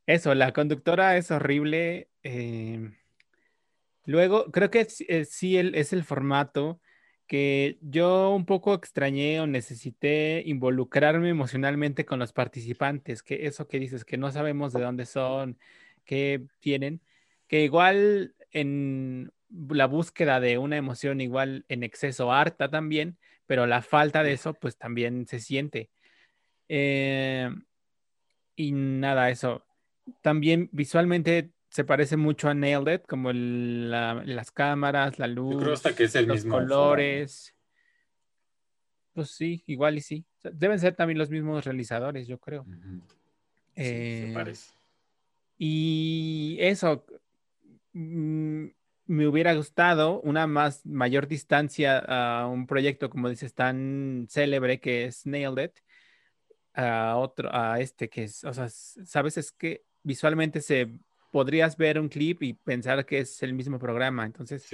Eso, 0.07 0.34
la 0.34 0.53
conductora 0.53 1.18
es 1.18 1.30
horrible. 1.32 2.09
Eh, 2.24 2.91
luego, 4.05 4.51
creo 4.51 4.72
que 4.72 4.86
sí, 4.86 5.57
es 5.57 5.93
el 5.93 6.03
formato 6.03 6.80
que 7.28 7.80
yo 7.82 8.32
un 8.32 8.45
poco 8.45 8.74
extrañé 8.76 9.39
o 9.41 9.47
necesité 9.47 10.43
involucrarme 10.45 11.30
emocionalmente 11.30 12.05
con 12.05 12.20
los 12.20 12.34
participantes, 12.34 13.24
que 13.24 13.47
eso 13.47 13.68
que 13.68 13.80
dices, 13.80 14.05
que 14.05 14.18
no 14.18 14.32
sabemos 14.32 14.74
de 14.74 14.82
dónde 14.82 15.05
son, 15.05 15.57
qué 16.06 16.45
tienen, 16.60 17.01
que 17.47 17.64
igual 17.64 18.36
en 18.51 19.32
la 19.49 19.86
búsqueda 19.88 20.39
de 20.39 20.58
una 20.58 20.78
emoción 20.78 21.22
igual 21.22 21.66
en 21.70 21.84
exceso 21.84 22.32
harta 22.32 22.70
también, 22.70 23.18
pero 23.45 23.68
la 23.68 23.82
falta 23.82 24.24
de 24.24 24.34
eso 24.34 24.53
pues 24.53 24.78
también 24.78 25.28
se 25.28 25.39
siente. 25.39 25.89
Eh, 26.68 27.49
y 28.56 28.72
nada, 28.72 29.30
eso. 29.30 29.66
También 30.22 30.70
visualmente 30.72 31.51
se 31.70 31.84
parece 31.84 32.16
mucho 32.18 32.47
a 32.47 32.53
Nailed 32.53 32.93
It, 32.93 33.01
como 33.08 33.32
las 33.34 34.51
cámaras, 34.51 35.20
la 35.20 35.28
luz, 35.28 35.82
que 35.95 36.06
es 36.06 36.16
el 36.16 36.28
los 36.28 36.45
colores. 36.45 37.53
Pues 39.14 39.32
sí, 39.32 39.64
igual 39.68 39.97
y 39.97 40.01
sí. 40.01 40.26
Deben 40.53 40.80
ser 40.80 40.95
también 40.95 41.18
los 41.18 41.30
mismos 41.30 41.66
realizadores, 41.66 42.28
yo 42.28 42.38
creo. 42.38 42.66
se 43.76 44.30
eh, 44.30 44.32
parece. 44.34 44.75
Y 45.58 46.58
eso, 46.60 47.06
mm, 47.93 48.66
me 49.08 49.28
hubiera 49.28 49.53
gustado 49.53 50.20
una 50.22 50.47
más 50.47 50.86
mayor 50.86 51.28
distancia 51.28 51.99
a 51.99 52.47
un 52.47 52.68
proyecto, 52.68 53.10
como 53.10 53.30
dices, 53.30 53.53
tan 53.53 54.28
célebre 54.30 54.80
que 54.80 55.06
es 55.06 55.26
Nailed 55.26 55.66
It, 55.66 55.80
a 56.74 57.16
otro, 57.18 57.49
a 57.53 57.80
este 57.80 58.10
que 58.10 58.24
es, 58.24 58.43
o 58.43 58.53
sea, 58.53 58.68
sabes, 58.70 59.38
es 59.38 59.51
que 59.51 59.84
visualmente 60.03 60.62
se 60.62 60.89
podrías 61.32 61.78
ver 61.78 61.99
un 61.99 62.10
clip 62.10 62.43
y 62.43 62.53
pensar 62.53 63.06
que 63.06 63.20
es 63.20 63.43
el 63.43 63.53
mismo 63.53 63.80
programa. 63.80 64.26
Entonces, 64.26 64.68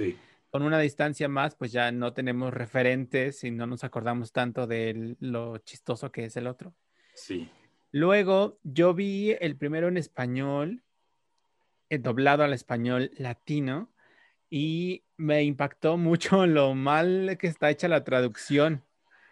con 0.50 0.62
una 0.62 0.78
distancia 0.78 1.28
más, 1.28 1.54
pues 1.54 1.72
ya 1.72 1.90
no 1.92 2.12
tenemos 2.12 2.52
referentes 2.52 3.42
y 3.44 3.50
no 3.50 3.66
nos 3.66 3.84
acordamos 3.84 4.32
tanto 4.32 4.66
de 4.66 5.16
lo 5.20 5.58
chistoso 5.58 6.12
que 6.12 6.26
es 6.26 6.36
el 6.36 6.46
otro. 6.46 6.74
Sí. 7.14 7.48
Luego, 7.92 8.58
yo 8.62 8.94
vi 8.94 9.36
el 9.38 9.54
primero 9.56 9.88
en 9.88 9.98
español, 9.98 10.82
eh, 11.90 11.98
doblado 11.98 12.42
al 12.42 12.54
español 12.54 13.10
latino, 13.18 13.92
y 14.48 15.04
me 15.18 15.42
impactó 15.42 15.98
mucho 15.98 16.46
lo 16.46 16.74
mal 16.74 17.36
que 17.38 17.46
está 17.46 17.70
hecha 17.70 17.88
la 17.88 18.02
traducción. 18.02 18.82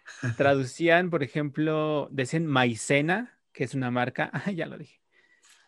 Traducían, 0.37 1.09
por 1.09 1.23
ejemplo, 1.23 2.07
decían 2.11 2.45
maicena, 2.45 3.39
que 3.51 3.63
es 3.63 3.73
una 3.73 3.89
marca, 3.89 4.29
ah, 4.33 4.51
ya 4.51 4.67
lo 4.67 4.77
dije, 4.77 5.01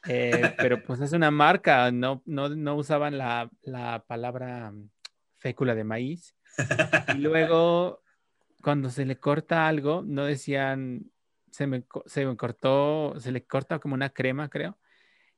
eh, 0.08 0.54
pero 0.58 0.84
pues 0.84 1.00
es 1.02 1.14
una 1.14 1.32
marca, 1.32 1.92
no, 1.92 2.22
no, 2.26 2.50
no 2.50 2.76
usaban 2.76 3.18
la, 3.18 3.50
la, 3.64 4.04
palabra 4.06 4.72
mm, 4.72 4.90
fécula 5.38 5.74
de 5.74 5.84
maíz. 5.84 6.36
Y 7.16 7.18
luego, 7.18 8.04
cuando 8.62 8.92
se 8.92 9.06
le 9.06 9.18
corta 9.18 9.68
algo, 9.68 10.04
no 10.06 10.26
decían, 10.26 11.12
se 11.54 11.68
me, 11.68 11.86
se 12.08 12.26
me 12.26 12.36
cortó, 12.36 13.14
se 13.20 13.32
le 13.32 13.46
corta 13.46 13.78
como 13.78 13.94
una 13.94 14.10
crema, 14.10 14.50
creo. 14.50 14.78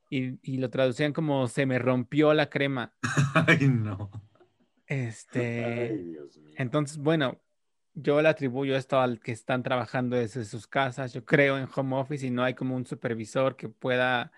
Y, 0.09 0.39
y, 0.41 0.59
lo 0.59 0.69
traducían 0.69 1.11
como 1.11 1.47
se 1.47 1.65
me 1.65 1.77
rompió 1.77 2.33
la 2.33 2.49
crema. 2.49 2.93
Ay, 3.47 3.67
no. 3.67 4.09
Este. 4.87 6.15
Entonces, 6.55 6.97
bueno, 6.97 7.41
yo 7.95 8.21
le 8.21 8.29
atribuyo 8.29 8.77
esto 8.77 8.99
al 8.99 9.19
que 9.19 9.33
están 9.33 9.61
trabajando 9.61 10.15
desde 10.15 10.45
sus 10.45 10.67
casas, 10.67 11.11
yo 11.11 11.25
creo, 11.25 11.57
en 11.57 11.67
home 11.75 11.97
office 11.97 12.25
y 12.25 12.29
no 12.29 12.43
hay 12.43 12.53
como 12.53 12.75
un 12.75 12.85
supervisor 12.85 13.57
que 13.57 13.67
pueda 13.67 14.31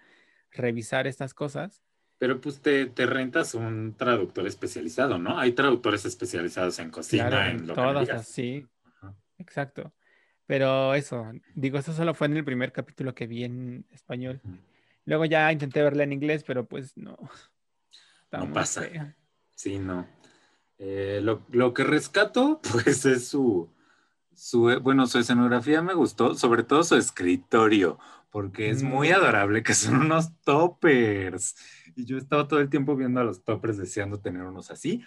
revisar 0.51 1.05
estas 1.05 1.35
cosas. 1.35 1.83
Pero 2.17 2.41
pues 2.41 2.59
te, 2.59 2.87
te, 2.87 3.05
rentas 3.05 3.53
un 3.53 3.93
traductor 3.95 4.47
especializado, 4.47 5.19
¿no? 5.19 5.37
Hay 5.37 5.51
traductores 5.51 6.05
especializados 6.05 6.79
en 6.79 6.89
cocina, 6.89 7.51
en 7.51 7.67
lo 7.67 7.75
todas 7.75 8.27
sí. 8.27 8.65
Exacto. 9.37 9.93
Pero 10.47 10.95
eso, 10.95 11.31
digo, 11.53 11.77
eso 11.77 11.93
solo 11.93 12.13
fue 12.13 12.27
en 12.27 12.37
el 12.37 12.45
primer 12.45 12.71
capítulo 12.71 13.13
que 13.13 13.27
vi 13.27 13.43
en 13.43 13.85
español. 13.91 14.41
Luego 15.05 15.25
ya 15.25 15.51
intenté 15.51 15.83
verla 15.83 16.03
en 16.03 16.13
inglés, 16.13 16.43
pero 16.45 16.65
pues 16.65 16.97
no. 16.97 17.17
no 18.31 18.53
pasa. 18.53 19.15
Sí, 19.53 19.77
no. 19.77 20.07
Eh, 20.79 21.19
lo, 21.21 21.43
lo, 21.51 21.73
que 21.73 21.83
rescato, 21.83 22.61
pues 22.71 23.05
es 23.05 23.27
su, 23.27 23.69
su, 24.33 24.79
bueno, 24.81 25.05
su 25.07 25.19
escenografía 25.19 25.81
me 25.81 25.93
gustó, 25.93 26.33
sobre 26.35 26.63
todo 26.63 26.83
su 26.83 26.95
escritorio 26.95 27.99
porque 28.37 28.69
es 28.69 28.83
muy 28.83 29.09
mm. 29.09 29.13
adorable, 29.13 29.63
que 29.63 29.73
son 29.73 29.95
unos 29.95 30.31
toppers. 30.43 31.55
Y 31.95 32.05
yo 32.05 32.17
he 32.17 32.19
estado 32.19 32.47
todo 32.47 32.59
el 32.59 32.69
tiempo 32.69 32.95
viendo 32.95 33.19
a 33.19 33.23
los 33.23 33.43
toppers 33.43 33.77
deseando 33.77 34.19
tener 34.19 34.43
unos 34.43 34.69
así. 34.69 35.03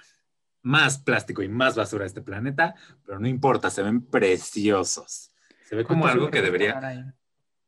Más 0.63 0.99
plástico 0.99 1.43
y 1.43 1.49
más 1.49 1.77
basura 1.77 2.03
de 2.03 2.09
este 2.09 2.23
planeta, 2.23 2.75
pero 3.07 3.19
no 3.19 3.29
importa, 3.29 3.71
se 3.71 3.83
ven 3.83 4.05
preciosos. 4.05 5.30
Se 5.71 5.77
ve 5.77 5.85
como 5.85 6.09
algo 6.09 6.33
que 6.33 6.43
debería, 6.43 7.15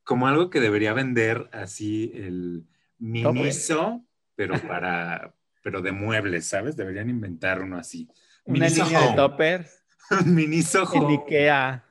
como 0.02 0.26
algo 0.26 0.50
que 0.50 0.58
debería 0.58 0.92
vender 0.92 1.48
así 1.52 2.10
el 2.16 2.66
Miniso, 2.98 4.04
pero 4.34 4.60
para, 4.60 5.36
pero 5.62 5.82
de 5.82 5.92
muebles, 5.92 6.46
¿sabes? 6.46 6.74
Deberían 6.74 7.08
inventar 7.08 7.62
uno 7.62 7.78
así. 7.78 8.08
Una 8.44 8.68
línea 8.68 9.10
de 9.10 9.14
toppers. 9.14 9.84
Miniso 10.26 10.82
En 10.92 11.10
Ikea. 11.10 11.84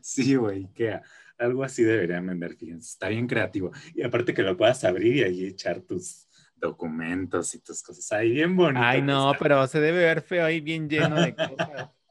sí, 0.00 0.34
güey, 0.34 0.64
Ikea. 0.64 1.02
Algo 1.36 1.62
así 1.62 1.82
deberían 1.84 2.26
vender, 2.26 2.56
fíjense. 2.56 2.88
Está 2.88 3.08
bien 3.08 3.26
creativo. 3.26 3.72
Y 3.94 4.02
aparte 4.02 4.32
que 4.32 4.42
lo 4.42 4.56
puedas 4.56 4.82
abrir 4.82 5.16
y 5.16 5.22
ahí 5.24 5.44
echar 5.44 5.82
tus 5.82 6.26
documentos 6.54 7.54
y 7.54 7.60
tus 7.60 7.82
cosas 7.82 8.10
ahí 8.12 8.30
bien 8.30 8.56
bonito. 8.56 8.82
Ay, 8.82 9.02
no, 9.02 9.34
pero 9.38 9.66
se 9.66 9.78
debe 9.78 9.98
ver 9.98 10.22
feo 10.22 10.46
ahí 10.46 10.60
bien 10.60 10.88
lleno 10.88 11.16
de 11.16 11.34
cosas. 11.34 11.90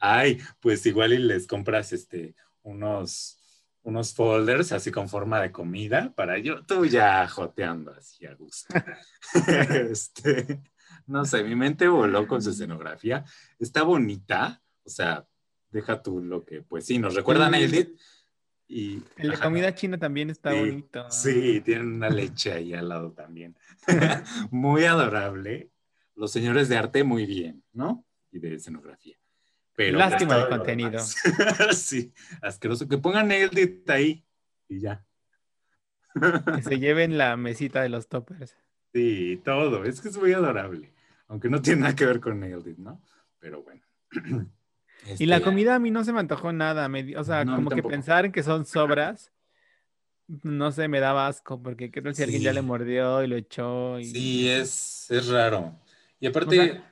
Ay, 0.00 0.38
pues 0.60 0.84
igual 0.86 1.12
y 1.12 1.18
les 1.18 1.46
compras 1.46 1.92
este 1.92 2.34
unos 2.62 3.36
unos 3.82 4.12
folders 4.14 4.72
así 4.72 4.90
con 4.90 5.08
forma 5.08 5.40
de 5.40 5.52
comida 5.52 6.12
para 6.14 6.38
yo, 6.38 6.64
tú 6.66 6.84
ya 6.84 7.26
joteando 7.28 7.92
así 7.92 8.26
a 8.26 8.34
gusto. 8.34 8.74
este, 9.90 10.60
no 11.06 11.24
sé, 11.24 11.42
mi 11.44 11.54
mente 11.54 11.88
voló 11.88 12.26
con 12.26 12.42
su 12.42 12.50
escenografía. 12.50 13.24
Está 13.58 13.82
bonita, 13.82 14.62
o 14.84 14.90
sea, 14.90 15.26
deja 15.70 16.02
tú 16.02 16.20
lo 16.22 16.44
que, 16.44 16.62
pues 16.62 16.84
sí, 16.84 16.98
nos 16.98 17.14
recuerdan 17.14 17.54
a 17.54 17.58
Edith, 17.58 17.98
y, 18.72 19.02
la 19.16 19.36
comida 19.36 19.74
china 19.74 19.98
también 19.98 20.30
está 20.30 20.54
bonito. 20.54 21.10
Sí, 21.10 21.60
tienen 21.60 21.94
una 21.94 22.08
leche 22.08 22.52
ahí 22.52 22.72
al 22.72 22.88
lado 22.88 23.10
también. 23.10 23.56
muy 24.52 24.84
adorable. 24.84 25.72
Los 26.14 26.30
señores 26.30 26.68
de 26.68 26.76
arte 26.76 27.02
muy 27.02 27.26
bien, 27.26 27.64
¿no? 27.72 28.06
Y 28.30 28.38
de 28.38 28.54
escenografía. 28.54 29.16
Pero 29.80 29.96
Lástima 29.96 30.36
de 30.36 30.46
contenido. 30.46 30.98
sí, 31.72 32.12
asqueroso. 32.42 32.86
Que 32.86 32.98
pongan 32.98 33.32
el 33.32 33.82
ahí 33.88 34.22
y 34.68 34.80
ya. 34.80 35.06
que 36.54 36.62
se 36.62 36.78
lleven 36.78 37.16
la 37.16 37.34
mesita 37.38 37.80
de 37.80 37.88
los 37.88 38.06
toppers. 38.06 38.54
Sí, 38.92 39.40
todo. 39.42 39.86
Es 39.86 40.02
que 40.02 40.10
es 40.10 40.18
muy 40.18 40.34
adorable. 40.34 40.92
Aunque 41.28 41.48
no 41.48 41.62
tiene 41.62 41.80
nada 41.80 41.96
que 41.96 42.04
ver 42.04 42.20
con 42.20 42.40
Nailed 42.40 42.76
¿no? 42.76 43.02
Pero 43.38 43.62
bueno. 43.62 43.80
Y 45.18 45.24
la 45.24 45.36
este, 45.36 45.48
comida 45.48 45.76
a 45.76 45.78
mí 45.78 45.90
no 45.90 46.04
se 46.04 46.12
me 46.12 46.20
antojó 46.20 46.52
nada. 46.52 46.86
o 47.16 47.24
sea, 47.24 47.46
como 47.46 47.70
que 47.70 47.82
pensar 47.82 48.26
en 48.26 48.32
que 48.32 48.42
son 48.42 48.66
sobras, 48.66 49.32
no 50.26 50.72
sé, 50.72 50.88
me 50.88 51.00
daba 51.00 51.26
asco, 51.26 51.62
porque 51.62 51.90
creo 51.90 52.04
que 52.04 52.16
si 52.16 52.22
alguien 52.22 52.42
ya 52.42 52.52
le 52.52 52.60
mordió 52.60 53.24
y 53.24 53.28
lo 53.28 53.36
echó. 53.36 53.98
Y... 53.98 54.04
Sí, 54.04 54.50
es, 54.50 55.10
es 55.10 55.28
raro. 55.28 55.74
Y 56.18 56.26
aparte, 56.26 56.82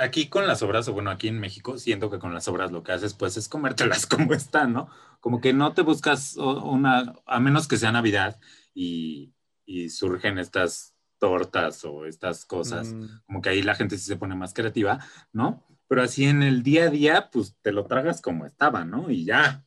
aquí 0.00 0.28
con 0.28 0.46
las 0.46 0.60
sobras, 0.60 0.88
o 0.88 0.92
bueno, 0.92 1.10
aquí 1.10 1.28
en 1.28 1.38
México, 1.38 1.78
siento 1.78 2.10
que 2.10 2.18
con 2.18 2.34
las 2.34 2.44
sobras 2.44 2.72
lo 2.72 2.82
que 2.82 2.92
haces, 2.92 3.14
pues, 3.14 3.36
es 3.36 3.48
comértelas 3.48 4.06
como 4.06 4.34
están, 4.34 4.72
¿no? 4.72 4.88
Como 5.20 5.40
que 5.40 5.52
no 5.52 5.72
te 5.74 5.82
buscas 5.82 6.36
una, 6.36 7.14
a 7.26 7.40
menos 7.40 7.68
que 7.68 7.76
sea 7.76 7.92
Navidad 7.92 8.40
y, 8.74 9.32
y 9.64 9.90
surgen 9.90 10.38
estas 10.38 10.94
tortas 11.18 11.84
o 11.84 12.06
estas 12.06 12.44
cosas, 12.44 12.92
mm. 12.92 13.22
como 13.26 13.42
que 13.42 13.50
ahí 13.50 13.62
la 13.62 13.74
gente 13.74 13.98
sí 13.98 14.04
se 14.04 14.16
pone 14.16 14.34
más 14.34 14.54
creativa, 14.54 15.04
¿no? 15.32 15.64
pero 15.90 16.04
así 16.04 16.24
en 16.24 16.44
el 16.44 16.62
día 16.62 16.84
a 16.84 16.88
día, 16.88 17.30
pues 17.32 17.56
te 17.62 17.72
lo 17.72 17.84
tragas 17.84 18.22
como 18.22 18.46
estaba, 18.46 18.84
¿no? 18.84 19.10
Y 19.10 19.24
ya. 19.24 19.64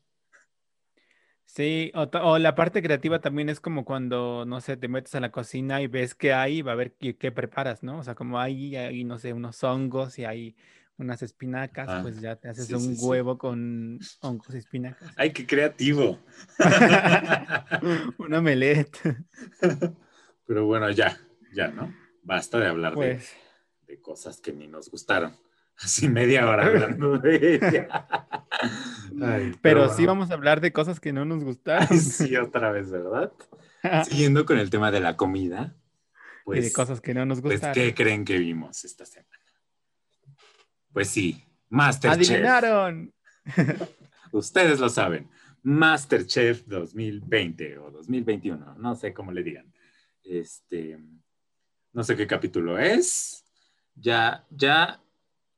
Sí, 1.54 1.92
o, 1.94 2.40
la 2.40 2.56
parte 2.56 2.82
creativa 2.82 3.22
también 3.22 3.48
es 3.48 3.60
como 3.60 3.86
cuando, 3.86 4.44
no 4.44 4.60
sé, 4.60 4.76
te 4.76 4.88
metes 4.88 5.14
a 5.14 5.20
la 5.20 5.32
cocina 5.32 5.84
y 5.84 5.88
ves 5.88 6.16
qué 6.16 6.34
hay, 6.34 6.64
va 6.64 6.72
a 6.72 6.76
ver 6.76 6.94
qué, 6.94 7.32
preparas, 7.32 7.84
¿no? 7.84 8.00
O 8.00 8.04
sea, 8.04 8.16
como 8.16 8.40
hay, 8.40 8.76
hay, 8.76 9.04
no 9.04 9.20
sé, 9.20 9.34
unos 9.34 9.64
hongos 9.64 10.18
y 10.18 10.26
hay 10.26 10.56
unas 10.98 11.22
espinacas, 11.22 11.90
ah, 11.90 12.00
pues 12.02 12.20
ya 12.20 12.38
te 12.38 12.50
haces 12.50 12.72
un 12.72 12.96
huevo 12.98 13.38
con 13.38 14.00
hongos 14.22 14.56
y 14.56 14.58
espinacas. 14.58 15.14
¡Ay, 15.16 15.32
qué 15.32 15.46
creativo! 15.46 16.18
un 18.18 18.34
omelette. 18.34 18.98
Pero 20.48 20.66
bueno, 20.66 20.90
ya, 20.90 21.20
ya, 21.54 21.68
¿no? 21.68 21.94
Basta 22.24 22.58
de 22.58 22.66
hablar 22.66 22.94
de, 22.94 22.96
pues 22.96 23.32
de 23.86 24.02
cosas 24.02 24.42
que 24.42 24.54
ni 24.54 24.68
nos 24.68 24.90
gustaron. 24.90 25.38
Así 25.84 26.08
media 26.08 26.48
hora 26.48 26.66
hablando 26.66 27.18
de 27.18 27.56
ella. 27.56 28.08
pero, 29.62 29.94
sí 29.94 30.06
vamos 30.06 30.32
a 30.32 30.36
hablar 30.36 30.62
de 30.62 30.72
cosas 30.72 31.00
que 31.00 31.12
no 31.12 31.26
nos 31.26 31.44
gustaron. 31.44 32.00
sí, 32.00 32.38
otra 32.38 32.72
vez, 32.72 32.90
¿verdad? 32.90 33.34
Siguiendo 34.06 34.46
con 34.46 34.58
el 34.58 34.70
tema 34.70 34.92
de 34.92 35.02
la 35.02 35.18
comida. 35.18 35.76
Pues, 36.46 36.60
y 36.60 36.62
de 36.62 36.68
pues, 36.68 36.74
cosas 36.74 37.02
que 37.02 37.14
no 37.14 37.26
nos 37.26 37.42
gustaron. 37.42 37.74
Pues, 37.74 37.86
¿qué 37.86 37.94
creen 37.94 38.24
que 38.24 38.38
vimos 38.38 38.84
esta 38.86 39.06
semana? 39.06 39.30
Pues 40.94 41.10
sí, 41.10 41.44
Masterchef. 41.70 42.30
¡Adivinaron! 42.30 43.14
Ustedes 44.32 44.80
lo 44.80 44.90
saben. 44.90 45.30
Masterchef 45.64 46.66
2020 46.66 47.78
o 47.80 47.92
2021, 47.92 48.76
no 48.78 48.96
sé 48.96 49.14
cómo 49.14 49.32
le 49.32 49.44
digan. 49.44 49.74
Este, 50.24 50.98
no 51.92 52.04
sé 52.04 52.16
qué 52.16 52.28
capítulo 52.28 52.78
es. 52.78 53.46
Ya, 53.96 54.46
ya, 54.50 55.03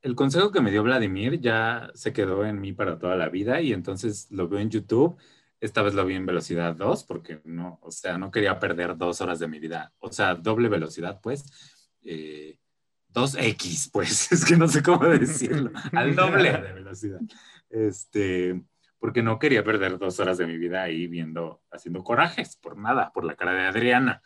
el 0.02 0.14
consejo 0.14 0.52
que 0.52 0.60
me 0.60 0.70
dio 0.70 0.82
Vladimir 0.82 1.40
ya 1.40 1.90
se 1.94 2.12
quedó 2.12 2.44
en 2.44 2.60
mí 2.60 2.72
para 2.72 2.98
toda 2.98 3.16
la 3.16 3.28
vida 3.28 3.60
y 3.60 3.72
entonces 3.72 4.30
lo 4.30 4.48
veo 4.48 4.60
en 4.60 4.70
YouTube. 4.70 5.16
Esta 5.60 5.82
vez 5.82 5.94
lo 5.94 6.04
vi 6.04 6.14
en 6.14 6.26
velocidad 6.26 6.74
2 6.76 7.04
porque 7.04 7.40
no, 7.44 7.78
o 7.82 7.90
sea, 7.90 8.18
no 8.18 8.30
quería 8.30 8.58
perder 8.58 8.96
dos 8.96 9.20
horas 9.20 9.38
de 9.38 9.48
mi 9.48 9.58
vida. 9.58 9.92
O 9.98 10.12
sea, 10.12 10.34
doble 10.34 10.68
velocidad, 10.68 11.20
pues. 11.22 11.44
Eh, 12.02 12.58
2X, 13.16 13.90
pues, 13.90 14.30
es 14.32 14.44
que 14.44 14.56
no 14.56 14.68
sé 14.68 14.82
cómo 14.82 15.06
decirlo, 15.08 15.70
al 15.92 16.14
doble 16.14 16.52
de 16.52 16.72
velocidad. 16.72 17.20
Este, 17.70 18.62
porque 18.98 19.22
no 19.22 19.38
quería 19.38 19.64
perder 19.64 19.98
dos 19.98 20.20
horas 20.20 20.38
de 20.38 20.46
mi 20.46 20.58
vida 20.58 20.82
ahí 20.82 21.06
viendo, 21.06 21.62
haciendo 21.70 22.04
corajes, 22.04 22.56
por 22.56 22.76
nada, 22.76 23.12
por 23.12 23.24
la 23.24 23.34
cara 23.34 23.54
de 23.54 23.66
Adriana. 23.66 24.22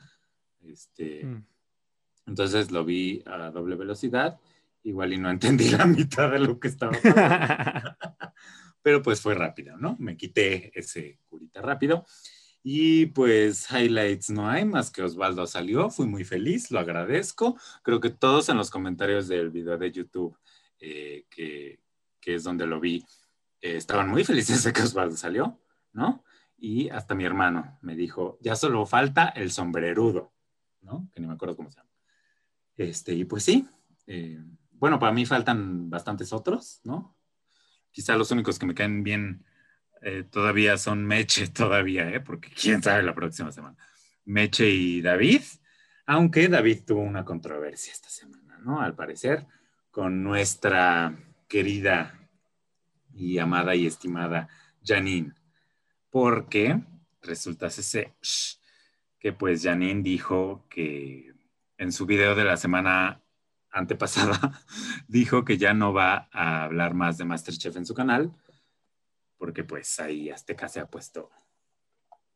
Este, 0.62 1.24
mm. 1.24 1.44
Entonces 2.26 2.70
lo 2.70 2.84
vi 2.84 3.22
a 3.26 3.50
doble 3.50 3.76
velocidad, 3.76 4.40
igual 4.82 5.12
y 5.12 5.18
no 5.18 5.30
entendí 5.30 5.68
la 5.70 5.84
mitad 5.86 6.30
de 6.30 6.38
lo 6.38 6.58
que 6.58 6.68
estaba 6.68 6.92
pasando. 6.92 7.96
Pero 8.82 9.02
pues 9.02 9.20
fue 9.20 9.34
rápido, 9.34 9.76
¿no? 9.76 9.96
Me 9.98 10.16
quité 10.16 10.72
ese 10.78 11.18
curita 11.28 11.60
rápido. 11.60 12.06
Y 12.62 13.06
pues 13.06 13.70
highlights 13.70 14.30
no 14.30 14.48
hay 14.48 14.64
más 14.64 14.90
que 14.90 15.02
Osvaldo 15.02 15.46
salió, 15.46 15.88
fui 15.90 16.06
muy 16.06 16.24
feliz, 16.24 16.70
lo 16.70 16.78
agradezco. 16.78 17.58
Creo 17.82 18.00
que 18.00 18.10
todos 18.10 18.48
en 18.48 18.56
los 18.56 18.70
comentarios 18.70 19.28
del 19.28 19.50
video 19.50 19.78
de 19.78 19.90
YouTube, 19.90 20.36
eh, 20.78 21.24
que, 21.30 21.80
que, 22.20 22.34
es 22.34 22.44
donde 22.44 22.66
lo 22.66 22.78
vi, 22.78 23.04
eh, 23.62 23.76
estaban 23.76 24.08
muy 24.10 24.24
felices 24.24 24.62
de 24.64 24.72
que 24.72 24.82
Osvaldo 24.82 25.16
salió, 25.16 25.58
¿no? 25.92 26.24
Y 26.58 26.90
hasta 26.90 27.14
mi 27.14 27.24
hermano 27.24 27.78
me 27.80 27.96
dijo, 27.96 28.38
ya 28.42 28.54
solo 28.54 28.84
falta 28.84 29.28
el 29.30 29.50
sombrerudo, 29.50 30.34
¿no? 30.82 31.08
Que 31.12 31.20
ni 31.20 31.26
me 31.26 31.32
acuerdo 31.32 31.56
cómo 31.56 31.70
se 31.70 31.78
llama. 31.78 31.90
Este, 32.76 33.14
y 33.14 33.24
pues 33.24 33.44
sí, 33.44 33.66
eh, 34.06 34.42
bueno, 34.80 34.98
para 34.98 35.12
mí 35.12 35.26
faltan 35.26 35.90
bastantes 35.90 36.32
otros, 36.32 36.80
¿no? 36.84 37.16
Quizá 37.90 38.16
los 38.16 38.30
únicos 38.30 38.58
que 38.58 38.66
me 38.66 38.74
caen 38.74 39.02
bien 39.04 39.44
eh, 40.00 40.24
todavía 40.24 40.78
son 40.78 41.04
Meche, 41.04 41.48
todavía, 41.52 42.10
¿eh? 42.10 42.20
Porque 42.20 42.50
quién 42.50 42.82
sabe 42.82 43.02
la 43.02 43.14
próxima 43.14 43.52
semana. 43.52 43.76
Meche 44.24 44.68
y 44.68 45.02
David, 45.02 45.42
aunque 46.06 46.48
David 46.48 46.80
tuvo 46.86 47.02
una 47.02 47.24
controversia 47.24 47.92
esta 47.92 48.08
semana, 48.08 48.58
¿no? 48.64 48.80
Al 48.80 48.94
parecer, 48.94 49.46
con 49.90 50.22
nuestra 50.22 51.14
querida 51.46 52.18
y 53.12 53.38
amada 53.38 53.74
y 53.74 53.86
estimada 53.86 54.48
Janine, 54.82 55.34
porque 56.08 56.80
resulta 57.20 57.66
ese 57.66 58.14
que 59.18 59.32
pues 59.34 59.62
Janine 59.62 60.02
dijo 60.02 60.66
que 60.70 61.34
en 61.76 61.92
su 61.92 62.06
video 62.06 62.34
de 62.34 62.44
la 62.44 62.56
semana 62.56 63.20
antepasada, 63.70 64.60
dijo 65.08 65.44
que 65.44 65.58
ya 65.58 65.74
no 65.74 65.92
va 65.92 66.28
a 66.32 66.64
hablar 66.64 66.94
más 66.94 67.18
de 67.18 67.24
Masterchef 67.24 67.76
en 67.76 67.86
su 67.86 67.94
canal, 67.94 68.32
porque 69.38 69.64
pues 69.64 69.98
ahí 70.00 70.30
Azteca 70.30 70.68
se 70.68 70.80
ha 70.80 70.86
puesto, 70.86 71.30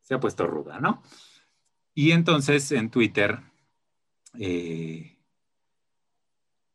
se 0.01 0.15
ha 0.15 0.21
puesto 0.21 0.47
ruda, 0.47 0.81
¿no? 0.81 1.03
Y 1.95 2.13
entonces 2.13 2.73
en 2.73 2.91
Twitter, 2.91 3.39
eh, 4.39 5.17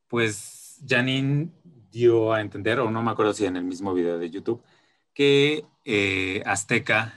pues 0.07 0.81
Janine 0.87 1.51
dio 1.91 2.33
a 2.33 2.41
entender, 2.41 2.79
o 2.79 2.89
no 2.91 3.03
me 3.03 3.11
acuerdo 3.11 3.33
si 3.33 3.45
en 3.45 3.57
el 3.57 3.63
mismo 3.63 3.93
video 3.93 4.17
de 4.17 4.29
YouTube, 4.29 4.63
que 5.13 5.65
eh, 5.83 6.41
Azteca 6.45 7.13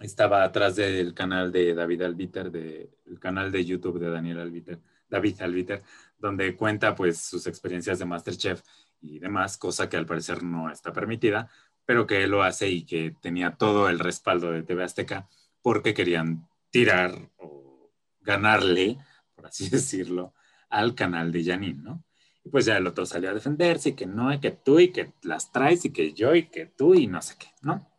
estaba 0.00 0.44
atrás 0.44 0.76
del 0.76 1.14
canal 1.14 1.50
de 1.52 1.74
David 1.74 2.02
Albiter, 2.02 2.50
del 2.50 3.18
canal 3.18 3.50
de 3.50 3.64
YouTube 3.64 3.98
de 3.98 4.10
Daniel 4.10 4.40
Albiter, 4.40 4.80
David 5.10 5.42
Albiter, 5.42 5.82
donde 6.18 6.56
cuenta 6.56 6.94
pues 6.94 7.18
sus 7.18 7.46
experiencias 7.46 7.98
de 7.98 8.06
Masterchef 8.06 8.62
y 9.00 9.18
demás, 9.18 9.58
cosa 9.58 9.88
que 9.88 9.96
al 9.96 10.06
parecer 10.06 10.42
no 10.42 10.70
está 10.70 10.92
permitida, 10.92 11.50
pero 11.84 12.06
que 12.06 12.22
él 12.22 12.30
lo 12.30 12.42
hace 12.42 12.68
y 12.68 12.84
que 12.84 13.14
tenía 13.20 13.56
todo 13.56 13.88
el 13.88 13.98
respaldo 13.98 14.52
de 14.52 14.62
TV 14.62 14.84
Azteca 14.84 15.28
porque 15.62 15.92
querían 15.92 16.48
tirar 16.70 17.30
o 17.36 17.90
ganarle, 18.20 18.98
por 19.34 19.46
así 19.46 19.68
decirlo, 19.70 20.34
al 20.68 20.94
canal 20.94 21.32
de 21.32 21.44
Janine, 21.44 21.82
¿no? 21.82 22.04
Y 22.42 22.48
pues 22.48 22.64
ya 22.64 22.78
el 22.78 22.86
otro 22.86 23.04
salió 23.04 23.30
a 23.30 23.34
defenderse 23.34 23.90
y 23.90 23.94
que 23.94 24.06
no, 24.06 24.32
y 24.32 24.40
que 24.40 24.52
tú, 24.52 24.78
y 24.78 24.92
que 24.92 25.12
las 25.22 25.52
traes, 25.52 25.84
y 25.84 25.92
que 25.92 26.12
yo, 26.14 26.34
y 26.34 26.44
que 26.44 26.66
tú, 26.66 26.94
y 26.94 27.06
no 27.06 27.20
sé 27.20 27.34
qué, 27.38 27.48
¿no? 27.60 27.90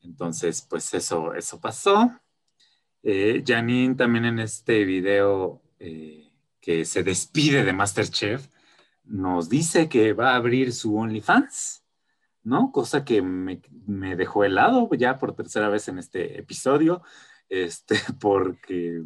Entonces, 0.00 0.66
pues 0.68 0.94
eso, 0.94 1.34
eso 1.34 1.60
pasó. 1.60 2.20
Eh, 3.02 3.42
Janine 3.46 3.94
también 3.94 4.24
en 4.24 4.38
este 4.38 4.84
video 4.84 5.60
eh, 5.78 6.23
que 6.64 6.86
se 6.86 7.02
despide 7.02 7.62
de 7.62 7.74
Masterchef, 7.74 8.48
nos 9.04 9.50
dice 9.50 9.86
que 9.86 10.14
va 10.14 10.32
a 10.32 10.36
abrir 10.36 10.72
su 10.72 10.96
OnlyFans, 10.96 11.84
¿no? 12.42 12.72
Cosa 12.72 13.04
que 13.04 13.20
me, 13.20 13.60
dejó 14.16 14.44
helado 14.44 14.88
ya 14.94 15.18
por 15.18 15.34
tercera 15.36 15.68
vez 15.68 15.88
en 15.88 15.98
este 15.98 16.38
episodio, 16.38 17.02
este, 17.50 17.96
porque, 18.18 19.02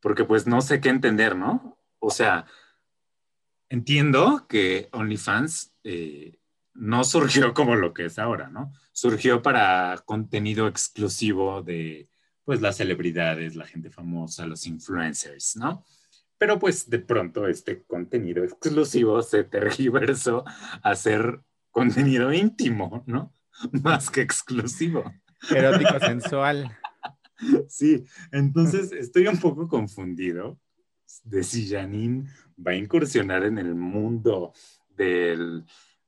porque 0.00 0.24
pues 0.24 0.48
no 0.48 0.60
sé 0.62 0.80
qué 0.80 0.88
entender, 0.88 1.36
¿no? 1.36 1.78
O 2.00 2.10
sea, 2.10 2.44
entiendo 3.68 4.46
que 4.48 4.88
OnlyFans 4.90 5.72
eh, 5.84 6.40
no 6.74 7.04
surgió 7.04 7.54
como 7.54 7.76
lo 7.76 7.94
que 7.94 8.06
es 8.06 8.18
ahora, 8.18 8.48
¿no? 8.48 8.72
Surgió 8.90 9.42
para 9.42 10.02
contenido 10.04 10.66
exclusivo 10.66 11.62
de, 11.62 12.08
pues, 12.44 12.60
las 12.60 12.78
celebridades, 12.78 13.54
la 13.54 13.64
gente 13.64 13.90
famosa, 13.90 14.44
los 14.44 14.66
influencers, 14.66 15.54
¿no? 15.54 15.84
Pero 16.38 16.58
pues 16.58 16.88
de 16.90 16.98
pronto 16.98 17.46
este 17.46 17.82
contenido 17.84 18.44
exclusivo 18.44 19.22
se 19.22 19.44
tergiversó 19.44 20.44
a 20.82 20.94
ser 20.94 21.40
contenido 21.70 22.32
íntimo, 22.32 23.04
¿no? 23.06 23.32
Más 23.82 24.10
que 24.10 24.20
exclusivo. 24.20 25.12
Erótico 25.50 25.98
sensual. 26.00 26.76
Sí, 27.68 28.04
entonces 28.32 28.92
estoy 28.92 29.26
un 29.26 29.38
poco 29.38 29.68
confundido 29.68 30.58
de 31.24 31.42
si 31.42 31.68
Janine 31.68 32.28
va 32.64 32.72
a 32.72 32.76
incursionar 32.76 33.44
en 33.44 33.58
el 33.58 33.74
mundo 33.74 34.52
del 34.88 35.64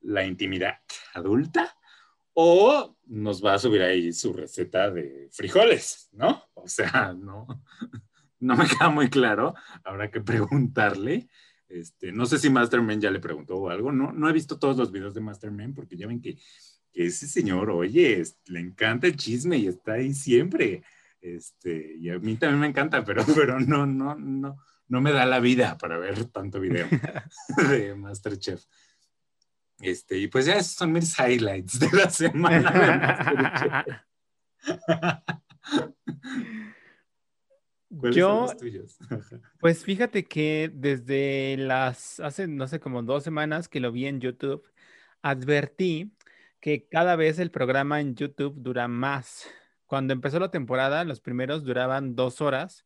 la 0.07 0.25
intimidad 0.25 0.79
adulta 1.15 1.77
o 2.35 2.97
nos 3.07 3.45
va 3.45 3.55
a 3.55 3.59
subir 3.59 3.83
ahí 3.83 4.13
su 4.13 4.33
receta 4.33 4.91
de 4.91 5.29
frijoles, 5.33 6.09
¿no? 6.13 6.45
O 6.55 6.69
sea, 6.69 7.15
no, 7.17 7.47
no 8.41 8.57
me 8.57 8.65
queda 8.69 8.89
muy 8.89 9.09
claro, 9.09 9.55
habrá 9.85 10.11
que 10.11 10.21
preguntarle. 10.21 11.29
Este, 11.69 12.13
no 12.13 12.27
sé 12.27 12.39
si 12.39 12.49
Masterman 12.49 13.01
ya 13.01 13.11
le 13.11 13.19
preguntó 13.19 13.57
o 13.57 13.71
algo, 13.71 13.91
no, 13.91 14.13
no 14.13 14.29
he 14.29 14.33
visto 14.33 14.59
todos 14.59 14.77
los 14.77 14.93
videos 14.93 15.15
de 15.15 15.21
Masterman 15.21 15.75
porque 15.75 15.97
ya 15.97 16.07
ven 16.07 16.21
que, 16.21 16.39
ese 16.93 17.29
señor, 17.29 17.71
oye, 17.71 18.23
le 18.47 18.61
encanta 18.61 19.07
el 19.07 19.17
chisme 19.17 19.59
y 19.59 19.67
está 19.67 19.95
ahí 19.95 20.15
siempre. 20.15 20.83
Este, 21.21 21.97
y 21.99 22.09
a 22.09 22.19
mí 22.19 22.37
también 22.37 22.61
me 22.61 22.67
encanta, 22.69 23.05
pero, 23.05 23.25
pero 23.35 23.61
no, 23.61 23.85
no, 23.85 24.15
no, 24.15 24.57
no 24.89 25.01
me 25.01 25.13
da 25.13 25.27
la 25.27 25.41
vida 25.41 25.77
para 25.77 25.99
ver 25.99 26.25
tanto 26.27 26.61
video 26.61 26.87
de 27.69 27.95
Masterchef. 27.95 28.65
Este, 29.81 30.19
y 30.19 30.29
pues 30.29 30.47
ya 30.47 30.57
esos 30.57 30.73
son 30.73 30.93
mis 30.93 31.15
highlights 31.19 31.79
de 31.79 31.91
la 31.93 32.09
semana. 32.09 34.09
Yo, 37.89 38.47
pues 39.61 39.85
fíjate 39.85 40.25
que 40.25 40.71
desde 40.73 41.57
las, 41.57 42.21
hace 42.21 42.49
no 42.49 42.67
sé, 42.67 42.81
como 42.81 43.03
dos 43.03 43.23
semanas 43.23 43.69
que 43.69 43.81
lo 43.81 43.93
vi 43.93 44.07
en 44.07 44.21
YouTube, 44.21 44.69
advertí 45.23 46.13
que 46.61 46.89
cada 46.89 47.17
vez 47.17 47.39
el 47.39 47.51
programa 47.51 48.01
en 48.01 48.17
YouTube 48.17 48.55
dura 48.57 48.89
más. 48.89 49.47
Cuando 49.87 50.13
empezó 50.13 50.41
la 50.41 50.51
temporada, 50.51 51.05
los 51.05 51.21
primeros 51.21 51.65
duraban 51.65 52.17
dos 52.17 52.41
horas. 52.41 52.85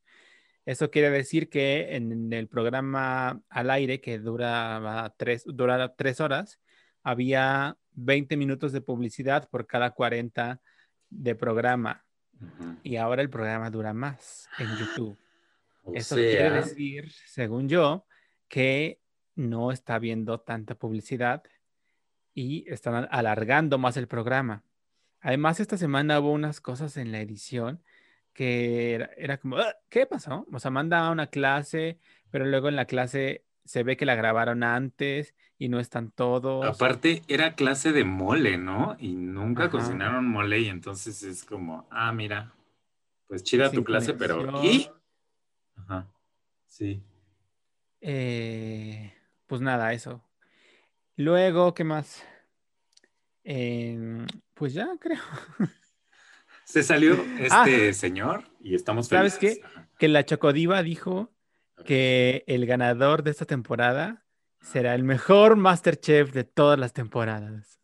Eso 0.67 0.91
quiere 0.91 1.11
decir 1.11 1.49
que 1.49 1.97
en 1.97 2.33
el 2.33 2.47
programa 2.47 3.43
al 3.49 3.71
aire, 3.71 4.01
que 4.03 4.19
duraba 4.19 5.15
tres, 5.17 5.45
duraba 5.47 5.95
tres 5.97 6.21
horas, 6.21 6.61
había 7.03 7.79
20 7.93 8.37
minutos 8.37 8.73
de 8.73 8.83
publicidad 8.83 9.49
por 9.49 9.67
cada 9.67 9.93
40 9.93 10.61
de 11.09 11.35
programa. 11.35 12.05
Y 12.83 12.97
ahora 12.97 13.23
el 13.23 13.31
programa 13.31 13.71
dura 13.71 13.93
más 13.93 14.49
en 14.59 14.77
YouTube. 14.77 15.19
Eso 15.95 16.17
quiere 16.17 16.51
decir, 16.51 17.11
según 17.27 17.69
yo, 17.69 18.07
que 18.49 19.01
no 19.35 19.73
está 19.73 19.99
viendo 19.99 20.41
tanta 20.41 20.75
publicidad 20.75 21.43
y 22.35 22.71
están 22.71 23.09
alargando 23.11 23.79
más 23.79 23.97
el 23.97 24.07
programa. 24.07 24.63
Además, 25.21 25.61
esta 25.61 25.77
semana 25.77 26.21
hubo 26.21 26.33
unas 26.33 26.61
cosas 26.61 26.97
en 26.97 27.13
la 27.13 27.21
edición 27.21 27.83
que 28.33 29.09
era, 29.17 29.39
como, 29.39 29.57
ah, 29.59 29.77
¿qué 29.89 30.07
pasó? 30.07 30.47
O 30.53 30.59
sea, 30.59 30.71
manda 30.71 31.11
una 31.11 31.27
clase, 31.27 31.99
pero 32.31 32.47
luego 32.47 32.69
en 32.69 32.77
la 32.77 32.87
clase 32.87 33.45
se 33.65 33.83
ve 33.83 33.97
que 33.97 34.07
la 34.07 34.15
grabaron 34.15 34.63
antes 34.63 35.35
y 35.61 35.69
no 35.69 35.79
están 35.79 36.11
todos. 36.11 36.65
Aparte, 36.65 37.23
era 37.29 37.55
clase 37.55 37.93
de 37.93 38.03
mole, 38.03 38.57
¿no? 38.57 38.97
Y 38.99 39.13
nunca 39.13 39.65
Ajá. 39.65 39.73
cocinaron 39.73 40.27
mole 40.27 40.61
y 40.61 40.69
entonces 40.69 41.23
es 41.23 41.45
como, 41.45 41.87
ah, 41.91 42.11
mira, 42.13 42.55
pues 43.29 43.45
chida 43.45 43.71
tu 43.71 43.85
clase, 43.85 44.15
pero. 44.15 44.65
¿y? 44.65 44.89
Ajá, 45.77 46.09
sí. 46.67 47.03
Eh, 48.01 49.13
pues 49.47 49.61
nada, 49.61 49.93
eso. 49.93 50.25
Luego, 51.17 51.75
¿qué 51.75 51.85
más? 51.85 52.25
Em, 53.45 54.27
pues 54.55 54.73
ya 54.75 54.89
creo 54.99 55.21
Se 56.65 56.83
salió 56.83 57.15
Ah. 57.51 57.65
este 57.65 57.93
señor 57.93 58.45
y 58.61 58.75
estamos 58.75 59.09
¿Sabes 59.09 59.37
felices. 59.39 59.61
qué? 59.63 59.67
Ajá. 59.67 59.89
que 59.99 60.09
la 60.09 60.25
Chocodiva 60.25 60.83
dijo 60.83 61.31
que 61.85 62.45
el 62.47 62.65
ganador 62.67 63.23
de 63.23 63.31
esta 63.31 63.45
temporada 63.45 64.25
será 64.61 64.95
el 64.95 65.03
mejor 65.03 65.57
Masterchef 65.57 66.33
de 66.33 66.45
todas 66.45 66.79
las 66.79 66.93
temporadas. 66.93 67.81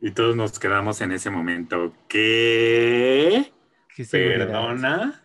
Y 0.00 0.12
todos 0.12 0.36
nos 0.36 0.58
quedamos 0.58 1.00
en 1.00 1.12
ese 1.12 1.30
momento. 1.30 1.92
¿Qué? 2.08 3.52
Qué. 3.94 4.04
¿Perdona? 4.04 5.24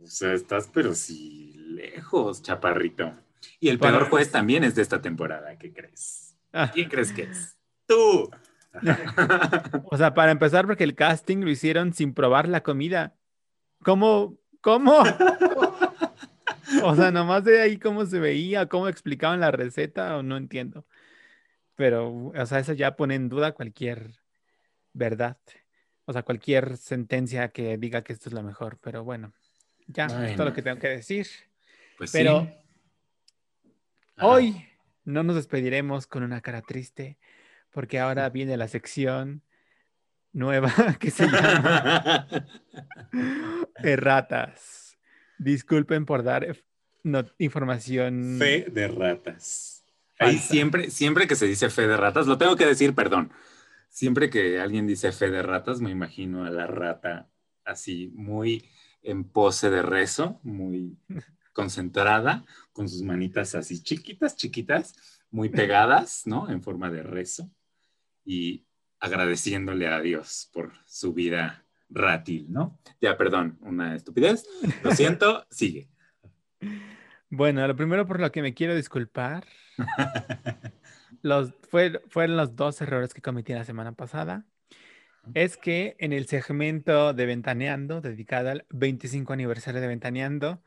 O 0.00 0.06
sea, 0.06 0.32
estás 0.34 0.70
pero 0.72 0.94
sí 0.94 1.54
lejos, 1.56 2.42
chaparrito. 2.42 3.12
Y 3.58 3.68
el 3.68 3.78
peor 3.78 4.08
juez 4.08 4.30
también 4.30 4.64
es 4.64 4.74
de 4.74 4.82
esta 4.82 5.02
temporada, 5.02 5.56
¿qué 5.58 5.72
crees? 5.72 6.36
Ah, 6.52 6.70
¿Quién 6.72 6.88
crees 6.88 7.12
que 7.12 7.22
es? 7.22 7.56
¡Tú! 7.86 8.30
o 9.90 9.96
sea, 9.96 10.14
para 10.14 10.30
empezar, 10.30 10.66
porque 10.66 10.84
el 10.84 10.94
casting 10.94 11.38
lo 11.38 11.50
hicieron 11.50 11.92
sin 11.92 12.14
probar 12.14 12.48
la 12.48 12.62
comida. 12.62 13.16
¿Cómo? 13.82 14.38
¿Cómo? 14.60 15.02
O 16.84 16.94
sea, 16.96 17.10
nomás 17.10 17.44
de 17.44 17.60
ahí 17.60 17.78
cómo 17.78 18.06
se 18.06 18.18
veía, 18.18 18.66
cómo 18.68 18.88
explicaban 18.88 19.40
la 19.40 19.50
receta, 19.50 20.22
no 20.22 20.36
entiendo. 20.36 20.86
Pero, 21.74 22.32
o 22.34 22.46
sea, 22.46 22.58
eso 22.58 22.72
ya 22.72 22.96
pone 22.96 23.14
en 23.14 23.28
duda 23.28 23.52
cualquier 23.52 24.12
verdad. 24.92 25.36
O 26.04 26.12
sea, 26.12 26.22
cualquier 26.22 26.76
sentencia 26.76 27.48
que 27.48 27.76
diga 27.76 28.02
que 28.02 28.12
esto 28.12 28.28
es 28.28 28.32
lo 28.32 28.42
mejor. 28.42 28.78
Pero 28.80 29.04
bueno, 29.04 29.32
ya, 29.86 30.06
es 30.06 30.12
todo 30.12 30.20
Bueno. 30.22 30.44
lo 30.46 30.52
que 30.54 30.62
tengo 30.62 30.78
que 30.78 30.88
decir. 30.88 31.26
Pues 31.98 32.12
Pero 32.12 32.42
sí. 32.44 33.72
Hoy 34.20 34.66
no 35.04 35.22
nos 35.22 35.36
despediremos 35.36 36.06
con 36.06 36.22
una 36.22 36.40
cara 36.40 36.62
triste, 36.62 37.18
porque 37.70 37.98
ahora 37.98 38.28
viene 38.30 38.56
la 38.56 38.68
sección 38.68 39.42
nueva 40.32 40.70
que 41.00 41.10
se 41.10 41.26
llama 41.26 42.26
Erratas. 43.82 44.98
Disculpen 45.38 46.06
por 46.06 46.22
dar 46.22 46.56
no- 47.06 47.24
información. 47.38 48.36
Fe 48.38 48.66
de 48.70 48.88
ratas. 48.88 49.84
Ahí 50.18 50.38
siempre, 50.38 50.90
siempre 50.90 51.26
que 51.26 51.36
se 51.36 51.46
dice 51.46 51.70
fe 51.70 51.86
de 51.86 51.96
ratas, 51.96 52.26
lo 52.26 52.38
tengo 52.38 52.56
que 52.56 52.66
decir, 52.66 52.94
perdón. 52.94 53.32
Siempre 53.88 54.28
que 54.28 54.58
alguien 54.58 54.86
dice 54.86 55.12
fe 55.12 55.30
de 55.30 55.42
ratas, 55.42 55.80
me 55.80 55.90
imagino 55.90 56.44
a 56.44 56.50
la 56.50 56.66
rata 56.66 57.28
así, 57.64 58.10
muy 58.14 58.68
en 59.02 59.24
pose 59.24 59.70
de 59.70 59.82
rezo, 59.82 60.40
muy 60.42 60.98
concentrada, 61.52 62.44
con 62.72 62.88
sus 62.88 63.02
manitas 63.02 63.54
así 63.54 63.82
chiquitas, 63.82 64.36
chiquitas, 64.36 64.94
muy 65.30 65.48
pegadas, 65.48 66.22
¿no? 66.26 66.50
En 66.50 66.62
forma 66.62 66.90
de 66.90 67.02
rezo. 67.02 67.50
Y 68.24 68.66
agradeciéndole 68.98 69.86
a 69.86 70.00
Dios 70.00 70.50
por 70.52 70.72
su 70.86 71.12
vida 71.14 71.64
rátil, 71.88 72.46
¿no? 72.50 72.78
Ya, 73.00 73.16
perdón, 73.16 73.58
una 73.60 73.94
estupidez. 73.94 74.46
Lo 74.82 74.92
siento, 74.92 75.46
sigue. 75.50 75.88
Bueno, 77.30 77.66
lo 77.66 77.74
primero 77.76 78.06
por 78.06 78.20
lo 78.20 78.30
que 78.30 78.42
me 78.42 78.54
quiero 78.54 78.74
disculpar 78.74 79.44
los, 81.22 81.52
fue- 81.68 82.00
fueron 82.08 82.36
los 82.36 82.54
dos 82.56 82.80
errores 82.80 83.14
que 83.14 83.22
cometí 83.22 83.52
la 83.52 83.64
semana 83.64 83.92
pasada. 83.92 84.44
Es 85.34 85.56
que 85.56 85.96
en 85.98 86.12
el 86.12 86.26
segmento 86.28 87.12
de 87.12 87.26
Ventaneando, 87.26 88.00
dedicado 88.00 88.50
al 88.50 88.64
25 88.70 89.32
aniversario 89.32 89.80
de 89.80 89.88
Ventaneando, 89.88 90.62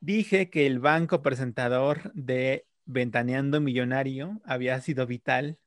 dije 0.00 0.48
que 0.48 0.66
el 0.66 0.78
banco 0.78 1.20
presentador 1.20 2.10
de 2.14 2.66
Ventaneando 2.86 3.60
Millonario 3.60 4.40
había 4.44 4.80
sido 4.80 5.06
vital 5.06 5.58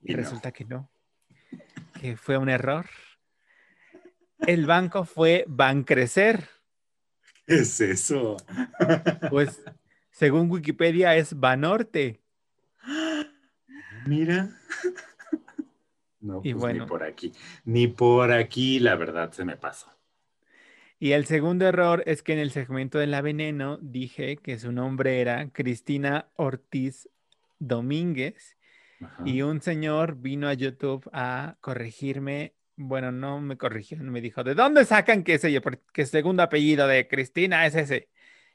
y 0.00 0.12
Y 0.12 0.14
no. 0.14 0.22
resulta 0.22 0.52
que 0.52 0.64
no, 0.64 0.92
que 2.00 2.16
fue 2.16 2.36
un 2.38 2.48
error. 2.48 2.86
El 4.46 4.66
banco 4.66 5.04
fue 5.04 5.44
Bancrecer, 5.48 6.48
¿Qué 7.46 7.56
es 7.60 7.80
eso? 7.80 8.36
pues 9.28 9.62
según 10.10 10.50
Wikipedia 10.50 11.16
es 11.16 11.38
Banorte. 11.38 12.20
Mira. 14.06 14.48
No, 16.20 16.40
Y 16.44 16.54
pues 16.54 16.60
bueno. 16.60 16.84
ni 16.84 16.88
por 16.88 17.02
aquí. 17.02 17.32
Ni 17.64 17.88
por 17.88 18.32
aquí, 18.32 18.78
la 18.78 18.94
verdad, 18.96 19.32
se 19.32 19.44
me 19.44 19.56
pasó. 19.56 19.90
Y 20.98 21.12
el 21.12 21.26
segundo 21.26 21.66
error 21.66 22.02
es 22.06 22.22
que 22.22 22.32
en 22.32 22.38
el 22.38 22.50
segmento 22.52 22.98
de 22.98 23.06
la 23.08 23.22
veneno 23.22 23.78
dije 23.82 24.36
que 24.36 24.58
su 24.58 24.70
nombre 24.72 25.20
era 25.20 25.50
Cristina 25.50 26.30
Ortiz 26.36 27.08
Domínguez 27.58 28.56
Ajá. 29.00 29.22
y 29.24 29.42
un 29.42 29.60
señor 29.60 30.16
vino 30.16 30.48
a 30.48 30.54
YouTube 30.54 31.08
a 31.12 31.56
corregirme. 31.60 32.54
Bueno, 32.84 33.12
no 33.12 33.40
me 33.40 33.56
corrigió, 33.56 33.96
me 33.98 34.20
dijo, 34.20 34.42
¿de 34.42 34.54
dónde 34.54 34.84
sacan 34.84 35.22
que 35.22 35.34
ese, 35.34 35.60
que 35.92 36.06
segundo 36.06 36.42
apellido 36.42 36.86
de 36.86 37.06
Cristina 37.06 37.64
es 37.66 37.74
ese? 37.74 38.08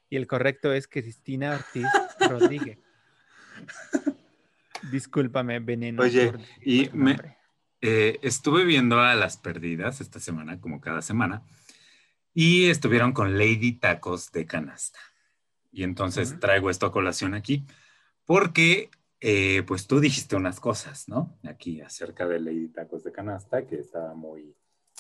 Y 0.09 0.17
el 0.17 0.27
correcto 0.27 0.73
es 0.73 0.87
Cristina 0.87 1.53
Ortiz 1.55 1.87
Rodríguez. 2.19 2.79
Discúlpame, 4.91 5.59
veneno. 5.59 6.03
Oye, 6.03 6.31
por 6.31 6.41
y 6.61 6.89
me-. 6.93 7.17
Eh, 7.81 8.19
estuve 8.21 8.65
viendo 8.65 8.99
a 8.99 9.15
las 9.15 9.37
perdidas 9.37 10.01
esta 10.01 10.19
semana, 10.19 10.59
como 10.59 10.81
cada 10.81 11.01
semana, 11.01 11.43
y 12.33 12.69
estuvieron 12.69 13.13
con 13.13 13.37
Lady 13.37 13.73
Tacos 13.73 14.31
de 14.31 14.45
Canasta. 14.45 14.99
Y 15.71 15.83
entonces 15.83 16.39
traigo 16.39 16.69
esto 16.69 16.87
a 16.87 16.91
colación 16.91 17.33
aquí, 17.33 17.65
porque 18.25 18.89
eh, 19.19 19.63
pues 19.65 19.87
tú 19.87 19.99
dijiste 19.99 20.35
unas 20.35 20.59
cosas, 20.59 21.07
¿no? 21.07 21.37
Aquí 21.43 21.81
acerca 21.81 22.27
de 22.27 22.39
Lady 22.39 22.67
Tacos 22.69 23.03
de 23.03 23.11
Canasta, 23.11 23.65
que 23.65 23.79
estaba 23.79 24.13
muy, 24.13 24.55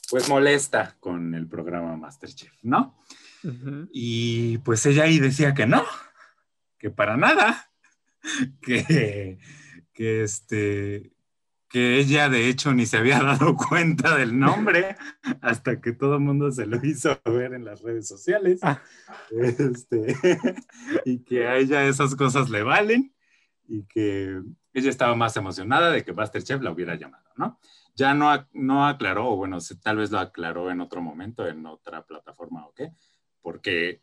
pues 0.09 0.27
molesta 0.29 0.97
con 0.99 1.35
el 1.35 1.47
programa 1.47 1.95
Masterchef, 1.97 2.53
¿no? 2.63 2.97
Y 3.91 4.57
pues 4.59 4.85
ella 4.85 5.03
ahí 5.03 5.19
decía 5.19 5.53
que 5.53 5.67
no, 5.67 5.83
que 6.77 6.89
para 6.89 7.15
nada, 7.15 7.71
que, 8.61 9.39
que 9.93 10.23
este, 10.23 11.13
que 11.69 11.99
ella 11.99 12.29
de 12.29 12.47
hecho 12.47 12.73
ni 12.73 12.85
se 12.85 12.97
había 12.97 13.19
dado 13.23 13.55
cuenta 13.55 14.17
del 14.17 14.37
nombre 14.37 14.95
hasta 15.41 15.81
que 15.81 15.93
todo 15.93 16.15
el 16.15 16.21
mundo 16.21 16.51
se 16.51 16.65
lo 16.65 16.83
hizo 16.83 17.19
ver 17.25 17.53
en 17.53 17.65
las 17.65 17.81
redes 17.81 18.07
sociales. 18.07 18.59
Ah. 18.63 18.81
Este, 19.31 20.15
y 21.05 21.19
que 21.19 21.47
a 21.47 21.57
ella 21.57 21.87
esas 21.87 22.15
cosas 22.15 22.49
le 22.49 22.63
valen 22.63 23.13
y 23.67 23.83
que 23.83 24.41
ella 24.73 24.89
estaba 24.89 25.15
más 25.15 25.35
emocionada 25.37 25.91
de 25.91 26.03
que 26.03 26.13
Masterchef 26.13 26.61
la 26.61 26.71
hubiera 26.71 26.95
llamado, 26.95 27.29
¿no? 27.35 27.59
Ya 27.95 28.13
no, 28.13 28.47
no 28.53 28.87
aclaró, 28.87 29.29
o 29.29 29.35
bueno, 29.35 29.57
tal 29.81 29.97
vez 29.97 30.11
lo 30.11 30.19
aclaró 30.19 30.69
en 30.69 30.81
otro 30.81 31.01
momento, 31.01 31.47
en 31.47 31.65
otra 31.65 32.05
plataforma 32.05 32.65
o 32.65 32.73
qué, 32.73 32.91
porque 33.41 34.01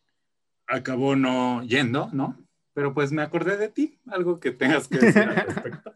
acabó 0.67 1.17
no 1.17 1.63
yendo, 1.63 2.11
¿no? 2.13 2.39
Pero 2.73 2.93
pues 2.93 3.13
me 3.13 3.23
acordé 3.23 3.57
de 3.57 3.69
ti, 3.69 4.01
algo 4.07 4.41
que 4.41 4.51
tengas 4.51 4.89
que 4.89 4.99
decir 4.99 5.23
al 5.23 5.37
respecto. 5.37 5.95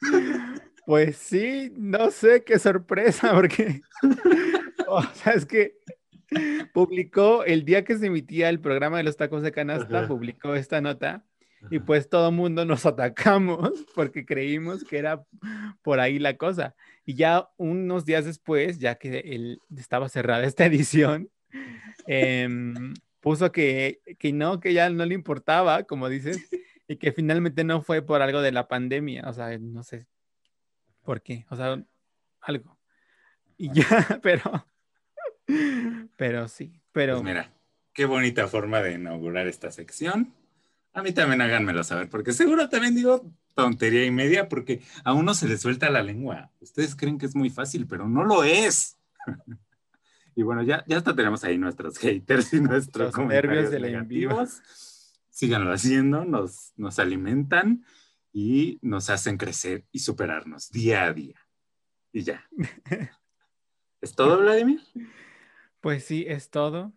Pues 0.86 1.16
sí, 1.16 1.72
no 1.78 2.10
sé 2.10 2.44
qué 2.44 2.58
sorpresa, 2.58 3.32
porque, 3.32 3.80
o 4.86 5.02
sea, 5.02 5.32
es 5.32 5.46
que 5.46 5.78
publicó 6.74 7.42
el 7.44 7.64
día 7.64 7.84
que 7.84 7.96
se 7.96 8.06
emitía 8.08 8.50
el 8.50 8.60
programa 8.60 8.98
de 8.98 9.04
los 9.04 9.16
tacos 9.16 9.42
de 9.42 9.50
canasta, 9.50 10.00
Ajá. 10.00 10.08
publicó 10.08 10.54
esta 10.54 10.82
nota 10.82 11.24
y 11.70 11.78
pues 11.78 12.08
todo 12.08 12.30
mundo 12.32 12.64
nos 12.64 12.84
atacamos 12.86 13.70
porque 13.94 14.24
creímos 14.24 14.84
que 14.84 14.98
era 14.98 15.24
por 15.82 16.00
ahí 16.00 16.18
la 16.18 16.36
cosa. 16.36 16.74
Y 17.04 17.14
ya 17.14 17.48
unos 17.56 18.04
días 18.04 18.24
después, 18.24 18.78
ya 18.78 18.94
que 18.96 19.18
el- 19.18 19.60
estaba 19.76 20.08
cerrada 20.08 20.44
esta 20.44 20.64
edición, 20.66 21.30
em, 22.06 22.94
puso 23.20 23.52
que, 23.52 24.00
que 24.18 24.32
no, 24.32 24.60
que 24.60 24.72
ya 24.74 24.90
no 24.90 25.04
le 25.06 25.14
importaba, 25.14 25.84
como 25.84 26.08
dices, 26.08 26.48
y 26.88 26.96
que 26.96 27.12
finalmente 27.12 27.64
no 27.64 27.80
fue 27.82 28.02
por 28.02 28.20
algo 28.22 28.42
de 28.42 28.52
la 28.52 28.68
pandemia, 28.68 29.24
o 29.28 29.32
sea, 29.32 29.56
no 29.58 29.82
sé 29.82 30.06
por 31.02 31.22
qué, 31.22 31.46
o 31.50 31.56
sea, 31.56 31.82
algo. 32.40 32.78
Y 33.56 33.72
ya, 33.72 33.84
pero, 34.22 34.66
pero 36.16 36.48
sí, 36.48 36.80
pero 36.92 37.14
Pues 37.14 37.24
mira, 37.24 37.52
qué 37.92 38.04
bonita 38.04 38.48
forma 38.48 38.80
de 38.82 38.92
inaugurar 38.94 39.46
esta 39.46 39.70
sección. 39.70 40.32
A 40.94 41.02
mí 41.02 41.12
también 41.12 41.40
háganmelo 41.40 41.82
saber, 41.82 42.08
porque 42.08 42.32
seguro 42.32 42.68
también 42.68 42.94
digo 42.94 43.28
tontería 43.54 44.06
y 44.06 44.12
media, 44.12 44.48
porque 44.48 44.80
a 45.02 45.12
uno 45.12 45.34
se 45.34 45.48
le 45.48 45.58
suelta 45.58 45.90
la 45.90 46.04
lengua. 46.04 46.52
Ustedes 46.60 46.94
creen 46.94 47.18
que 47.18 47.26
es 47.26 47.34
muy 47.34 47.50
fácil, 47.50 47.86
pero 47.88 48.08
no 48.08 48.24
lo 48.24 48.44
es. 48.44 48.96
y 50.36 50.42
bueno, 50.42 50.62
ya, 50.62 50.84
ya 50.86 50.98
hasta 50.98 51.14
tenemos 51.14 51.42
ahí 51.42 51.58
nuestros 51.58 51.98
haters 51.98 52.54
y 52.54 52.60
nuestros 52.60 53.16
Los 53.16 53.26
nervios 53.26 53.72
de 53.72 53.80
la 53.80 53.88
negativos. 53.88 54.62
síganlo 55.30 55.72
haciendo, 55.72 56.24
nos, 56.24 56.72
nos 56.76 57.00
alimentan 57.00 57.84
y 58.32 58.78
nos 58.80 59.10
hacen 59.10 59.36
crecer 59.36 59.84
y 59.90 59.98
superarnos 59.98 60.70
día 60.70 61.04
a 61.04 61.12
día. 61.12 61.40
Y 62.12 62.22
ya. 62.22 62.48
¿Es 64.00 64.14
todo, 64.14 64.38
Vladimir? 64.38 64.80
Pues 65.80 66.04
sí, 66.04 66.24
es 66.28 66.50
todo. 66.50 66.92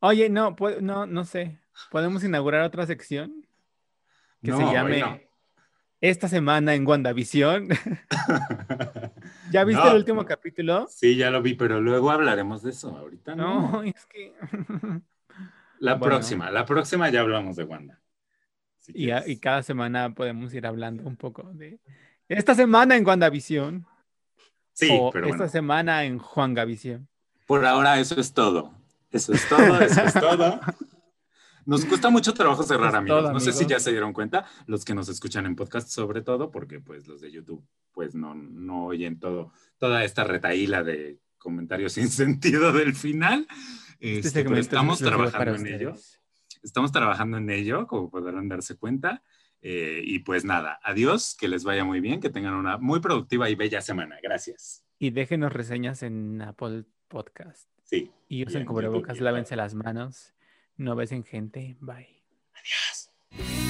Oye, 0.00 0.30
no, 0.30 0.56
no, 0.80 1.06
no 1.06 1.24
sé. 1.24 1.58
¿Podemos 1.90 2.24
inaugurar 2.24 2.62
otra 2.62 2.86
sección? 2.86 3.46
Que 4.42 4.52
se 4.52 4.62
llame 4.64 5.28
Esta 6.00 6.28
semana 6.28 6.74
en 6.74 6.86
WandaVision. 6.86 7.68
¿Ya 9.50 9.64
viste 9.64 9.88
el 9.88 9.96
último 9.96 10.24
capítulo? 10.24 10.86
Sí, 10.88 11.16
ya 11.16 11.30
lo 11.30 11.42
vi, 11.42 11.54
pero 11.54 11.80
luego 11.80 12.10
hablaremos 12.10 12.62
de 12.62 12.70
eso. 12.70 12.96
Ahorita 12.96 13.34
no. 13.34 13.72
No, 13.72 13.82
es 13.84 14.06
que. 14.06 14.34
la 15.78 15.98
próxima, 15.98 16.50
la 16.50 16.64
próxima 16.64 17.10
ya 17.10 17.20
hablamos 17.20 17.56
de 17.56 17.64
Wanda. 17.64 18.00
y, 18.88 19.10
y, 19.12 19.38
cada 19.38 19.62
semana 19.62 20.14
podemos 20.14 20.54
ir 20.54 20.66
hablando 20.66 21.02
un 21.04 21.16
poco 21.16 21.52
de 21.52 21.80
esta 22.28 22.54
semana 22.54 22.96
en 22.96 23.06
WandaVision. 23.06 23.86
Sí, 24.72 24.90
pero 25.12 25.28
esta 25.28 25.48
semana 25.48 26.04
en 26.04 26.18
Juan 26.18 26.52
Gavisión. 26.52 27.08
Por 27.46 27.64
ahora 27.64 27.98
eso 27.98 28.20
es 28.20 28.34
todo. 28.34 28.74
Eso 29.10 29.32
es 29.32 29.48
todo, 29.48 29.80
eso 29.80 30.02
es 30.02 30.12
todo. 30.12 30.60
Nos 31.66 31.84
cuesta 31.84 32.10
mucho 32.10 32.32
trabajo 32.32 32.62
cerrar, 32.62 32.94
amigos. 32.94 33.32
no 33.32 33.40
sé 33.40 33.52
si 33.52 33.66
ya 33.66 33.80
se 33.80 33.90
dieron 33.90 34.12
cuenta, 34.12 34.46
los 34.66 34.84
que 34.84 34.94
nos 34.94 35.08
escuchan 35.08 35.46
en 35.46 35.56
podcast 35.56 35.88
sobre 35.88 36.22
todo, 36.22 36.50
porque 36.50 36.80
pues 36.80 37.06
los 37.08 37.20
de 37.20 37.32
YouTube 37.32 37.66
pues 37.92 38.14
no, 38.14 38.34
no 38.34 38.86
oyen 38.86 39.18
todo, 39.18 39.52
toda 39.78 40.04
esta 40.04 40.22
retaíla 40.22 40.84
de 40.84 41.18
comentarios 41.38 41.92
sin 41.94 42.08
sentido 42.08 42.72
del 42.72 42.94
final. 42.94 43.46
Este, 43.98 44.40
este 44.40 44.58
estamos 44.58 44.98
trabajando 45.00 45.56
en 45.56 45.66
ello. 45.66 45.94
Estamos 46.62 46.92
trabajando 46.92 47.38
en 47.38 47.50
ello, 47.50 47.86
como 47.86 48.10
podrán 48.10 48.48
darse 48.48 48.76
cuenta. 48.76 49.22
Eh, 49.62 50.02
y 50.04 50.20
pues 50.20 50.44
nada, 50.44 50.78
adiós, 50.84 51.36
que 51.36 51.48
les 51.48 51.64
vaya 51.64 51.84
muy 51.84 52.00
bien, 52.00 52.20
que 52.20 52.30
tengan 52.30 52.54
una 52.54 52.78
muy 52.78 53.00
productiva 53.00 53.50
y 53.50 53.54
bella 53.54 53.80
semana. 53.80 54.16
Gracias. 54.22 54.84
Y 54.98 55.10
déjenos 55.10 55.52
reseñas 55.52 56.02
en 56.02 56.42
Apple 56.42 56.84
Podcast. 57.08 57.68
Sí. 57.82 58.12
Y 58.28 58.46
usen 58.46 58.64
cubrebocas, 58.64 59.20
lávense 59.20 59.56
las 59.56 59.74
manos, 59.74 60.34
no 60.78 60.94
besen 60.94 61.24
gente. 61.24 61.76
Bye. 61.80 62.22
Adiós. 62.54 63.65